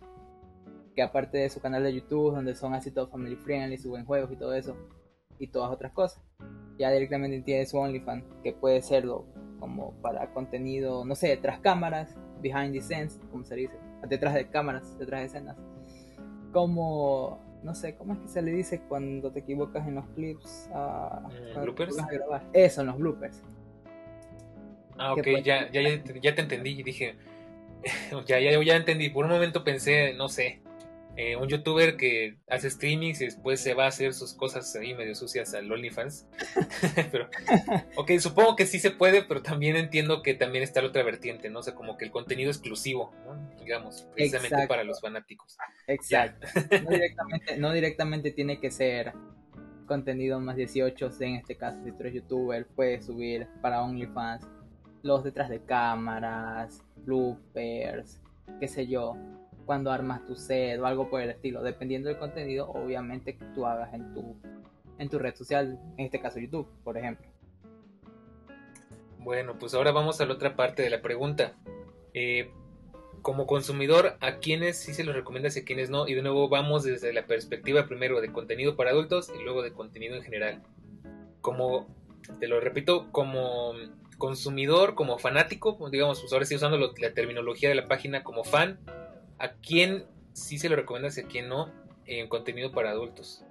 que 0.97 1.03
aparte 1.03 1.37
de 1.37 1.49
su 1.51 1.61
canal 1.61 1.83
de 1.83 1.93
YouTube, 1.93 2.33
donde 2.33 2.55
son 2.55 2.73
así 2.73 2.89
todo 2.89 3.07
family 3.07 3.35
friendly, 3.35 3.77
suben 3.77 4.03
juegos 4.03 4.31
y 4.31 4.35
todo 4.35 4.55
eso, 4.55 4.75
y 5.37 5.45
todas 5.45 5.71
otras 5.71 5.93
cosas, 5.93 6.23
ya 6.79 6.89
directamente 6.89 7.39
tiene 7.41 7.67
su 7.67 7.77
OnlyFans, 7.77 8.25
que 8.43 8.51
puede 8.51 8.81
serlo 8.81 9.27
como 9.59 9.93
para 10.01 10.33
contenido, 10.33 11.05
no 11.05 11.13
sé, 11.13 11.37
tras 11.37 11.59
cámaras, 11.59 12.17
behind 12.41 12.73
the 12.73 12.81
scenes, 12.81 13.19
como 13.29 13.43
se 13.43 13.53
dice, 13.53 13.75
detrás 14.09 14.33
de 14.33 14.49
cámaras, 14.49 14.97
detrás 14.97 15.21
de 15.21 15.25
escenas, 15.27 15.55
como, 16.51 17.59
no 17.61 17.75
sé, 17.75 17.95
¿cómo 17.95 18.13
es 18.13 18.19
que 18.21 18.27
se 18.29 18.41
le 18.41 18.49
dice 18.49 18.81
cuando 18.89 19.31
te 19.31 19.41
equivocas 19.41 19.87
en 19.87 19.93
los 19.93 20.05
clips? 20.15 20.67
a 20.73 21.29
eh, 21.31 21.59
¿Bloopers? 21.61 21.95
Eso, 22.53 22.81
en 22.81 22.87
los 22.87 22.97
bloopers. 22.97 23.43
Ah, 24.97 25.13
ok, 25.13 25.27
ya, 25.43 25.69
ya, 25.71 25.81
ya, 26.23 26.33
te 26.33 26.41
entendí, 26.41 26.81
dije, 26.81 27.17
ya, 28.25 28.39
ya, 28.39 28.63
ya 28.63 28.75
entendí, 28.75 29.11
por 29.11 29.25
un 29.25 29.31
momento 29.31 29.63
pensé, 29.63 30.15
no 30.15 30.27
sé, 30.27 30.63
eh, 31.19 31.35
un 31.35 31.49
youtuber 31.49 31.97
que 31.97 32.37
hace 32.47 32.69
streamings 32.69 33.21
y 33.21 33.25
después 33.25 33.59
se 33.59 33.73
va 33.73 33.85
a 33.85 33.87
hacer 33.87 34.13
sus 34.13 34.35
cosas 34.35 34.75
ahí 34.75 34.93
medio 34.93 35.15
sucias 35.15 35.55
al 35.55 35.71
OnlyFans. 35.71 36.27
pero, 37.11 37.27
ok, 37.95 38.11
supongo 38.19 38.55
que 38.55 38.67
sí 38.67 38.77
se 38.77 38.91
puede, 38.91 39.23
pero 39.23 39.41
también 39.41 39.75
entiendo 39.77 40.21
que 40.21 40.35
también 40.35 40.63
está 40.63 40.79
la 40.79 40.89
otra 40.89 41.01
vertiente, 41.01 41.49
¿no? 41.49 41.59
O 41.59 41.63
sea, 41.63 41.73
como 41.73 41.97
que 41.97 42.05
el 42.05 42.11
contenido 42.11 42.51
exclusivo, 42.51 43.15
¿no? 43.25 43.49
Digamos, 43.57 44.07
precisamente 44.13 44.67
para 44.67 44.83
los 44.83 45.01
fanáticos. 45.01 45.57
Exacto. 45.87 46.47
No 47.57 47.73
directamente, 47.73 48.31
tiene 48.31 48.59
que 48.59 48.69
ser 48.69 49.13
contenido 49.87 50.39
más 50.39 50.55
18, 50.55 51.11
en 51.21 51.35
este 51.35 51.55
caso, 51.55 51.79
si 51.83 51.91
tú 51.91 51.97
eres 52.01 52.13
youtuber, 52.13 52.67
puedes 52.67 53.05
subir 53.07 53.47
para 53.61 53.81
OnlyFans 53.81 54.45
los 55.01 55.23
detrás 55.23 55.49
de 55.49 55.63
cámaras, 55.63 56.83
bloopers, 56.97 58.21
qué 58.59 58.67
sé 58.67 58.85
yo 58.85 59.15
cuando 59.67 59.91
armas 59.91 60.25
tu 60.25 60.35
set 60.35 60.79
o 60.79 60.87
algo 60.87 61.09
por 61.09 61.21
el 61.21 61.29
estilo, 61.29 61.61
dependiendo 61.61 62.09
del 62.09 62.17
contenido, 62.17 62.71
obviamente 62.71 63.37
que 63.37 63.45
tú 63.53 63.67
hagas 63.67 63.93
en 63.93 64.13
tu, 64.13 64.35
en 64.97 65.09
tu 65.09 65.19
red 65.19 65.35
social, 65.35 65.79
en 65.97 66.05
este 66.05 66.19
caso 66.19 66.39
YouTube, 66.39 66.67
por 66.83 66.97
ejemplo. 66.97 67.27
Bueno, 69.19 69.59
pues 69.59 69.73
ahora 69.73 69.91
vamos 69.91 70.21
a 70.21 70.25
la 70.25 70.33
otra 70.33 70.55
parte 70.55 70.81
de 70.81 70.89
la 70.89 71.01
pregunta. 71.01 71.53
Eh, 72.13 72.49
como 73.21 73.45
consumidor, 73.45 74.15
¿a 74.21 74.37
quiénes 74.37 74.77
sí 74.77 74.93
se 74.93 75.03
los 75.03 75.13
recomiendas 75.13 75.57
y 75.57 75.59
a 75.59 75.65
quiénes 75.65 75.89
no? 75.89 76.07
Y 76.07 76.13
de 76.13 76.21
nuevo 76.21 76.47
vamos 76.47 76.83
desde 76.83 77.11
la 77.11 77.27
perspectiva 77.27 77.87
primero 77.87 78.21
de 78.21 78.31
contenido 78.31 78.77
para 78.77 78.91
adultos 78.91 79.31
y 79.37 79.43
luego 79.43 79.63
de 79.63 79.73
contenido 79.73 80.15
en 80.15 80.23
general. 80.23 80.63
Como, 81.41 81.87
te 82.39 82.47
lo 82.47 82.61
repito, 82.61 83.11
como 83.11 83.73
consumidor, 84.17 84.95
como 84.95 85.19
fanático, 85.19 85.77
digamos, 85.91 86.21
pues 86.21 86.31
ahora 86.31 86.43
estoy 86.43 86.55
usando 86.55 86.77
la 86.77 87.13
terminología 87.13 87.69
de 87.69 87.75
la 87.75 87.87
página 87.87 88.23
como 88.23 88.45
fan, 88.45 88.79
¿a 89.39 89.53
quién 89.53 90.05
sí 90.33 90.57
se 90.57 90.69
lo 90.69 90.75
recomiendas 90.75 91.17
y 91.17 91.21
a 91.21 91.27
quién 91.27 91.49
no 91.49 91.71
en 92.05 92.27
contenido 92.27 92.71
para 92.71 92.91
adultos? 92.91 93.43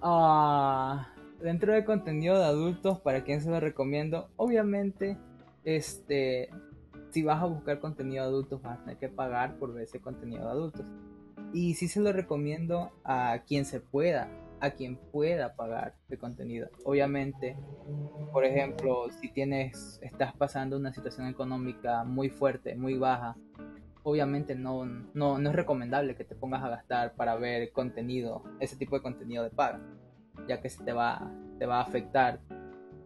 Ah, 0.00 1.12
dentro 1.40 1.72
de 1.72 1.84
contenido 1.84 2.38
de 2.38 2.44
adultos, 2.44 3.00
¿para 3.00 3.24
quién 3.24 3.40
se 3.40 3.50
lo 3.50 3.58
recomiendo? 3.60 4.28
Obviamente, 4.36 5.16
este, 5.64 6.50
si 7.10 7.22
vas 7.22 7.42
a 7.42 7.46
buscar 7.46 7.80
contenido 7.80 8.24
de 8.24 8.28
adultos, 8.28 8.62
vas 8.62 8.78
a 8.78 8.82
tener 8.82 8.98
que 8.98 9.08
pagar 9.08 9.56
por 9.58 9.72
ver 9.72 9.84
ese 9.84 10.00
contenido 10.00 10.44
de 10.44 10.50
adultos. 10.50 10.86
Y 11.52 11.74
sí 11.74 11.88
se 11.88 12.00
lo 12.00 12.12
recomiendo 12.12 12.92
a 13.04 13.42
quien 13.46 13.64
se 13.64 13.80
pueda, 13.80 14.28
a 14.60 14.70
quien 14.70 14.96
pueda 14.96 15.54
pagar 15.54 15.94
de 16.08 16.18
contenido. 16.18 16.68
Obviamente, 16.84 17.56
por 18.32 18.44
ejemplo, 18.44 19.08
si 19.20 19.30
tienes, 19.30 19.98
estás 20.02 20.34
pasando 20.34 20.76
una 20.76 20.92
situación 20.92 21.28
económica 21.28 22.04
muy 22.04 22.30
fuerte, 22.30 22.74
muy 22.74 22.94
baja, 22.94 23.36
obviamente 24.02 24.54
no, 24.54 24.84
no, 25.14 25.38
no 25.38 25.50
es 25.50 25.56
recomendable 25.56 26.14
que 26.14 26.24
te 26.24 26.34
pongas 26.34 26.62
a 26.62 26.68
gastar 26.68 27.14
para 27.14 27.34
ver 27.36 27.72
contenido, 27.72 28.44
ese 28.60 28.76
tipo 28.76 28.96
de 28.96 29.02
contenido 29.02 29.42
de 29.42 29.50
paga, 29.50 29.80
ya 30.48 30.60
que 30.60 30.70
se 30.70 30.84
te 30.84 30.92
va, 30.92 31.30
te 31.58 31.66
va 31.66 31.78
a 31.78 31.82
afectar 31.82 32.38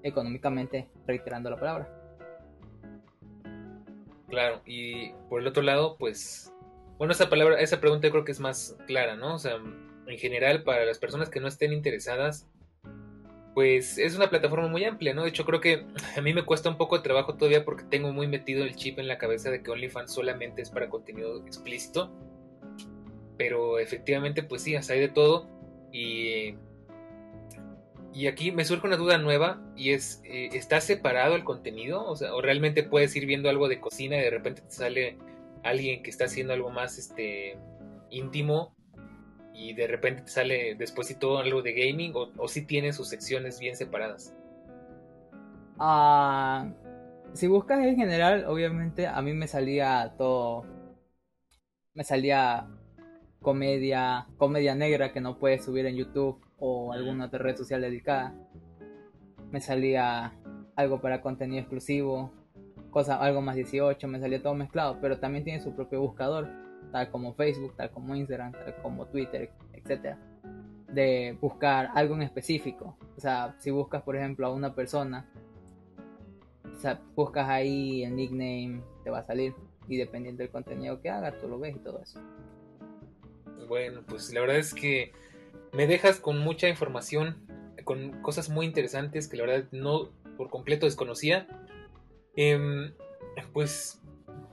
económicamente, 0.03 0.89
reiterando 1.07 1.51
la 1.51 1.57
palabra. 1.57 1.89
Claro, 4.29 4.61
y 4.65 5.13
por 5.29 5.41
el 5.41 5.47
otro 5.47 5.63
lado, 5.63 5.97
pues 5.99 6.53
bueno, 6.99 7.13
esa 7.13 7.31
palabra, 7.31 7.59
esa 7.59 7.81
pregunta 7.81 8.07
yo 8.07 8.13
creo 8.13 8.25
que 8.27 8.33
es 8.33 8.41
más 8.41 8.77
clara, 8.87 9.17
¿no? 9.17 9.37
O 9.37 9.39
sea, 9.39 9.57
en 10.11 10.19
general, 10.19 10.63
para 10.63 10.85
las 10.85 10.99
personas 10.99 11.31
que 11.31 11.41
no 11.41 11.49
estén 11.49 11.73
interesadas, 11.73 12.47
pues 13.55 13.99
es 13.99 14.17
una 14.17 14.31
plataforma 14.31 14.69
muy 14.69 14.85
amplia, 14.85 15.13
¿no? 15.15 15.23
De 15.23 15.31
hecho, 15.31 15.45
creo 15.45 15.61
que 15.61 15.87
a 16.17 16.21
mí 16.21 16.33
me 16.33 16.45
cuesta 16.45 16.69
un 16.69 16.77
poco 16.77 16.97
de 16.97 17.03
trabajo 17.03 17.35
todavía 17.35 17.65
porque 17.65 17.85
tengo 17.85 18.13
muy 18.13 18.27
metido 18.27 18.65
el 18.65 18.77
chip 18.77 18.99
en 18.99 19.09
la 19.09 19.19
cabeza 19.19 19.51
de 19.51 19.63
que 19.63 19.71
OnlyFans 19.71 20.13
solamente 20.13 20.63
es 20.63 20.71
para 20.71 20.89
contenido 20.89 21.45
explícito. 21.45 22.11
Pero 23.37 23.79
efectivamente, 23.79 24.43
pues 24.43 24.63
sí, 24.63 24.77
hay 24.77 25.01
de 25.01 25.09
todo. 25.09 25.49
Y, 25.93 26.57
y 28.13 28.27
aquí 28.27 28.53
me 28.53 28.65
surge 28.65 28.87
una 28.87 28.97
duda 28.97 29.19
nueva 29.19 29.63
y 29.77 29.91
es, 29.91 30.21
eh, 30.25 30.51
¿está 30.53 30.81
separado 30.81 31.37
el 31.37 31.45
contenido? 31.45 32.05
O 32.07 32.17
sea, 32.17 32.35
o 32.35 32.43
realmente 32.43 32.83
puedes 32.83 33.17
ir 33.17 33.27
viendo 33.27 33.49
algo 33.49 33.69
de 33.69 33.81
cocina 33.81 34.17
y 34.19 34.21
de 34.23 34.31
repente 34.31 34.63
te 34.63 34.71
sale 34.71 35.17
alguien 35.63 36.03
que 36.03 36.11
está 36.11 36.25
haciendo 36.27 36.53
algo 36.53 36.71
más 36.71 36.99
este 36.99 37.59
íntimo 38.11 38.75
y 39.61 39.75
de 39.75 39.87
repente 39.87 40.23
te 40.23 40.31
sale 40.31 40.75
después 40.75 41.11
y 41.11 41.17
todo 41.17 41.39
algo 41.39 41.61
de 41.61 41.75
gaming 41.75 42.15
o, 42.15 42.49
si 42.49 42.65
tiene 42.65 42.95
sus 42.95 43.09
secciones 43.09 43.61
bien 43.61 43.77
separadas? 43.77 44.35
Ah, 45.79 46.73
si 47.35 47.47
buscas 47.47 47.81
en 47.81 47.97
general, 47.97 48.47
obviamente 48.47 49.07
a 49.07 49.21
mí 49.21 49.35
me 49.35 49.47
salía 49.47 50.15
todo, 50.17 50.65
me 51.93 52.05
salía 52.05 52.69
comedia, 53.43 54.29
comedia 54.39 54.75
negra 54.75 55.13
que 55.13 55.21
no 55.21 55.39
puedes 55.39 55.63
subir 55.63 55.85
en 55.85 55.97
YouTube 55.97 56.41
o 56.59 56.95
alguna 56.95 57.27
otra 57.27 57.41
red 57.41 57.57
social 57.57 57.83
dedicada. 57.83 58.35
Me 59.51 59.61
salía 59.61 60.33
algo 60.75 61.03
para 61.03 61.21
contenido 61.21 61.61
exclusivo, 61.61 62.33
cosa, 62.91 63.17
algo 63.17 63.43
más 63.43 63.57
18, 63.57 64.09
me 64.09 64.21
salía 64.21 64.43
todo 64.43 64.55
mezclado, 64.55 64.99
pero 65.03 65.19
también 65.19 65.45
tiene 65.45 65.61
su 65.61 65.77
propio 65.77 66.01
buscador 66.01 66.49
tal 66.93 67.11
como 67.11 67.35
Facebook, 67.35 67.75
tal 67.77 67.91
como 67.91 68.15
Instagram, 68.15 68.53
tal 68.53 68.75
como 68.83 69.07
Twitter, 69.07 69.51
etc. 69.73 70.17
De 70.89 71.37
buscar 71.41 71.91
algo 71.95 72.15
en 72.15 72.23
específico. 72.23 72.97
O 73.17 73.21
sea, 73.21 73.55
si 73.59 73.71
buscas, 73.71 74.03
por 74.03 74.17
ejemplo, 74.17 74.47
a 74.47 74.51
una 74.51 74.75
persona, 74.75 75.27
buscas 77.15 77.49
ahí 77.49 78.05
el 78.05 78.17
nickname, 78.17 78.83
te 79.05 79.11
va 79.11 79.21
a 79.21 79.27
salir. 79.27 79.55
Y 79.89 79.97
dependiendo 79.97 80.43
del 80.43 80.51
contenido 80.51 81.01
que 81.01 81.11
hagas, 81.11 81.39
tú 81.41 81.49
lo 81.49 81.59
ves 81.59 81.77
y 81.77 81.81
todo 81.81 82.01
eso. 82.03 82.21
Bueno, 83.69 84.03
pues 84.07 84.33
la 84.33 84.41
verdad 84.41 84.57
es 84.57 84.75
que 84.75 85.13
me 85.73 85.87
dejas 85.87 86.21
con 86.21 86.39
mucha 86.39 86.69
información, 86.69 87.37
con 87.85 88.23
cosas 88.23 88.49
muy 88.51 88.67
interesantes 88.67 89.29
que 89.29 89.37
la 89.37 89.47
verdad 89.47 89.69
no 89.73 90.11
por 90.37 90.51
completo 90.51 90.87
desconocía. 90.87 91.47
Em, 92.37 92.93
pues 93.53 94.00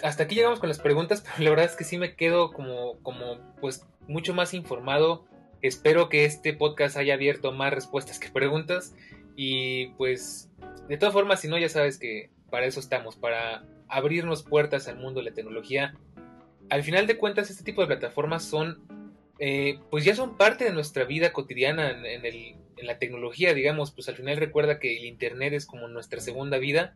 hasta 0.04 0.24
aquí 0.24 0.36
llegamos 0.36 0.60
con 0.60 0.70
las 0.70 0.80
preguntas, 0.80 1.22
pero 1.26 1.44
la 1.44 1.50
verdad 1.52 1.66
es 1.66 1.76
que 1.76 1.84
sí 1.84 1.98
me 1.98 2.16
quedo 2.16 2.52
como, 2.52 3.00
como 3.02 3.40
pues 3.60 3.86
mucho 4.08 4.34
más 4.34 4.54
informado. 4.54 5.26
Espero 5.62 6.08
que 6.10 6.26
este 6.26 6.54
podcast 6.54 6.98
haya 6.98 7.16
abierto 7.16 7.52
más 7.52 7.74
respuestas 7.74 8.20
que 8.20 8.30
preguntas. 8.30 8.96
Y 9.36 9.88
pues, 9.98 10.50
de 10.88 10.98
todas 10.98 11.14
formas, 11.14 11.42
si 11.42 11.48
no, 11.48 11.58
ya 11.58 11.70
sabes 11.70 11.98
que 11.98 12.30
para 12.50 12.66
eso 12.66 12.80
estamos, 12.80 13.16
para 13.16 13.64
abrirnos 13.88 14.44
puertas 14.44 14.88
al 14.88 14.98
mundo 14.98 15.20
de 15.20 15.30
la 15.30 15.36
tecnología. 15.36 15.96
Al 16.70 16.84
final 16.84 17.08
de 17.08 17.18
cuentas, 17.18 17.50
este 17.50 17.64
tipo 17.64 17.82
de 17.82 17.88
plataformas 17.88 18.44
son, 18.44 18.80
eh, 19.40 19.80
pues 19.90 20.06
ya 20.06 20.16
son 20.16 20.38
parte 20.38 20.66
de 20.66 20.74
nuestra 20.74 21.06
vida 21.06 21.34
cotidiana 21.34 21.92
en, 21.92 22.26
en 22.26 22.88
la 22.88 23.00
tecnología, 23.00 23.54
digamos, 23.54 23.92
pues 23.92 24.10
al 24.10 24.16
final 24.16 24.38
recuerda 24.38 24.80
que 24.80 24.98
el 24.98 25.06
Internet 25.06 25.54
es 25.54 25.66
como 25.66 25.88
nuestra 25.88 26.20
segunda 26.20 26.58
vida 26.58 26.96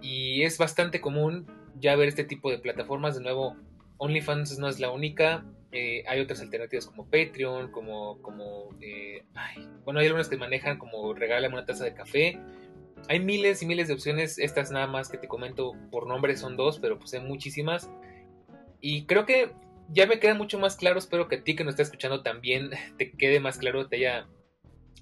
y 0.00 0.42
es 0.42 0.58
bastante 0.58 1.00
común 1.00 1.46
ya 1.80 1.96
ver 1.96 2.08
este 2.08 2.24
tipo 2.24 2.50
de 2.50 2.58
plataformas. 2.58 3.14
De 3.16 3.22
nuevo, 3.22 3.56
OnlyFans 3.98 4.58
no 4.58 4.68
es 4.68 4.80
la 4.80 4.90
única. 4.90 5.44
Eh, 5.70 6.02
hay 6.06 6.20
otras 6.20 6.40
alternativas 6.40 6.86
como 6.86 7.04
Patreon, 7.04 7.70
como, 7.70 8.22
como 8.22 8.74
eh, 8.80 9.24
bueno, 9.84 10.00
hay 10.00 10.06
algunas 10.06 10.28
que 10.28 10.36
manejan 10.36 10.78
como 10.78 11.12
regálame 11.14 11.54
una 11.54 11.66
taza 11.66 11.84
de 11.84 11.94
café. 11.94 12.40
Hay 13.08 13.20
miles 13.20 13.62
y 13.62 13.66
miles 13.66 13.88
de 13.88 13.94
opciones. 13.94 14.38
Estas 14.38 14.70
nada 14.70 14.86
más 14.86 15.08
que 15.08 15.18
te 15.18 15.28
comento 15.28 15.72
por 15.90 16.06
nombre 16.06 16.36
son 16.36 16.56
dos, 16.56 16.78
pero 16.78 16.98
pues 16.98 17.12
hay 17.14 17.20
muchísimas. 17.20 17.90
Y 18.80 19.06
creo 19.06 19.26
que 19.26 19.52
ya 19.90 20.06
me 20.06 20.18
queda 20.18 20.34
mucho 20.34 20.58
más 20.58 20.76
claro. 20.76 20.98
Espero 20.98 21.28
que 21.28 21.36
a 21.36 21.44
ti 21.44 21.54
que 21.54 21.64
nos 21.64 21.72
está 21.72 21.82
escuchando 21.82 22.22
también 22.22 22.70
te 22.98 23.12
quede 23.12 23.40
más 23.40 23.58
claro, 23.58 23.88
te 23.88 23.96
haya 23.96 24.26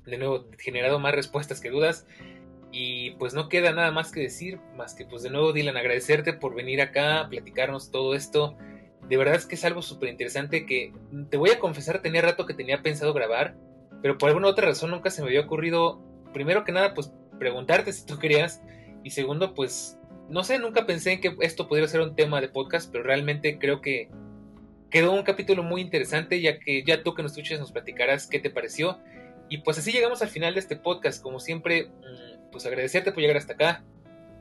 de 0.05 0.19
nuevo 0.19 0.47
generado 0.59 0.99
más 0.99 1.15
respuestas 1.15 1.61
que 1.61 1.71
dudas. 1.71 2.07
Y 2.79 3.13
pues 3.13 3.33
no 3.33 3.49
queda 3.49 3.73
nada 3.73 3.91
más 3.91 4.13
que 4.13 4.21
decir, 4.21 4.61
más 4.77 4.95
que 4.95 5.07
pues 5.07 5.23
de 5.23 5.31
nuevo 5.31 5.55
Dylan, 5.55 5.79
agradecerte 5.79 6.35
por 6.35 6.55
venir 6.55 6.83
acá 6.83 7.27
platicarnos 7.31 7.91
todo 7.91 8.15
esto. 8.15 8.55
De 9.09 9.17
verdad 9.17 9.37
es 9.37 9.47
que 9.47 9.55
es 9.55 9.65
algo 9.65 9.81
súper 9.81 10.11
interesante 10.11 10.67
que 10.67 10.93
te 11.31 11.39
voy 11.39 11.49
a 11.49 11.59
confesar, 11.59 12.03
tenía 12.03 12.21
rato 12.21 12.45
que 12.45 12.53
tenía 12.53 12.83
pensado 12.83 13.15
grabar, 13.15 13.57
pero 14.03 14.19
por 14.19 14.29
alguna 14.29 14.49
otra 14.49 14.67
razón 14.67 14.91
nunca 14.91 15.09
se 15.09 15.23
me 15.23 15.29
había 15.29 15.41
ocurrido, 15.41 16.03
primero 16.35 16.65
que 16.65 16.73
nada, 16.73 16.93
pues 16.93 17.15
preguntarte 17.39 17.95
si 17.95 18.05
tú 18.05 18.19
querías, 18.19 18.61
y 19.03 19.09
segundo, 19.09 19.55
pues 19.55 19.99
no 20.29 20.45
sé, 20.45 20.59
nunca 20.59 20.85
pensé 20.85 21.13
en 21.13 21.23
que 21.23 21.35
esto 21.41 21.69
pudiera 21.69 21.89
ser 21.89 22.03
un 22.03 22.15
tema 22.15 22.43
de 22.43 22.51
podcast, 22.51 22.93
pero 22.93 23.05
realmente 23.05 23.59
creo 23.59 23.81
que 23.81 24.11
quedó 24.91 25.13
un 25.13 25.23
capítulo 25.23 25.63
muy 25.63 25.81
interesante, 25.81 26.43
ya 26.43 26.59
que 26.59 26.85
ya 26.85 27.03
tú 27.03 27.15
que 27.15 27.23
nos 27.23 27.33
escuches 27.33 27.59
nos 27.59 27.73
platicarás 27.73 28.27
qué 28.27 28.39
te 28.39 28.51
pareció. 28.51 28.99
Y 29.49 29.59
pues 29.59 29.79
así 29.79 29.93
llegamos 29.93 30.23
al 30.23 30.29
final 30.29 30.55
de 30.55 30.61
este 30.61 30.75
podcast. 30.75 31.23
Como 31.23 31.39
siempre, 31.39 31.85
mm, 31.85 32.36
pues 32.53 32.67
agradecerte 32.67 33.13
por 33.13 33.21
llegar 33.21 33.37
hasta 33.37 33.55
acá. 33.55 33.85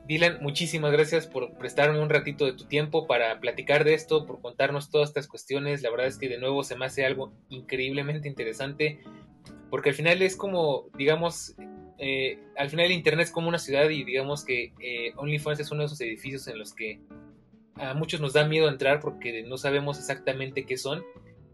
Dylan, 0.06 0.38
muchísimas 0.40 0.92
gracias 0.92 1.26
por 1.26 1.54
prestarme 1.54 2.00
un 2.00 2.08
ratito 2.08 2.44
de 2.44 2.52
tu 2.52 2.64
tiempo 2.64 3.06
para 3.08 3.40
platicar 3.40 3.84
de 3.84 3.94
esto, 3.94 4.24
por 4.24 4.40
contarnos 4.40 4.90
todas 4.90 5.08
estas 5.08 5.26
cuestiones. 5.26 5.82
La 5.82 5.90
verdad 5.90 6.06
es 6.06 6.16
que 6.16 6.28
de 6.28 6.38
nuevo 6.38 6.62
se 6.62 6.76
me 6.76 6.86
hace 6.86 7.04
algo 7.04 7.32
increíblemente 7.48 8.28
interesante, 8.28 9.00
porque 9.68 9.88
al 9.88 9.94
final 9.96 10.22
es 10.22 10.36
como, 10.36 10.86
digamos, 10.96 11.56
eh, 11.98 12.38
al 12.56 12.70
final 12.70 12.86
el 12.86 12.92
Internet 12.92 13.26
es 13.26 13.32
como 13.32 13.48
una 13.48 13.58
ciudad 13.58 13.88
y 13.88 14.04
digamos 14.04 14.44
que 14.44 14.72
eh, 14.80 15.12
OnlyFans 15.16 15.60
es 15.60 15.70
uno 15.72 15.80
de 15.80 15.86
esos 15.86 16.00
edificios 16.00 16.46
en 16.46 16.58
los 16.58 16.72
que 16.72 17.00
a 17.74 17.94
muchos 17.94 18.20
nos 18.20 18.32
da 18.32 18.46
miedo 18.46 18.68
entrar 18.68 19.00
porque 19.00 19.42
no 19.42 19.58
sabemos 19.58 19.98
exactamente 19.98 20.64
qué 20.66 20.76
son 20.76 21.02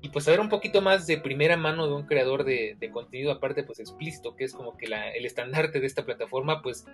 y 0.03 0.09
pues 0.09 0.25
saber 0.25 0.41
un 0.41 0.49
poquito 0.49 0.83
más 0.83 1.07
de 1.07 1.17
primera 1.17 1.57
mano 1.57 1.87
de 1.87 1.95
un 1.95 2.03
creador 2.03 2.43
de, 2.43 2.77
contenido 2.93 3.31
aparte 3.31 3.63
pues 3.63 3.79
explícito, 3.79 4.35
que 4.35 4.43
es 4.43 4.53
como 4.53 4.77
que 4.77 4.87
el 4.87 5.25
estandarte 5.25 5.79
de 5.79 5.87
esta 5.87 6.05
plataforma, 6.05 6.61
pues 6.61 6.85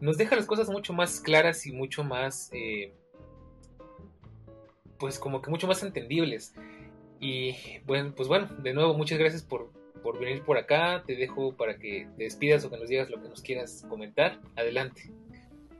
nos 0.00 0.18
deja 0.18 0.34
las 0.34 0.46
cosas 0.46 0.68
mucho 0.68 0.92
más 0.92 1.20
claras 1.20 1.64
y 1.66 1.72
mucho 1.72 2.02
más, 2.02 2.50
eh, 2.52 2.92
pues 4.98 5.20
como 5.20 5.40
que 5.40 5.48
mucho 5.48 5.68
más 5.68 5.84
entendibles. 5.84 6.52
Y 7.20 7.54
bueno, 7.86 8.12
pues 8.16 8.26
bueno, 8.26 8.48
de 8.58 8.74
nuevo 8.74 8.94
muchas 8.94 9.20
gracias 9.20 9.42
por, 9.42 9.70
por 10.02 10.18
venir 10.18 10.42
por 10.42 10.58
acá, 10.58 11.04
te 11.06 11.14
dejo 11.14 11.56
para 11.56 11.78
que 11.78 12.08
te 12.16 12.24
despidas 12.24 12.64
o 12.64 12.70
que 12.70 12.78
nos 12.78 12.88
digas 12.88 13.10
lo 13.10 13.22
que 13.22 13.28
nos 13.28 13.42
quieras 13.42 13.86
comentar, 13.88 14.40
adelante. 14.56 15.12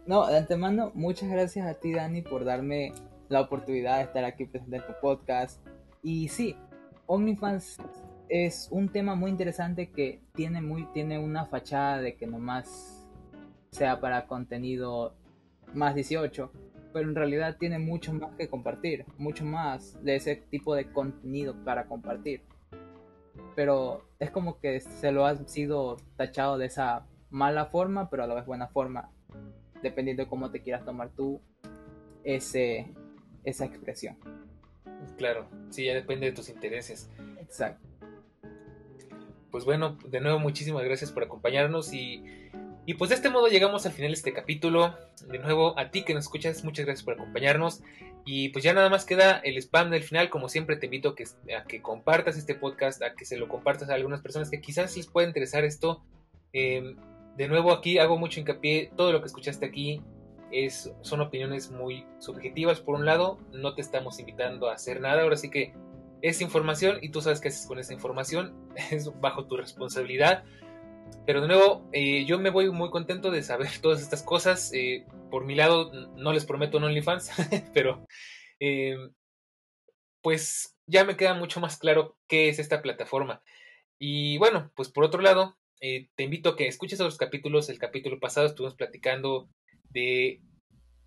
No, 0.06 0.24
de 0.24 0.38
antemano, 0.38 0.92
muchas 0.94 1.28
gracias 1.30 1.66
a 1.66 1.74
ti 1.74 1.92
Dani 1.92 2.22
por 2.22 2.44
darme 2.44 2.92
la 3.28 3.40
oportunidad 3.40 3.96
de 3.96 4.04
estar 4.04 4.24
aquí 4.24 4.44
presente 4.44 4.76
en 4.76 4.86
tu 4.86 4.92
podcast 5.00 5.60
y 6.02 6.28
sí, 6.28 6.56
OnlyFans 7.06 7.78
es 8.28 8.68
un 8.70 8.88
tema 8.88 9.14
muy 9.16 9.30
interesante 9.30 9.90
que 9.90 10.20
tiene, 10.34 10.60
muy, 10.60 10.86
tiene 10.92 11.18
una 11.18 11.46
fachada 11.46 12.00
de 12.00 12.16
que 12.16 12.26
nomás 12.26 13.08
sea 13.70 14.00
para 14.00 14.26
contenido 14.26 15.14
más 15.74 15.94
18, 15.94 16.50
pero 16.92 17.08
en 17.08 17.14
realidad 17.14 17.56
tiene 17.58 17.78
mucho 17.78 18.12
más 18.12 18.34
que 18.36 18.48
compartir, 18.48 19.04
mucho 19.18 19.44
más 19.44 20.02
de 20.04 20.16
ese 20.16 20.36
tipo 20.36 20.74
de 20.74 20.90
contenido 20.92 21.54
para 21.64 21.86
compartir. 21.86 22.42
Pero 23.54 24.04
es 24.18 24.30
como 24.30 24.58
que 24.60 24.80
se 24.80 25.12
lo 25.12 25.26
ha 25.26 25.36
sido 25.48 25.96
tachado 26.16 26.58
de 26.58 26.66
esa 26.66 27.06
mala 27.30 27.66
forma, 27.66 28.10
pero 28.10 28.24
a 28.24 28.26
la 28.26 28.34
vez 28.34 28.46
buena 28.46 28.68
forma, 28.68 29.10
dependiendo 29.82 30.24
de 30.24 30.28
cómo 30.28 30.50
te 30.50 30.62
quieras 30.62 30.84
tomar 30.84 31.10
tú 31.10 31.40
ese, 32.24 32.92
esa 33.44 33.64
expresión. 33.64 34.16
Claro, 35.16 35.48
sí, 35.70 35.84
ya 35.84 35.94
depende 35.94 36.26
de 36.26 36.32
tus 36.32 36.48
intereses. 36.48 37.10
Exacto. 37.40 37.86
Pues 39.50 39.64
bueno, 39.64 39.98
de 40.06 40.20
nuevo 40.20 40.38
muchísimas 40.38 40.84
gracias 40.84 41.10
por 41.10 41.24
acompañarnos 41.24 41.92
y, 41.92 42.22
y 42.86 42.94
pues 42.94 43.10
de 43.10 43.16
este 43.16 43.30
modo 43.30 43.48
llegamos 43.48 43.84
al 43.84 43.92
final 43.92 44.12
de 44.12 44.16
este 44.16 44.32
capítulo. 44.32 44.96
De 45.28 45.38
nuevo, 45.38 45.78
a 45.78 45.90
ti 45.90 46.04
que 46.04 46.14
nos 46.14 46.24
escuchas, 46.24 46.64
muchas 46.64 46.86
gracias 46.86 47.04
por 47.04 47.14
acompañarnos. 47.14 47.82
Y 48.24 48.50
pues 48.50 48.64
ya 48.64 48.72
nada 48.72 48.88
más 48.88 49.04
queda 49.04 49.38
el 49.38 49.56
spam 49.58 49.90
del 49.90 50.02
final. 50.02 50.30
Como 50.30 50.48
siempre, 50.48 50.76
te 50.76 50.86
invito 50.86 51.10
a 51.10 51.14
que, 51.16 51.24
a 51.56 51.64
que 51.64 51.82
compartas 51.82 52.36
este 52.36 52.54
podcast, 52.54 53.02
a 53.02 53.14
que 53.14 53.24
se 53.24 53.36
lo 53.36 53.48
compartas 53.48 53.90
a 53.90 53.94
algunas 53.94 54.20
personas 54.20 54.50
que 54.50 54.60
quizás 54.60 54.96
les 54.96 55.06
pueda 55.06 55.26
interesar 55.26 55.64
esto. 55.64 56.02
Em, 56.52 56.96
de 57.36 57.48
nuevo, 57.48 57.72
aquí 57.72 57.98
hago 57.98 58.18
mucho 58.18 58.40
hincapié. 58.40 58.90
Todo 58.96 59.12
lo 59.12 59.20
que 59.20 59.26
escuchaste 59.26 59.66
aquí 59.66 60.02
es, 60.52 60.92
son 61.02 61.20
opiniones 61.20 61.70
muy 61.70 62.06
subjetivas 62.18 62.80
por 62.80 62.94
un 62.94 63.06
lado, 63.06 63.38
no 63.52 63.74
te 63.74 63.80
estamos 63.80 64.18
invitando 64.18 64.68
a 64.68 64.74
hacer 64.74 65.00
nada, 65.00 65.22
ahora 65.22 65.36
sí 65.36 65.50
que 65.50 65.72
es 66.22 66.40
información 66.40 66.98
y 67.02 67.10
tú 67.10 67.20
sabes 67.20 67.40
qué 67.40 67.48
haces 67.48 67.66
con 67.66 67.78
esa 67.78 67.92
información, 67.92 68.54
es 68.90 69.10
bajo 69.20 69.46
tu 69.46 69.56
responsabilidad. 69.56 70.44
Pero 71.26 71.40
de 71.40 71.48
nuevo, 71.48 71.88
eh, 71.92 72.24
yo 72.24 72.38
me 72.38 72.50
voy 72.50 72.70
muy 72.70 72.90
contento 72.90 73.30
de 73.30 73.42
saber 73.42 73.68
todas 73.82 74.00
estas 74.00 74.22
cosas. 74.22 74.72
Eh, 74.74 75.06
por 75.30 75.44
mi 75.44 75.54
lado, 75.54 75.92
no 76.16 76.32
les 76.32 76.44
prometo 76.44 76.78
un 76.78 76.84
OnlyFans, 76.84 77.30
pero 77.74 78.06
eh, 78.58 78.96
pues 80.22 80.76
ya 80.86 81.04
me 81.04 81.16
queda 81.16 81.34
mucho 81.34 81.60
más 81.60 81.78
claro 81.78 82.16
qué 82.28 82.48
es 82.48 82.58
esta 82.58 82.82
plataforma. 82.82 83.42
Y 83.98 84.38
bueno, 84.38 84.72
pues 84.74 84.88
por 84.88 85.04
otro 85.04 85.20
lado, 85.20 85.56
te 85.80 86.22
invito 86.22 86.50
a 86.50 86.56
que 86.56 86.66
escuches 86.66 87.00
otros 87.00 87.16
capítulos. 87.16 87.68
El 87.68 87.78
capítulo 87.78 88.18
pasado 88.18 88.46
estuvimos 88.46 88.74
platicando 88.74 89.48
de 89.90 90.40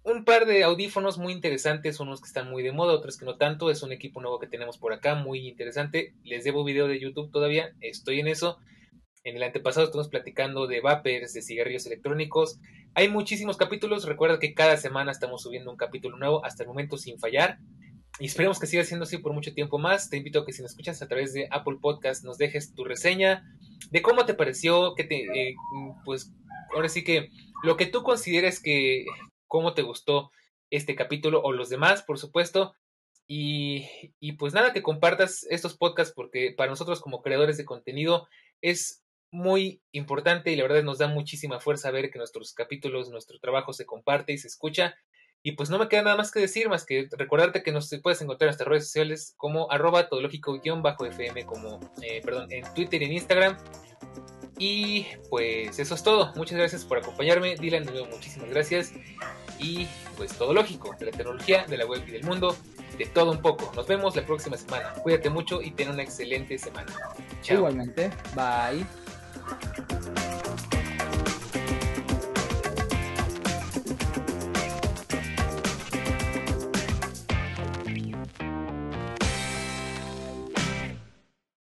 un 0.04 0.26
par 0.26 0.46
de 0.46 0.64
audífonos 0.64 1.18
muy 1.18 1.32
interesantes, 1.32 2.00
unos 2.00 2.22
que 2.22 2.28
están 2.28 2.50
muy 2.50 2.62
de 2.62 2.74
moda, 2.74 2.94
otros 2.94 3.18
que 3.18 3.26
no 3.26 3.38
tanto. 3.38 3.70
Es 3.70 3.84
un 3.84 3.92
equipo 3.92 4.22
nuevo 4.22 4.40
que 4.40 4.48
tenemos 4.48 4.78
por 4.78 4.94
acá, 4.94 5.16
muy 5.16 5.48
interesante. 5.48 6.14
Les 6.24 6.44
debo 6.44 6.64
video 6.64 6.88
de 6.88 7.00
YouTube 7.00 7.32
todavía, 7.32 7.74
estoy 7.80 8.20
en 8.20 8.28
eso. 8.28 8.58
En 9.24 9.38
el 9.38 9.44
antepasado 9.44 9.86
estuvimos 9.86 10.10
platicando 10.10 10.68
de 10.68 10.82
vapers, 10.82 11.34
de 11.34 11.42
cigarrillos 11.42 11.86
electrónicos. 11.86 12.60
Hay 12.94 13.08
muchísimos 13.08 13.56
capítulos. 13.56 14.06
Recuerda 14.06 14.38
que 14.38 14.54
cada 14.54 14.76
semana 14.76 15.12
estamos 15.12 15.42
subiendo 15.44 15.72
un 15.72 15.78
capítulo 15.78 16.18
nuevo, 16.18 16.44
hasta 16.46 16.64
el 16.64 16.68
momento 16.68 16.98
sin 16.98 17.18
fallar. 17.18 17.58
Y 18.20 18.26
esperemos 18.26 18.60
que 18.60 18.68
siga 18.68 18.84
siendo 18.84 19.06
así 19.06 19.18
por 19.18 19.34
mucho 19.34 19.54
tiempo 19.54 19.80
más. 19.80 20.10
Te 20.10 20.18
invito 20.18 20.42
a 20.42 20.46
que 20.46 20.52
si 20.52 20.62
nos 20.62 20.72
escuchas 20.72 21.02
a 21.02 21.08
través 21.08 21.34
de 21.34 21.48
Apple 21.50 21.78
Podcast 21.82 22.26
nos 22.26 22.38
dejes 22.38 22.76
tu 22.76 22.84
reseña 22.84 23.44
de 23.92 24.02
cómo 24.02 24.26
te 24.26 24.34
pareció, 24.34 24.94
que 24.96 25.06
te, 25.06 25.22
eh, 25.22 25.56
pues 26.04 26.34
ahora 26.74 26.90
sí 26.90 27.04
que 27.04 27.30
lo 27.64 27.78
que 27.78 27.86
tú 27.86 28.04
consideres 28.04 28.62
que, 28.62 29.06
cómo 29.48 29.74
te 29.74 29.82
gustó 29.82 30.32
este 30.70 30.96
capítulo 30.96 31.42
o 31.44 31.52
los 31.52 31.70
demás, 31.70 32.04
por 32.04 32.18
supuesto. 32.18 32.74
Y, 33.28 33.88
y 34.20 34.34
pues 34.34 34.54
nada, 34.54 34.74
que 34.74 34.84
compartas 34.84 35.46
estos 35.50 35.78
podcasts 35.78 36.14
porque 36.14 36.54
para 36.58 36.70
nosotros 36.70 37.00
como 37.00 37.22
creadores 37.22 37.58
de 37.58 37.66
contenido 37.66 38.28
es 38.62 39.04
muy 39.34 39.82
importante 39.92 40.52
y 40.52 40.56
la 40.56 40.64
verdad 40.64 40.84
nos 40.84 41.00
da 41.00 41.08
muchísima 41.08 41.60
fuerza 41.60 41.90
ver 41.90 42.12
que 42.12 42.20
nuestros 42.20 42.54
capítulos, 42.54 43.10
nuestro 43.10 43.40
trabajo 43.40 43.74
se 43.74 43.86
comparte 43.86 44.32
y 44.32 44.38
se 44.38 44.48
escucha. 44.48 44.96
Y 45.42 45.54
pues 45.54 45.70
no 45.70 45.78
me 45.78 45.90
queda 45.90 46.04
nada 46.04 46.16
más 46.16 46.32
que 46.32 46.40
decir, 46.40 46.70
más 46.70 46.86
que 46.86 47.10
recordarte 47.12 47.64
que 47.64 47.72
nos 47.74 47.90
puedes 48.02 48.22
encontrar 48.22 48.48
en 48.48 48.50
nuestras 48.52 48.70
redes 48.70 48.86
sociales 48.86 49.34
como 49.36 49.70
arroba 49.72 50.08
todológico-fm, 50.08 51.46
como, 51.46 51.80
eh, 52.02 52.22
perdón, 52.24 52.52
en 52.52 52.64
Twitter 52.74 53.02
y 53.02 53.06
en 53.06 53.14
Instagram. 53.14 53.58
Y 54.58 55.08
pues 55.30 55.80
eso 55.80 55.96
es 55.96 56.04
todo. 56.04 56.32
Muchas 56.36 56.58
gracias 56.58 56.86
por 56.86 56.98
acompañarme. 56.98 57.56
Dylan, 57.56 57.86
de 57.86 57.92
nuevo, 57.92 58.08
muchísimas 58.08 58.50
gracias. 58.50 58.94
Y 59.60 59.88
pues 60.18 60.34
todo 60.34 60.54
lógico, 60.54 60.96
de 61.00 61.08
la 61.08 61.12
tecnología, 61.12 61.66
de 61.66 61.78
la 61.78 61.86
web 61.86 62.04
y 62.08 62.12
del 62.12 62.24
mundo, 62.24 62.56
de 62.98 63.06
todo 63.06 63.32
un 63.32 63.42
poco. 63.42 63.72
Nos 63.76 63.88
vemos 63.88 64.16
la 64.16 64.26
próxima 64.26 64.58
semana. 64.58 64.94
Cuídate 65.02 65.30
mucho 65.30 65.62
y 65.62 65.72
ten 65.72 65.90
una 65.90 66.04
excelente 66.04 66.58
semana. 66.58 66.94
Chao. 67.42 67.58
Igualmente. 67.58 68.12
Bye. 68.36 68.86